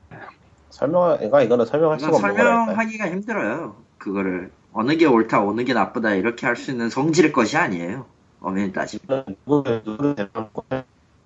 설명, 0.69 1.15
그러니까 1.17 1.41
이거는 1.41 1.65
설명할 1.65 1.99
수가 1.99 2.15
없는 2.17 2.29
거랄까요. 2.33 2.65
설명하기가 2.65 3.09
힘들어요. 3.09 3.75
그거를 3.97 4.51
어느 4.73 4.95
게 4.95 5.05
옳다, 5.05 5.43
어느 5.43 5.63
게 5.63 5.73
나쁘다 5.73 6.13
이렇게 6.13 6.45
할 6.45 6.55
수 6.55 6.71
있는 6.71 6.89
성질의 6.89 7.31
것이 7.31 7.57
아니에요. 7.57 8.05
엄연히 8.39 8.71
따지면 8.71 9.25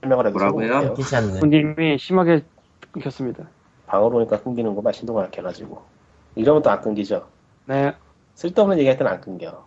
설명을 0.02 0.28
해도 0.28 0.34
뭐라고요? 0.38 0.68
소용없어요. 0.68 0.94
끼셨네. 0.96 1.40
군님이 1.40 1.98
심하게 1.98 2.44
끊겼습니다. 2.92 3.46
방으로 3.88 4.18
오니까 4.18 4.42
끊기는구만, 4.42 4.94
신동을 4.94 5.24
이렇게해가지고 5.24 5.82
이러면 6.36 6.62
또 6.64 6.70
안 6.70 6.82
끊기죠. 6.82 7.28
네. 7.66 7.94
쓸데없는 8.36 8.78
얘기할 8.80 8.98
때는 8.98 9.12
안 9.12 9.22
끊겨. 9.22 9.66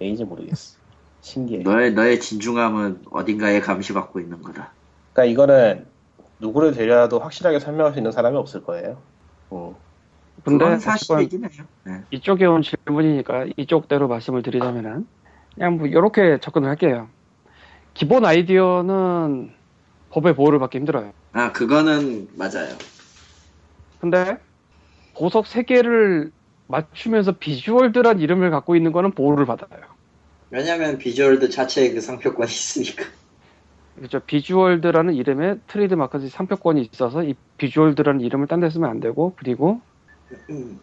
왜인지 0.00 0.24
모르겠어. 0.24 0.78
신기해. 1.20 1.62
너의 1.62 1.92
너의 1.92 2.18
진중함은 2.20 3.02
어딘가에 3.10 3.60
감시받고 3.60 4.20
있는 4.20 4.40
거다. 4.42 4.72
그러니까 5.12 5.32
이거는 5.32 5.86
누구를 6.40 6.72
데려와도 6.72 7.18
확실하게 7.20 7.60
설명할 7.60 7.92
수 7.92 7.98
있는 7.98 8.10
사람이 8.12 8.36
없을 8.36 8.64
거예요. 8.64 8.96
음. 9.52 9.74
근데 10.42 10.78
사실이긴 10.78 11.44
해요. 11.44 11.64
네. 11.84 12.00
이쪽에 12.10 12.46
온 12.46 12.62
질문이니까 12.62 13.46
이쪽대로 13.58 14.08
말씀을 14.08 14.42
드리자면은 14.42 15.06
그냥 15.54 15.76
뭐 15.76 15.86
이렇게 15.86 16.38
접근을 16.40 16.66
할게요. 16.70 17.08
기본 17.92 18.24
아이디어는 18.24 19.52
법의 20.10 20.34
보호를 20.34 20.58
받기 20.58 20.78
힘들어요. 20.78 21.12
아 21.32 21.52
그거는 21.52 22.28
맞아요. 22.36 22.76
근데 23.98 24.38
보석 25.14 25.46
3개를 25.46 26.32
맞추면서 26.68 27.32
비주얼드란 27.38 28.20
이름을 28.20 28.50
갖고 28.50 28.76
있는 28.76 28.92
거는 28.92 29.12
보호를 29.12 29.46
받아요. 29.46 29.80
왜냐면 30.50 30.98
비주얼드 30.98 31.48
자체에 31.50 31.92
그 31.92 32.00
상표권이 32.00 32.50
있으니까. 32.50 33.04
그렇죠. 33.94 34.20
비주얼드라는 34.20 35.14
이름에 35.14 35.56
트레이드 35.66 35.94
마크지 35.94 36.28
상표권이 36.28 36.88
있어서 36.92 37.22
이 37.24 37.34
비주얼드라는 37.58 38.20
이름을 38.20 38.46
딴 38.46 38.60
데 38.60 38.70
쓰면 38.70 38.88
안 38.88 39.00
되고 39.00 39.34
그리고 39.36 39.82
음. 40.50 40.80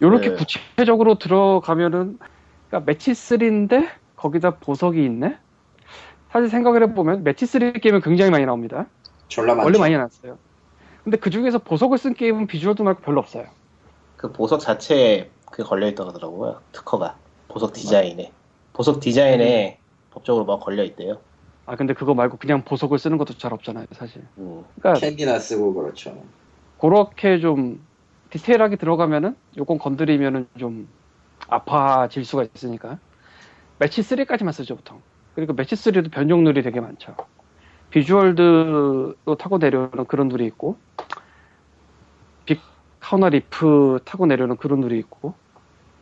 이렇게 0.00 0.30
네. 0.30 0.36
구체적으로 0.36 1.18
들어가면은 1.18 2.18
그러니까 2.68 2.86
매치 2.86 3.14
3인데 3.14 3.88
거기다 4.16 4.58
보석이 4.58 5.04
있네. 5.04 5.38
사실 6.34 6.48
생각을 6.50 6.82
해보면 6.82 7.22
매치 7.22 7.46
3 7.46 7.74
게임은 7.74 8.00
굉장히 8.00 8.32
많이 8.32 8.44
나옵니다. 8.44 8.86
졸라 9.28 9.54
많죠. 9.54 9.66
원래 9.66 9.78
많이 9.78 9.94
나왔어요. 9.94 10.36
근데 11.04 11.16
그 11.16 11.30
중에서 11.30 11.58
보석을 11.58 11.96
쓴 11.96 12.12
게임은 12.12 12.48
비주얼도 12.48 12.82
말고 12.82 13.02
별로 13.02 13.20
없어요. 13.20 13.46
그 14.16 14.32
보석 14.32 14.58
자체에 14.58 15.30
그게 15.48 15.62
걸려있다고 15.62 16.08
하더라고요. 16.10 16.60
특허가. 16.72 17.16
보석 17.46 17.72
디자인에. 17.72 18.32
보석 18.72 18.98
디자인에 18.98 19.78
법적으로 20.10 20.44
막 20.44 20.58
걸려있대요. 20.58 21.20
아 21.66 21.76
근데 21.76 21.94
그거 21.94 22.14
말고 22.14 22.38
그냥 22.38 22.64
보석을 22.64 22.98
쓰는 22.98 23.16
것도 23.16 23.38
잘 23.38 23.52
없잖아요, 23.52 23.86
사실. 23.92 24.22
음. 24.38 24.64
그러니까 24.80 25.00
캔디나 25.00 25.38
쓰고 25.38 25.72
그렇죠. 25.72 26.20
그렇게 26.80 27.38
좀 27.38 27.80
디테일하게 28.30 28.74
들어가면은 28.74 29.36
요건 29.56 29.78
건드리면은 29.78 30.48
좀 30.58 30.88
아파질 31.46 32.24
수가 32.24 32.44
있으니까 32.56 32.98
매치 33.78 34.00
3까지만 34.02 34.50
쓰죠 34.50 34.74
보통 34.74 35.00
그리고 35.34 35.52
매치 35.52 35.74
3도 35.74 36.10
변종 36.10 36.46
룰이 36.46 36.62
되게 36.62 36.80
많죠. 36.80 37.14
비주얼드로 37.90 39.36
타고 39.38 39.58
내려오는 39.58 40.04
그런 40.06 40.28
룰이 40.28 40.44
있고 40.46 40.76
빅 42.44 42.60
카후나 43.00 43.28
리프 43.28 44.00
타고 44.04 44.26
내려오는 44.26 44.56
그런 44.56 44.80
룰이 44.80 44.98
있고 44.98 45.34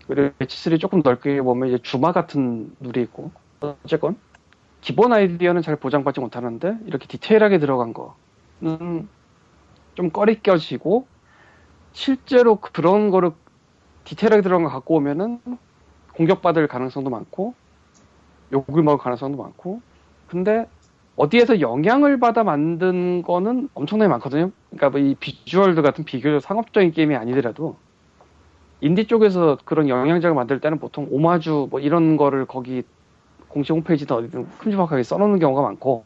그리고 0.07 0.35
H3 0.39 0.81
조금 0.81 1.03
넓게 1.03 1.41
보면 1.43 1.69
이제 1.69 1.79
주마 1.83 2.13
같은 2.13 2.75
룰이 2.81 3.03
있고 3.05 3.31
어쨌건 3.61 4.17
기본 4.81 5.13
아이디어는 5.13 5.63
잘 5.63 5.77
보장받지 5.77 6.21
못하는데 6.21 6.79
이렇게 6.87 7.07
디테일하게 7.07 7.59
들어간 7.59 7.95
거는 7.95 9.09
좀 9.95 10.11
꺼리껴지고 10.11 11.07
실제로 11.93 12.57
그런 12.57 13.11
거를 13.11 13.33
디테일하게 14.05 14.43
들어간 14.43 14.65
거 14.65 14.71
갖고 14.71 14.97
오면은 14.97 15.41
공격받을 16.15 16.67
가능성도 16.69 17.11
많고 17.11 17.55
욕을 18.53 18.83
먹을 18.83 18.99
가능성도 18.99 19.43
많고 19.43 19.81
근데 20.27 20.67
어디에서 21.17 21.61
영향을 21.61 22.19
받아 22.21 22.43
만든 22.45 23.23
거는 23.23 23.69
엄청나게 23.75 24.09
많거든요. 24.09 24.51
그러니까 24.71 24.91
뭐 24.91 25.01
이 25.01 25.15
비주얼드 25.15 25.83
같은 25.83 26.05
비교적 26.05 26.41
상업적인 26.41 26.93
게임이 26.93 27.15
아니더라도 27.17 27.77
인디 28.81 29.07
쪽에서 29.07 29.59
그런 29.65 29.89
영향작을 29.89 30.35
만들 30.35 30.61
때는 30.61 30.79
보통 30.79 31.07
오마주 31.11 31.69
뭐 31.71 31.81
이런 31.81 32.17
거를 32.17 32.47
거기 32.47 32.83
공식 33.49 33.73
홈페이지든 33.73 34.17
어디든 34.17 34.49
큼지막하게 34.59 35.03
써놓는 35.03 35.39
경우가 35.39 35.63
많고 35.63 36.05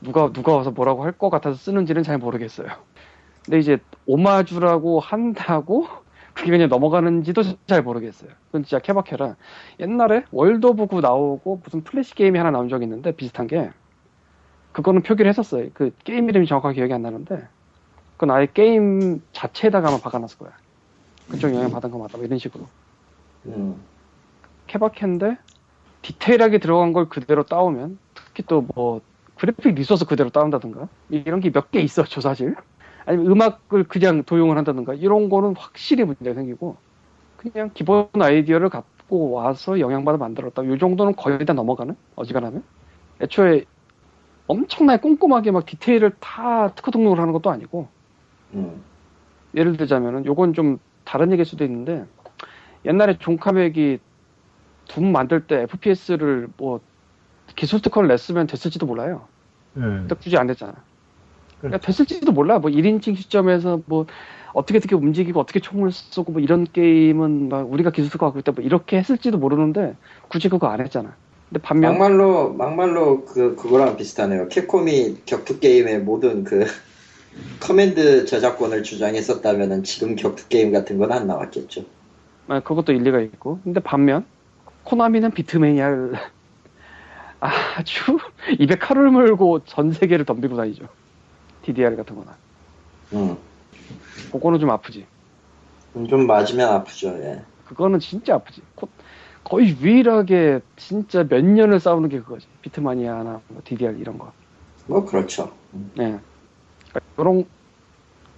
누가 0.00 0.32
누가 0.32 0.56
와서 0.56 0.70
뭐라고 0.70 1.04
할 1.04 1.12
것 1.12 1.30
같아서 1.30 1.56
쓰는지는 1.56 2.02
잘 2.02 2.18
모르겠어요. 2.18 2.68
근데 3.44 3.58
이제 3.58 3.78
오마주라고 4.06 5.00
한다고 5.00 5.86
그게 6.34 6.50
그냥 6.50 6.68
넘어가는지도 6.68 7.42
잘 7.66 7.82
모르겠어요. 7.82 8.30
그건 8.46 8.62
진짜 8.64 8.78
케바케라. 8.78 9.36
옛날에 9.80 10.24
월드 10.30 10.66
오브 10.66 10.86
구 10.86 11.00
나오고 11.00 11.60
무슨 11.64 11.82
플래시 11.82 12.14
게임이 12.14 12.38
하나 12.38 12.50
나온 12.50 12.68
적이 12.68 12.84
있는데 12.84 13.12
비슷한 13.12 13.46
게 13.46 13.70
그거는 14.72 15.02
표기를 15.02 15.28
했었어요. 15.28 15.68
그 15.74 15.90
게임 16.04 16.28
이름이 16.28 16.46
정확하게 16.46 16.76
기억이 16.76 16.92
안 16.92 17.02
나는데 17.02 17.46
그건 18.16 18.30
아예 18.36 18.46
게임 18.52 19.22
자체에다가 19.32 19.88
아마 19.88 19.98
박아놨을 19.98 20.38
거야. 20.38 20.52
그쪽 21.30 21.54
영향 21.54 21.70
받은 21.70 21.90
거 21.90 21.98
맞다. 21.98 22.16
뭐 22.18 22.26
이런 22.26 22.38
식으로. 22.38 22.66
음. 23.46 23.76
케바케인데 24.66 25.36
디테일하게 26.02 26.58
들어간 26.58 26.92
걸 26.92 27.08
그대로 27.08 27.42
따오면 27.42 27.98
특히 28.14 28.42
또 28.44 28.64
뭐 28.74 29.00
그래픽 29.36 29.74
리소스 29.74 30.04
그대로 30.04 30.28
따온다든가 30.30 30.88
이런 31.08 31.40
게 31.40 31.50
몇 31.50 31.70
개 31.70 31.80
있어 31.80 32.04
저 32.04 32.20
사실 32.20 32.54
아니면 33.06 33.30
음악을 33.32 33.84
그냥 33.84 34.22
도용을 34.24 34.56
한다든가 34.56 34.94
이런 34.94 35.28
거는 35.28 35.54
확실히 35.56 36.04
문제가 36.04 36.34
생기고 36.34 36.76
그냥 37.36 37.70
기본 37.72 38.08
아이디어를 38.14 38.68
갖고 38.68 39.30
와서 39.30 39.80
영향받아 39.80 40.18
만들었다 40.18 40.62
이 40.62 40.78
정도는 40.78 41.14
거의 41.16 41.44
다 41.44 41.52
넘어가는 41.52 41.96
어지간하면 42.16 42.62
애초에 43.20 43.64
엄청나게 44.46 45.00
꼼꼼하게 45.00 45.50
막 45.50 45.64
디테일을 45.66 46.12
다 46.20 46.72
특허 46.74 46.90
등록을 46.90 47.18
하는 47.20 47.32
것도 47.32 47.50
아니고 47.50 47.88
음. 48.54 48.82
예를 49.54 49.76
들자면은 49.76 50.26
요건 50.26 50.54
좀 50.54 50.78
다른 51.04 51.32
얘기일 51.32 51.44
수도 51.44 51.64
있는데 51.64 52.04
옛날에 52.84 53.16
존 53.18 53.42
카맥이 53.42 53.98
둠 54.88 55.12
만들 55.12 55.46
때 55.46 55.62
FPS를 55.62 56.48
뭐 56.56 56.80
기술 57.56 57.80
특허를 57.80 58.08
냈으면 58.08 58.46
됐을지도 58.46 58.86
몰라요. 58.86 59.26
음. 59.76 60.06
근데 60.08 60.14
굳이 60.16 60.36
안 60.36 60.46
됐잖아. 60.46 60.74
그러니까 61.60 61.78
됐을지도 61.86 62.32
몰라. 62.32 62.58
뭐 62.58 62.70
1인칭 62.70 63.16
시점에서 63.16 63.80
뭐 63.86 64.06
어떻게 64.52 64.78
어떻게 64.78 64.94
움직이고 64.94 65.38
어떻게 65.40 65.60
총을 65.60 65.92
쏘고 65.92 66.32
뭐 66.32 66.40
이런 66.40 66.66
게임은 66.72 67.48
막 67.48 67.70
우리가 67.72 67.90
기술 67.90 68.10
특허 68.10 68.26
갖고 68.26 68.38
있다 68.40 68.52
뭐 68.52 68.64
이렇게 68.64 68.98
했을지도 68.98 69.38
모르는데 69.38 69.94
굳이 70.28 70.48
그거 70.48 70.66
안 70.68 70.80
했잖아. 70.80 71.14
근데 71.48 71.60
반면 71.62 71.92
막말로 71.92 72.52
막말로 72.52 73.24
그 73.24 73.56
그거랑 73.56 73.96
비슷하네요. 73.96 74.48
캡콤이 74.48 75.22
격투 75.26 75.60
게임의 75.60 76.00
모든 76.00 76.44
그 76.44 76.64
커맨드 77.60 78.24
저작권을 78.26 78.82
주장했었다면은 78.82 79.84
지금 79.84 80.16
격투 80.16 80.48
게임 80.48 80.72
같은 80.72 80.98
건 80.98 81.12
안 81.12 81.26
나왔겠죠. 81.26 81.84
아, 82.48 82.60
그것도 82.60 82.92
일리가 82.92 83.20
있고. 83.20 83.60
근데 83.62 83.78
반면 83.80 84.24
코나미는 84.84 85.30
비트매니아를 85.32 86.14
아주 87.40 88.18
입에 88.58 88.76
칼을 88.76 89.10
물고 89.10 89.60
전 89.64 89.92
세계를 89.92 90.24
덤비고 90.24 90.56
다니죠. 90.56 90.86
DDR 91.62 91.96
같은 91.96 92.16
거나. 92.16 92.36
음. 93.12 93.36
그거는 94.32 94.58
좀 94.60 94.70
아프지. 94.70 95.06
좀 96.08 96.26
맞으면 96.26 96.68
아프죠. 96.72 97.08
예. 97.22 97.42
그거는 97.66 97.98
진짜 97.98 98.34
아프지. 98.36 98.62
코- 98.74 98.88
거의 99.44 99.76
유일하게 99.80 100.60
진짜 100.76 101.24
몇 101.26 101.44
년을 101.44 101.80
싸우는 101.80 102.08
게 102.08 102.20
그거지. 102.20 102.46
비트마니아나 102.62 103.40
뭐 103.48 103.62
DDR 103.64 103.96
이런 103.98 104.18
거. 104.18 104.32
뭐 104.86 105.04
그렇죠. 105.04 105.52
네. 105.96 106.18
그러니까 106.88 107.00
그런 107.16 107.44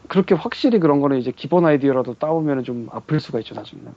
그렇게 0.08 0.34
확실히 0.34 0.78
그런 0.78 1.00
거는 1.00 1.18
이제 1.18 1.32
기본 1.34 1.64
아이디어라도 1.64 2.14
따오면 2.14 2.64
좀 2.64 2.88
아플 2.92 3.20
수가 3.20 3.38
있죠 3.40 3.54
나중에는. 3.54 3.92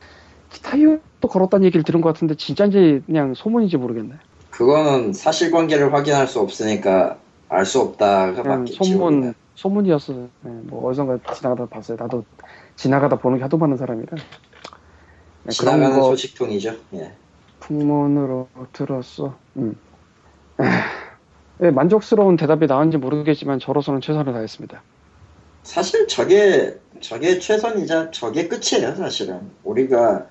기타 0.49 0.77
이유도 0.77 1.27
걸었다는 1.27 1.65
얘기를 1.65 1.83
들은 1.83 2.01
것 2.01 2.13
같은데 2.13 2.35
진짜인지 2.35 3.03
그냥 3.05 3.33
소문인지 3.33 3.77
모르겠네. 3.77 4.15
그거는 4.49 5.11
사실관계를 5.13 5.93
확인할 5.93 6.27
수 6.27 6.39
없으니까 6.39 7.17
알 7.55 7.65
수 7.65 7.79
없다가 7.79 8.43
맞겠지. 8.43 8.77
소문. 8.83 9.33
소문이었어. 9.55 10.13
네, 10.13 10.51
뭐 10.63 10.89
어디선가 10.89 11.33
지나가다 11.33 11.65
봤어요. 11.67 11.97
나도 11.97 12.25
지나가다 12.75 13.17
보는 13.17 13.37
게 13.37 13.43
하도 13.43 13.57
많은 13.57 13.77
사람이라. 13.77 14.17
네, 15.43 15.51
지나가는 15.51 15.93
소식통이죠. 16.01 16.75
예. 16.95 17.13
풍문으로 17.61 18.49
들었어. 18.73 19.35
음. 19.55 19.77
네, 21.57 21.71
만족스러운 21.71 22.35
대답이 22.35 22.67
나왔는지 22.67 22.97
모르겠지만 22.97 23.59
저로서는 23.59 24.01
최선을 24.01 24.33
다했습니다. 24.33 24.81
사실 25.63 26.07
저게 26.07 26.77
저게 26.99 27.39
최선이자 27.39 28.11
저게 28.11 28.47
끝이에요. 28.47 28.93
사실은 28.95 29.49
우리가 29.63 30.27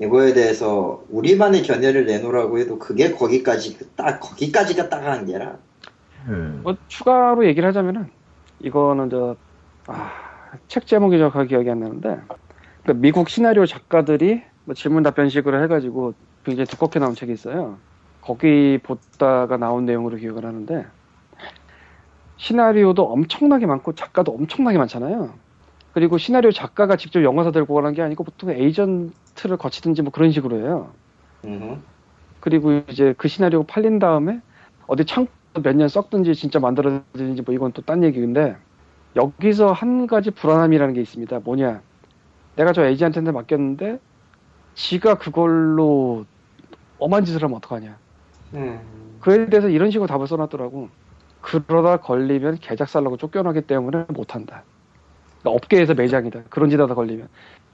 이거에 0.00 0.32
대해서 0.32 1.02
우리만의 1.10 1.64
견해를 1.64 2.06
내놓으라고 2.06 2.58
해도 2.60 2.78
그게 2.78 3.12
거기까지 3.12 3.76
딱 3.96 4.20
거기까지가 4.20 4.88
딱 4.88 5.04
한계라. 5.04 5.58
음. 6.28 6.60
뭐 6.62 6.76
추가로 6.88 7.46
얘기를 7.46 7.68
하자면은 7.68 8.08
이거는 8.60 9.10
저 9.10 9.36
아, 9.86 10.12
책 10.68 10.86
제목이 10.86 11.18
정확하게 11.18 11.48
기억이 11.48 11.70
안 11.70 11.80
나는데 11.80 12.18
그 12.84 12.92
미국 12.92 13.28
시나리오 13.28 13.66
작가들이 13.66 14.42
뭐 14.64 14.74
질문 14.74 15.02
답변식으로 15.02 15.62
해가지고 15.62 16.14
굉장히 16.44 16.66
두껍게 16.66 16.98
나온 16.98 17.14
책이 17.14 17.32
있어요. 17.32 17.78
거기 18.20 18.78
보다가 18.82 19.56
나온 19.56 19.86
내용으로 19.86 20.16
기억을 20.16 20.44
하는데 20.44 20.86
시나리오도 22.36 23.04
엄청나게 23.04 23.66
많고 23.66 23.94
작가도 23.94 24.32
엄청나게 24.32 24.78
많잖아요. 24.78 25.34
그리고 25.92 26.18
시나리오 26.18 26.52
작가가 26.52 26.96
직접 26.96 27.24
영화사 27.24 27.50
들고 27.50 27.74
가는 27.74 27.92
게 27.92 28.02
아니고 28.02 28.24
보통 28.24 28.50
에이전트를 28.50 29.56
거치든지 29.58 30.02
뭐 30.02 30.12
그런 30.12 30.30
식으로 30.30 30.58
해요. 30.58 30.92
음. 31.44 31.82
그리고 32.40 32.82
이제 32.88 33.14
그 33.18 33.28
시나리오 33.28 33.64
팔린 33.64 33.98
다음에 33.98 34.40
어디 34.86 35.04
창고 35.04 35.30
몇 35.62 35.74
년 35.76 35.88
썩든지 35.88 36.34
진짜 36.34 36.58
만들어지는지 36.60 37.42
뭐 37.42 37.54
이건 37.54 37.72
또 37.72 37.82
딴 37.82 38.02
얘기인데 38.04 38.56
여기서 39.16 39.72
한 39.72 40.06
가지 40.06 40.30
불안함이라는 40.30 40.94
게 40.94 41.00
있습니다. 41.00 41.40
뭐냐? 41.40 41.82
내가 42.56 42.72
저 42.72 42.84
에이전트한테 42.84 43.32
맡겼는데 43.32 43.98
지가 44.74 45.18
그걸로 45.18 46.24
엄한 46.98 47.24
짓을 47.24 47.42
하면 47.42 47.56
어떡하냐? 47.58 47.98
음. 48.54 48.80
그에 49.20 49.46
대해서 49.46 49.68
이런 49.68 49.90
식으로 49.90 50.06
답을 50.06 50.26
써놨더라고. 50.26 50.88
그러다 51.40 51.98
걸리면 51.98 52.58
개작살라고 52.60 53.16
쫓겨나기 53.16 53.62
때문에 53.62 54.06
못한다. 54.08 54.64
그러니까 55.40 55.50
업계에서 55.56 55.94
매장이다. 55.94 56.44
그런 56.50 56.70
짓 56.70 56.78
하다 56.80 56.94
걸리면. 56.94 57.28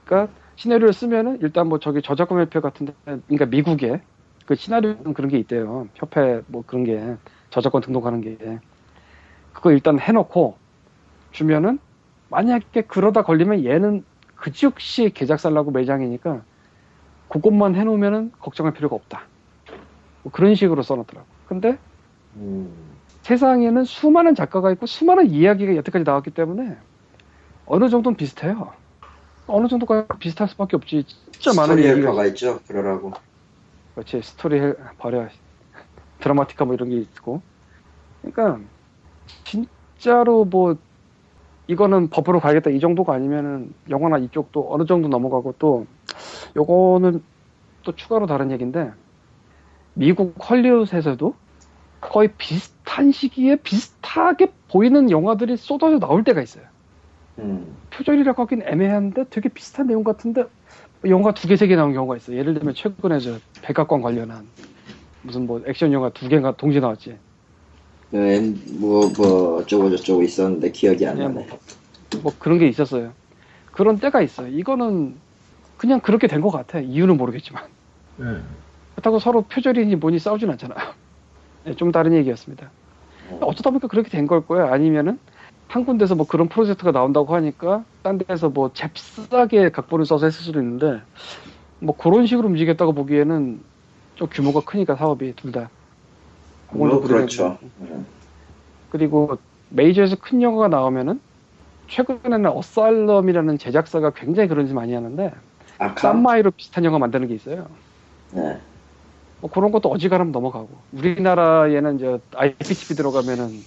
그러니까 0.05 0.33
시나리오를 0.55 0.93
쓰면은 0.93 1.39
일단 1.41 1.67
뭐 1.67 1.79
저기 1.79 2.01
저작권 2.01 2.39
협회 2.41 2.59
같은데, 2.59 2.93
그러니까 3.03 3.45
미국에 3.47 4.01
그 4.45 4.55
시나리오는 4.55 5.13
그런 5.13 5.29
게 5.29 5.37
있대요. 5.39 5.87
협회 5.95 6.41
뭐 6.47 6.63
그런 6.65 6.83
게 6.83 7.17
저작권 7.55 7.81
등록하는 7.81 8.19
게. 8.19 8.37
그거 9.53 9.71
일단 9.71 9.97
해놓고 9.97 10.57
주면은 11.31 11.79
만약에 12.29 12.81
그러다 12.81 13.21
걸리면 13.21 13.63
얘는 13.63 14.03
그 14.35 14.51
즉시 14.51 15.09
개작살나고 15.13 15.71
매장이니까 15.71 16.41
그것만 17.29 17.75
해놓으면은 17.75 18.33
걱정할 18.41 18.73
필요가 18.73 18.97
없다. 18.97 19.21
뭐 20.23 20.33
그런 20.33 20.53
식으로 20.55 20.81
써놨더라고. 20.83 21.25
근데 21.47 21.77
음. 22.35 22.73
세상에는 23.21 23.85
수많은 23.85 24.35
작가가 24.35 24.69
있고 24.71 24.85
수많은 24.85 25.29
이야기가 25.29 25.77
여태까지 25.77 26.03
나왔기 26.03 26.31
때문에 26.31 26.75
어느 27.67 27.87
정도는 27.87 28.17
비슷해요. 28.17 28.73
어느 29.47 29.69
정도가 29.69 30.07
비슷할 30.19 30.49
수밖에 30.49 30.75
없지. 30.75 31.05
진짜 31.31 31.53
많은 31.61 31.81
헬퍼가 31.81 32.25
있죠. 32.27 32.59
그러라고. 32.67 33.13
그렇지 33.93 34.21
스토리 34.21 34.59
헬퍼 34.59 35.25
드라마티카 36.19 36.65
뭐 36.65 36.73
이런 36.73 36.89
게 36.89 36.97
있고. 36.97 37.41
그러니까 38.21 38.59
진짜로 39.43 40.45
뭐 40.45 40.77
이거는 41.67 42.09
법으로 42.09 42.39
가야겠다 42.39 42.69
이 42.69 42.79
정도가 42.79 43.13
아니면은 43.13 43.73
영화나 43.89 44.17
이쪽도 44.17 44.67
어느 44.73 44.85
정도 44.85 45.07
넘어가고 45.07 45.55
또 45.59 45.87
요거는 46.55 47.23
또 47.83 47.95
추가로 47.95 48.27
다른 48.27 48.51
얘기인데 48.51 48.91
미국 49.93 50.35
헐리우드에서도 50.49 51.33
거의 52.01 52.29
비슷한 52.37 53.11
시기에 53.11 53.57
비슷하게 53.57 54.53
보이는 54.69 55.09
영화들이 55.09 55.57
쏟아져 55.57 55.99
나올 55.99 56.23
때가 56.23 56.41
있어요. 56.41 56.65
음. 57.39 57.75
표절이라고 57.89 58.43
하긴 58.43 58.63
애매한데 58.63 59.25
되게 59.29 59.49
비슷한 59.49 59.87
내용 59.87 60.03
같은데 60.03 60.43
영화 61.07 61.33
두 61.33 61.47
개, 61.47 61.55
세 61.55 61.67
개 61.67 61.75
나온 61.75 61.93
경우가 61.93 62.17
있어. 62.17 62.33
예를 62.33 62.53
들면 62.53 62.73
최근에 62.73 63.19
저 63.19 63.37
백악관 63.61 64.01
관련한 64.01 64.45
무슨 65.25 65.47
뭐 65.47 65.61
액션 65.65 65.91
영화 65.91 66.09
두 66.09 66.27
개가 66.29 66.55
동시에 66.55 66.79
나왔지. 66.79 67.17
그, 68.11 68.17
엔- 68.17 68.57
뭐, 68.79 69.11
뭐, 69.17 69.57
어쩌고 69.57 69.89
저쩌고 69.97 70.21
있었는데 70.23 70.71
기억이 70.71 71.05
안 71.07 71.17
예, 71.17 71.23
나네. 71.23 71.47
뭐 72.21 72.31
그런 72.39 72.59
게 72.59 72.67
있었어요. 72.67 73.11
그런 73.71 73.97
때가 73.99 74.21
있어요. 74.21 74.47
이거는 74.47 75.15
그냥 75.77 75.99
그렇게 75.99 76.27
된 76.27 76.41
것 76.41 76.51
같아. 76.51 76.79
이유는 76.79 77.17
모르겠지만. 77.17 77.63
음. 78.19 78.43
그렇다고 78.93 79.19
서로 79.19 79.41
표절이니 79.41 79.95
뭐니 79.97 80.19
싸우진 80.19 80.49
않잖아요. 80.51 80.77
네, 81.65 81.73
좀 81.75 81.91
다른 81.91 82.13
얘기였습니다. 82.13 82.69
어쩌다 83.41 83.71
보니까 83.71 83.87
그렇게 83.87 84.09
된 84.09 84.27
걸 84.27 84.45
거예요. 84.45 84.67
아니면은 84.71 85.19
한 85.67 85.83
군데서 85.83 86.13
뭐 86.15 86.27
그런 86.27 86.47
프로젝트가 86.47 86.91
나온다고 86.91 87.33
하니까 87.35 87.83
딴 88.03 88.19
데서 88.19 88.49
뭐 88.49 88.71
잽싸게 88.73 89.71
각본을 89.71 90.05
써서 90.05 90.27
했을 90.27 90.43
수도 90.43 90.59
있는데 90.61 91.01
뭐 91.79 91.97
그런 91.97 92.27
식으로 92.27 92.47
움직였다고 92.47 92.93
보기에는 92.93 93.59
좀 94.15 94.27
규모가 94.29 94.61
크니까 94.61 94.95
사업이 94.95 95.33
둘 95.35 95.51
다. 95.51 95.69
뭐, 96.71 97.01
그렇죠. 97.01 97.57
음. 97.81 98.05
그리고 98.89 99.37
메이저에서 99.69 100.15
큰 100.17 100.41
영화가 100.41 100.69
나오면은 100.69 101.19
최근에는 101.87 102.47
어살럼이라는 102.47 103.57
제작사가 103.57 104.11
굉장히 104.11 104.49
그런 104.49 104.67
짓 104.67 104.73
많이 104.73 104.93
하는데 104.93 105.31
아카? 105.77 105.95
쌈마이로 105.95 106.51
비슷한 106.51 106.83
영화 106.85 106.97
만드는 106.99 107.27
게 107.27 107.35
있어요. 107.35 107.67
네. 108.31 108.59
뭐 109.41 109.49
그런 109.49 109.71
것도 109.71 109.89
어지간하면 109.89 110.31
넘어가고 110.31 110.69
우리나라에는 110.91 111.95
이제 111.95 112.19
IPTV 112.35 112.95
들어가면은 112.95 113.63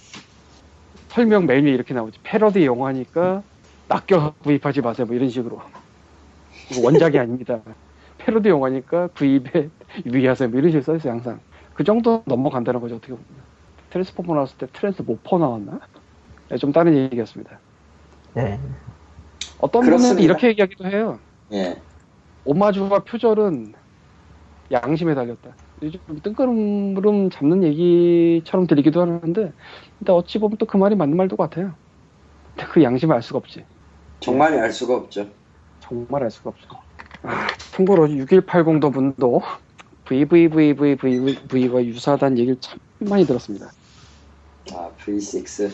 설명 1.09 1.45
메뉴 1.45 1.69
이렇게 1.69 1.93
나오지 1.93 2.19
패러디 2.23 2.65
영화니까 2.65 3.43
낚여 3.87 4.35
구입하지 4.39 4.81
마세요 4.81 5.07
뭐 5.07 5.15
이런 5.15 5.29
식으로 5.29 5.61
원작이 6.83 7.17
아닙니다 7.19 7.61
패러디 8.29 8.49
영화니까 8.49 9.09
구입에 9.09 9.71
유의하세요 10.05 10.49
뭐 10.49 10.59
이런 10.59 10.71
식으로 10.71 10.83
써있어요 10.83 11.13
항상 11.13 11.41
그 11.73 11.83
정도 11.83 12.23
넘어간다는 12.27 12.79
거죠 12.81 12.95
어떻게 12.97 13.13
보면 13.13 13.45
Transformers 13.89 14.33
나왔을 14.35 14.57
때 14.57 14.67
Transmorphers 14.73 15.37
나왔나? 15.39 15.79
네, 16.49 16.57
좀 16.57 16.71
다른 16.71 16.97
얘기였습니다 16.97 17.63
네. 18.33 18.59
어떤 19.57 19.81
그렇습니다. 19.85 20.15
분은 20.15 20.23
이렇게 20.23 20.47
얘기하기도 20.49 20.85
해요 20.87 21.21
예. 21.53 21.83
오마주와 22.43 23.03
표절은 23.05 23.73
양심에 24.71 25.15
달렸다. 25.15 25.57
요즘 25.81 26.01
뜬구름 26.23 27.29
잡는 27.31 27.63
얘기처럼 27.63 28.67
들리기도 28.67 29.01
하는데, 29.01 29.53
근데 29.99 30.11
어찌 30.13 30.39
보면 30.39 30.57
또 30.57 30.65
그 30.67 30.77
말이 30.77 30.95
맞는 30.95 31.17
말도 31.17 31.37
같아요. 31.37 31.77
근데 32.55 32.71
그 32.71 32.83
양심을 32.83 33.15
알 33.15 33.21
수가 33.23 33.39
없지. 33.39 33.67
정말 34.19 34.53
알 34.59 34.71
수가 34.71 34.95
없죠. 34.95 35.33
정말 35.79 36.23
알 36.23 36.31
수가 36.31 36.49
없어. 36.51 36.67
아, 37.23 37.47
참고로 37.79 38.07
6180도 38.07 38.91
분도 38.91 39.41
VVVVVV와 40.05 41.85
유사하다는 41.85 42.37
얘기를 42.39 42.59
참 42.59 42.77
많이 42.99 43.25
들었습니다. 43.25 43.71
아, 44.73 44.89
V6. 44.99 45.71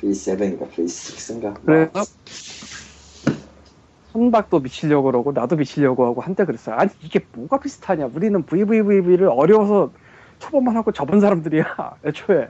V7인가 0.00 0.70
V6인가? 0.70 1.54
그래서 1.64 2.04
손박도 4.12 4.60
미치려고 4.60 5.04
그러고 5.04 5.32
나도 5.32 5.56
미치려고 5.56 6.04
하고 6.04 6.20
한때 6.20 6.44
그랬어요. 6.44 6.76
아니 6.76 6.90
이게 7.00 7.24
뭐가 7.32 7.60
비슷하냐? 7.60 8.10
우리는 8.14 8.42
VVVV를 8.44 9.28
어려워서 9.28 9.92
초반만 10.38 10.76
하고 10.76 10.92
접은 10.92 11.20
사람들이야. 11.20 11.96
애초에 12.04 12.48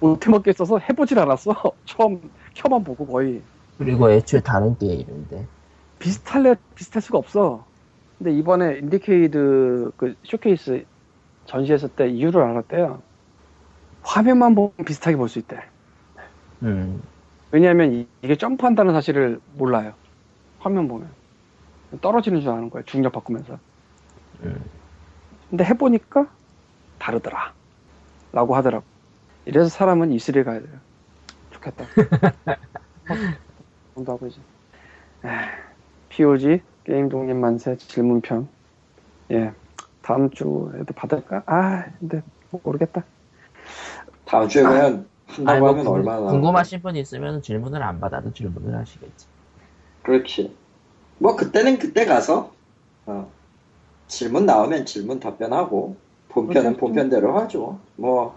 못해 0.00 0.30
먹겠어서 0.30 0.78
해보질 0.78 1.18
않았어. 1.18 1.54
처음 1.86 2.30
켜만 2.54 2.84
보고 2.84 3.04
거의 3.06 3.42
그리고 3.78 4.10
애초에 4.10 4.40
다른 4.40 4.76
게임인데. 4.78 5.46
비슷할래 6.00 6.56
비슷할 6.76 7.02
수가 7.02 7.18
없어. 7.18 7.68
근데 8.18 8.32
이번에 8.32 8.78
IndieCade 8.80 9.92
그 9.98 10.16
쇼케이스 10.24 10.86
전시했을 11.46 11.90
때 11.90 12.10
이유를 12.10 12.42
알았대요. 12.42 13.04
화면만 14.02 14.56
보면 14.56 14.74
비슷하게 14.86 15.16
볼 15.16 15.28
수 15.28 15.40
있대. 15.40 15.58
음. 16.62 17.02
왜냐하면 17.52 17.92
이- 17.94 18.10
이게 18.22 18.36
점프한다는 18.36 18.94
사실을 18.94 19.40
몰라요. 19.52 19.94
화면 20.58 20.88
보면 20.88 21.16
떨어지는 22.02 22.42
줄 22.42 22.50
아는 22.50 22.70
거예요. 22.70 22.84
중력 22.86 23.12
바꾸면서. 23.12 23.60
음. 24.44 24.70
근데 25.50 25.64
해보니까 25.64 26.34
다르더라. 26.98 27.54
라고 28.32 28.56
하더라고. 28.56 28.86
이래서 29.46 29.70
사람은 29.70 30.12
이슬에 30.12 30.44
가야 30.44 30.62
돼요. 30.62 30.80
좋겠다. 31.50 31.90
뭔가 33.94 34.12
하고 34.14 34.26
이제. 34.26 34.40
에휴, 35.24 35.69
POG 36.10 36.60
게임 36.84 37.08
독립 37.08 37.34
만세 37.34 37.76
질문편. 37.76 38.48
예. 39.30 39.52
다음 40.02 40.30
주에도 40.30 40.92
받을까? 40.94 41.42
아, 41.46 41.84
근데 41.98 42.22
모르겠다. 42.50 43.04
다음 44.24 44.48
주에 44.48 44.62
그냥 44.62 45.06
아니, 45.46 45.58
한다고 45.58 45.60
뭐 45.60 45.68
하면 45.70 45.84
궁- 45.84 45.94
얼마나? 45.94 46.26
궁금하신 46.30 46.82
분 46.82 46.96
있으면 46.96 47.42
질문을 47.42 47.82
안 47.82 48.00
받아도 48.00 48.32
질문을 48.32 48.76
하시겠지. 48.76 49.26
그렇지. 50.02 50.56
뭐 51.18 51.36
그때는 51.36 51.78
그때 51.78 52.04
가서 52.06 52.52
어, 53.06 53.30
질문 54.08 54.46
나오면 54.46 54.86
질문 54.86 55.20
답변하고 55.20 55.96
본편은 56.28 56.70
어쨌든. 56.70 56.80
본편대로 56.80 57.38
하죠. 57.40 57.78
뭐 57.96 58.36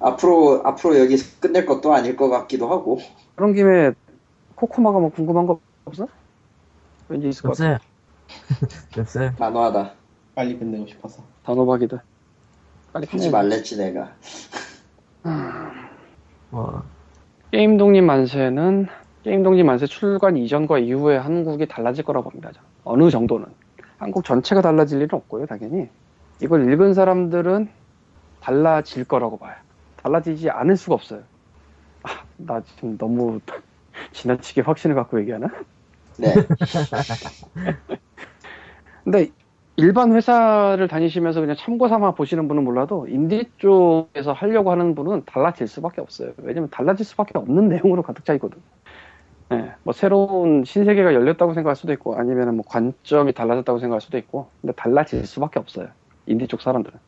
앞으로 0.00 0.62
앞으로 0.64 0.98
여기서 0.98 1.40
끝낼 1.40 1.64
것도 1.66 1.94
아닐 1.94 2.16
것 2.16 2.28
같기도 2.28 2.68
하고. 2.70 2.98
그런 3.36 3.54
김에 3.54 3.92
코코마가 4.56 4.98
뭐 4.98 5.10
궁금한 5.10 5.46
거 5.46 5.60
없어? 5.86 6.08
왠지 7.10 7.28
있을 7.28 7.42
것 7.42 7.56
같아. 7.56 7.80
없어요. 8.96 9.34
단호하다. 9.36 9.92
빨리 10.34 10.56
끝내고 10.56 10.86
싶어서. 10.86 11.22
단호박이다. 11.44 12.02
빨리 12.92 13.06
하지. 13.10 13.30
말랬지 13.30 13.76
내가. 13.76 14.12
뭐, 16.50 16.82
게임 17.50 17.76
독립 17.76 18.02
만세는 18.02 18.86
게임 19.24 19.42
독립 19.42 19.64
만세 19.64 19.86
출간 19.86 20.36
이전과 20.36 20.78
이후에 20.78 21.16
한국이 21.16 21.66
달라질 21.66 22.04
거라고 22.04 22.30
봅니다. 22.30 22.52
저는. 22.52 22.68
어느 22.84 23.10
정도는. 23.10 23.46
한국 23.98 24.24
전체가 24.24 24.62
달라질 24.62 25.02
일은 25.02 25.08
없고요, 25.12 25.46
당연히. 25.46 25.88
이걸 26.40 26.72
읽은 26.72 26.94
사람들은 26.94 27.68
달라질 28.40 29.04
거라고 29.04 29.36
봐요. 29.36 29.54
달라지지 29.96 30.48
않을 30.48 30.76
수가 30.76 30.94
없어요. 30.94 31.22
아, 32.04 32.22
나 32.36 32.62
지금 32.62 32.96
너무 32.96 33.40
지나치게 34.12 34.62
확신을 34.62 34.94
갖고 34.94 35.20
얘기하나? 35.20 35.48
네. 36.18 36.34
근데 39.04 39.30
일반 39.76 40.12
회사를 40.12 40.88
다니시면서 40.88 41.40
그냥 41.40 41.56
참고 41.56 41.88
삼아 41.88 42.12
보시는 42.12 42.48
분은 42.48 42.64
몰라도 42.64 43.06
인디 43.08 43.50
쪽에서 43.56 44.32
하려고 44.32 44.70
하는 44.70 44.94
분은 44.94 45.22
달라질 45.26 45.66
수밖에 45.66 46.00
없어요. 46.00 46.32
왜냐면 46.38 46.68
달라질 46.70 47.06
수밖에 47.06 47.38
없는 47.38 47.68
내용으로 47.68 48.02
가득 48.02 48.24
차 48.24 48.34
있거든. 48.34 48.62
네, 49.48 49.72
뭐 49.82 49.92
새로운 49.92 50.64
신세계가 50.64 51.14
열렸다고 51.14 51.54
생각할 51.54 51.74
수도 51.76 51.92
있고 51.94 52.16
아니면 52.16 52.56
뭐 52.56 52.64
관점이 52.68 53.32
달라졌다고 53.32 53.78
생각할 53.78 54.00
수도 54.00 54.18
있고 54.18 54.50
근데 54.60 54.72
달라질 54.74 55.24
수밖에 55.26 55.58
없어요. 55.58 55.88
인디 56.26 56.46
쪽 56.46 56.60
사람들은. 56.60 56.98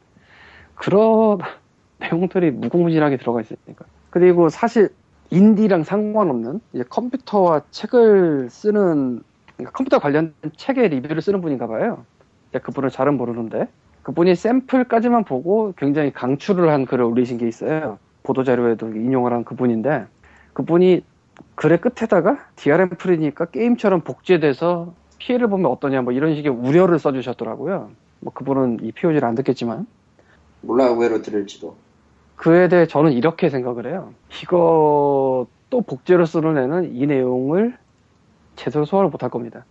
그런 0.75 1.39
내용들이 2.01 2.51
무궁무진하게 2.53 3.19
들어가 3.19 3.41
있으니까. 3.41 3.85
그리고 4.11 4.49
사실 4.49 4.91
인디랑 5.33 5.83
상관없는 5.83 6.61
이제 6.75 6.85
컴퓨터와 6.91 7.63
책을 7.71 8.51
쓰는 8.51 9.23
그러니까 9.57 9.73
컴퓨터 9.73 9.99
관련 9.99 10.35
책의 10.59 10.91
리뷰를 10.91 11.23
쓰는 11.23 11.41
분인가 11.41 11.67
봐요. 11.67 12.05
그분을 12.53 12.91
잘은 12.91 13.17
모르는데 13.17 13.67
그분이 14.03 14.35
샘플까지만 14.35 15.25
보고 15.25 15.73
굉장히 15.79 16.13
강추를 16.13 16.69
한 16.69 16.85
글을 16.85 17.05
올리신 17.07 17.39
게 17.39 17.49
있어요. 17.49 17.99
보도자료에도 18.25 18.89
인용을 18.89 19.33
한 19.33 19.45
그분인데 19.45 20.05
그분이 20.53 21.03
글의 21.55 21.81
끝에다가 21.81 22.39
DRM 22.57 22.91
풀이니까 22.91 23.47
게임처럼 23.47 24.03
복제돼서 24.03 24.93
피해를 25.17 25.49
보면 25.49 25.71
어떠냐 25.71 26.03
뭐 26.03 26.13
이런 26.13 26.35
식의 26.35 26.53
우려를 26.53 26.99
써주셨더라고요. 26.99 27.91
뭐 28.21 28.33
그분은 28.35 28.81
이 28.83 28.93
POG를 28.93 29.25
안 29.27 29.35
듣겠지만 29.35 29.87
몰라 30.61 30.89
의외로 30.89 31.23
들을지도. 31.23 31.75
그에 32.43 32.67
대해 32.67 32.87
저는 32.89 33.13
이렇게 33.13 33.49
생각을 33.51 33.87
해요. 33.87 34.13
이거 34.43 35.47
또 35.71 35.81
복제로 35.81 36.27
쓰는 36.27 36.59
애는 36.59 36.93
이 36.97 37.07
내용을 37.07 37.79
제대로 38.57 38.85
소화를 38.85 39.11
못할 39.11 39.31
겁니다. 39.31 39.65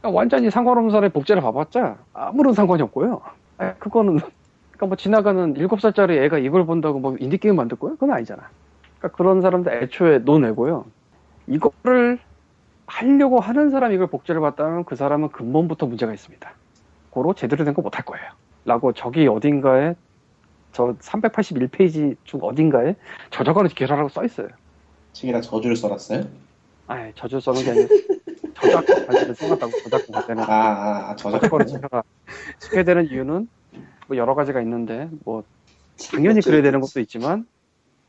그러니까 0.00 0.18
완전히 0.18 0.50
상관없는 0.50 0.90
사람이 0.90 1.12
복제를 1.12 1.40
봐봤자 1.40 1.98
아무런 2.12 2.52
상관이 2.52 2.82
없고요. 2.82 3.20
아, 3.58 3.74
그거는 3.74 4.18
그러니까 4.72 4.86
뭐 4.86 4.96
지나가는 4.96 5.54
7살짜리 5.54 6.20
애가 6.24 6.38
이걸 6.38 6.66
본다고 6.66 6.98
뭐 6.98 7.16
인디게임 7.20 7.54
만들 7.54 7.78
거야? 7.78 7.92
그건 7.92 8.10
아니잖아. 8.10 8.42
그러니까 8.98 9.16
그런 9.16 9.40
사람들 9.40 9.72
애초에 9.84 10.18
논외고요. 10.18 10.86
이거를 11.46 12.18
하려고 12.86 13.38
하는 13.38 13.70
사람이 13.70 13.94
이걸 13.94 14.08
복제를 14.08 14.40
봤다면 14.40 14.84
그 14.84 14.96
사람은 14.96 15.28
근본부터 15.28 15.86
문제가 15.86 16.12
있습니다. 16.12 16.50
고로 17.10 17.34
제대로 17.34 17.64
된 17.64 17.72
거 17.72 17.82
못할 17.82 18.04
거예요. 18.04 18.26
라고 18.64 18.92
저기 18.94 19.28
어딘가에 19.28 19.94
저 20.72 20.94
381페이지 20.98 22.16
중 22.24 22.40
어딘가에 22.42 22.94
저작권을 23.30 23.70
기라라고 23.70 24.08
써 24.08 24.24
있어요. 24.24 24.48
책이라 25.12 25.40
저주를 25.40 25.76
써놨어요? 25.76 26.24
아이 26.86 27.12
저주 27.14 27.40
써는 27.40 27.62
게 27.62 27.70
아니라 27.70 27.88
저작권 28.54 29.06
관리를 29.06 29.34
써놨다고 29.34 29.72
저작권 29.84 30.22
관리는 30.22 30.42
아, 30.44 30.54
아, 30.54 31.10
아 31.10 31.16
저작권을. 31.16 31.66
지켜가 31.66 32.02
지켜야 32.58 32.84
되는 32.84 33.06
이유는 33.06 33.48
뭐 34.06 34.16
여러 34.16 34.34
가지가 34.34 34.60
있는데 34.62 35.08
뭐 35.24 35.44
당연히 36.12 36.40
그래야 36.40 36.62
되는 36.62 36.80
것도 36.80 37.00
있지만 37.00 37.46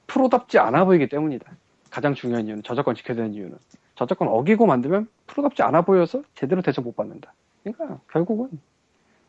프로답지 0.08 0.60
않아 0.60 0.86
보이기 0.86 1.10
때문이다. 1.10 1.52
가장 1.90 2.14
중요한 2.14 2.46
이유는 2.48 2.64
저작권 2.64 2.96
지켜야 2.96 3.16
되는 3.16 3.34
이유는 3.34 3.58
저작권 3.96 4.28
어기고 4.28 4.66
만들면 4.66 5.08
프로답지 5.28 5.62
않아 5.62 5.82
보여서 5.82 6.24
제대로 6.36 6.62
대접 6.62 6.84
못 6.84 6.96
받는다. 6.96 7.34
그러니까 7.64 8.00
결국은 8.12 8.50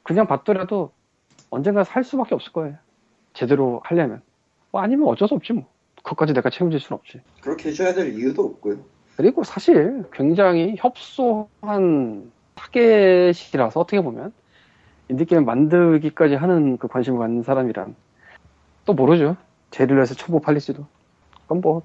그냥 0.02 0.26
받더라도 0.26 0.92
언젠가 1.50 1.84
살 1.84 2.04
수밖에 2.04 2.34
없을 2.34 2.52
거예요. 2.52 2.76
제대로 3.32 3.80
하려면 3.84 4.22
뭐 4.70 4.80
아니면 4.80 5.08
어쩔 5.08 5.28
수 5.28 5.34
없지 5.34 5.52
뭐. 5.52 5.66
그것까지 5.96 6.32
내가 6.32 6.50
책임질 6.50 6.80
수는 6.80 6.98
없지. 6.98 7.20
그렇게 7.40 7.68
해줘야 7.68 7.94
될 7.94 8.12
이유도 8.12 8.42
없고요. 8.42 8.78
그리고 9.16 9.44
사실 9.44 10.04
굉장히 10.12 10.74
협소한 10.78 12.32
타겟이라서 12.54 13.80
어떻게 13.80 14.00
보면 14.00 14.32
인디게임 15.08 15.44
만들기까지 15.44 16.34
하는 16.34 16.76
그 16.78 16.88
관심을 16.88 17.18
갖는 17.18 17.42
사람이란 17.42 17.94
또 18.84 18.94
모르죠. 18.94 19.36
제리얼에서 19.70 20.14
초보 20.14 20.40
팔릴지도. 20.40 20.86
그건 21.42 21.60
뭐 21.60 21.82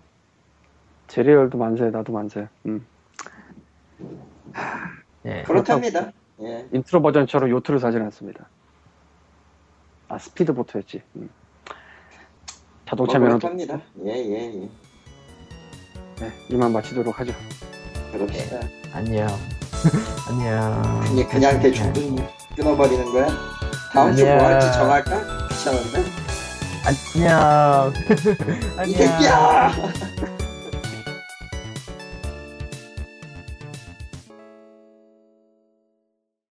제리얼도 1.07 1.57
만세 1.57 1.89
나도 1.89 2.13
만세. 2.13 2.47
음. 2.65 2.85
네. 5.23 5.43
그렇답니다. 5.43 6.11
예. 6.41 6.67
인트로 6.71 7.01
버전처럼 7.01 7.49
요트를 7.49 7.79
사진 7.79 8.01
않습니다. 8.03 8.47
아 10.09 10.17
스피드보트였지. 10.17 11.01
음. 11.15 11.29
자동차 12.87 13.19
뭐 13.19 13.27
면허도 13.27 13.47
그렇답니다. 13.49 13.81
예, 14.05 14.11
예, 14.11 14.61
예. 14.63 14.69
네, 16.19 16.31
이만 16.49 16.71
마치도록 16.71 17.19
하죠. 17.19 17.33
그럽시다. 18.11 18.59
안녕. 18.93 19.27
안녕. 20.29 21.01
그냥, 21.03 21.29
그냥 21.29 21.59
대충 21.59 21.91
끊, 21.93 22.15
끊어버리는 22.55 23.05
거야? 23.11 23.27
다음 23.91 24.15
주 24.15 24.25
뭐. 24.25 24.33
할지 24.37 24.71
정할까? 24.73 25.47
귀찮은데? 25.49 26.03
안녕. 27.13 27.93
이 27.93 28.79
안녕. 28.79 28.97
새끼야! 28.97 29.71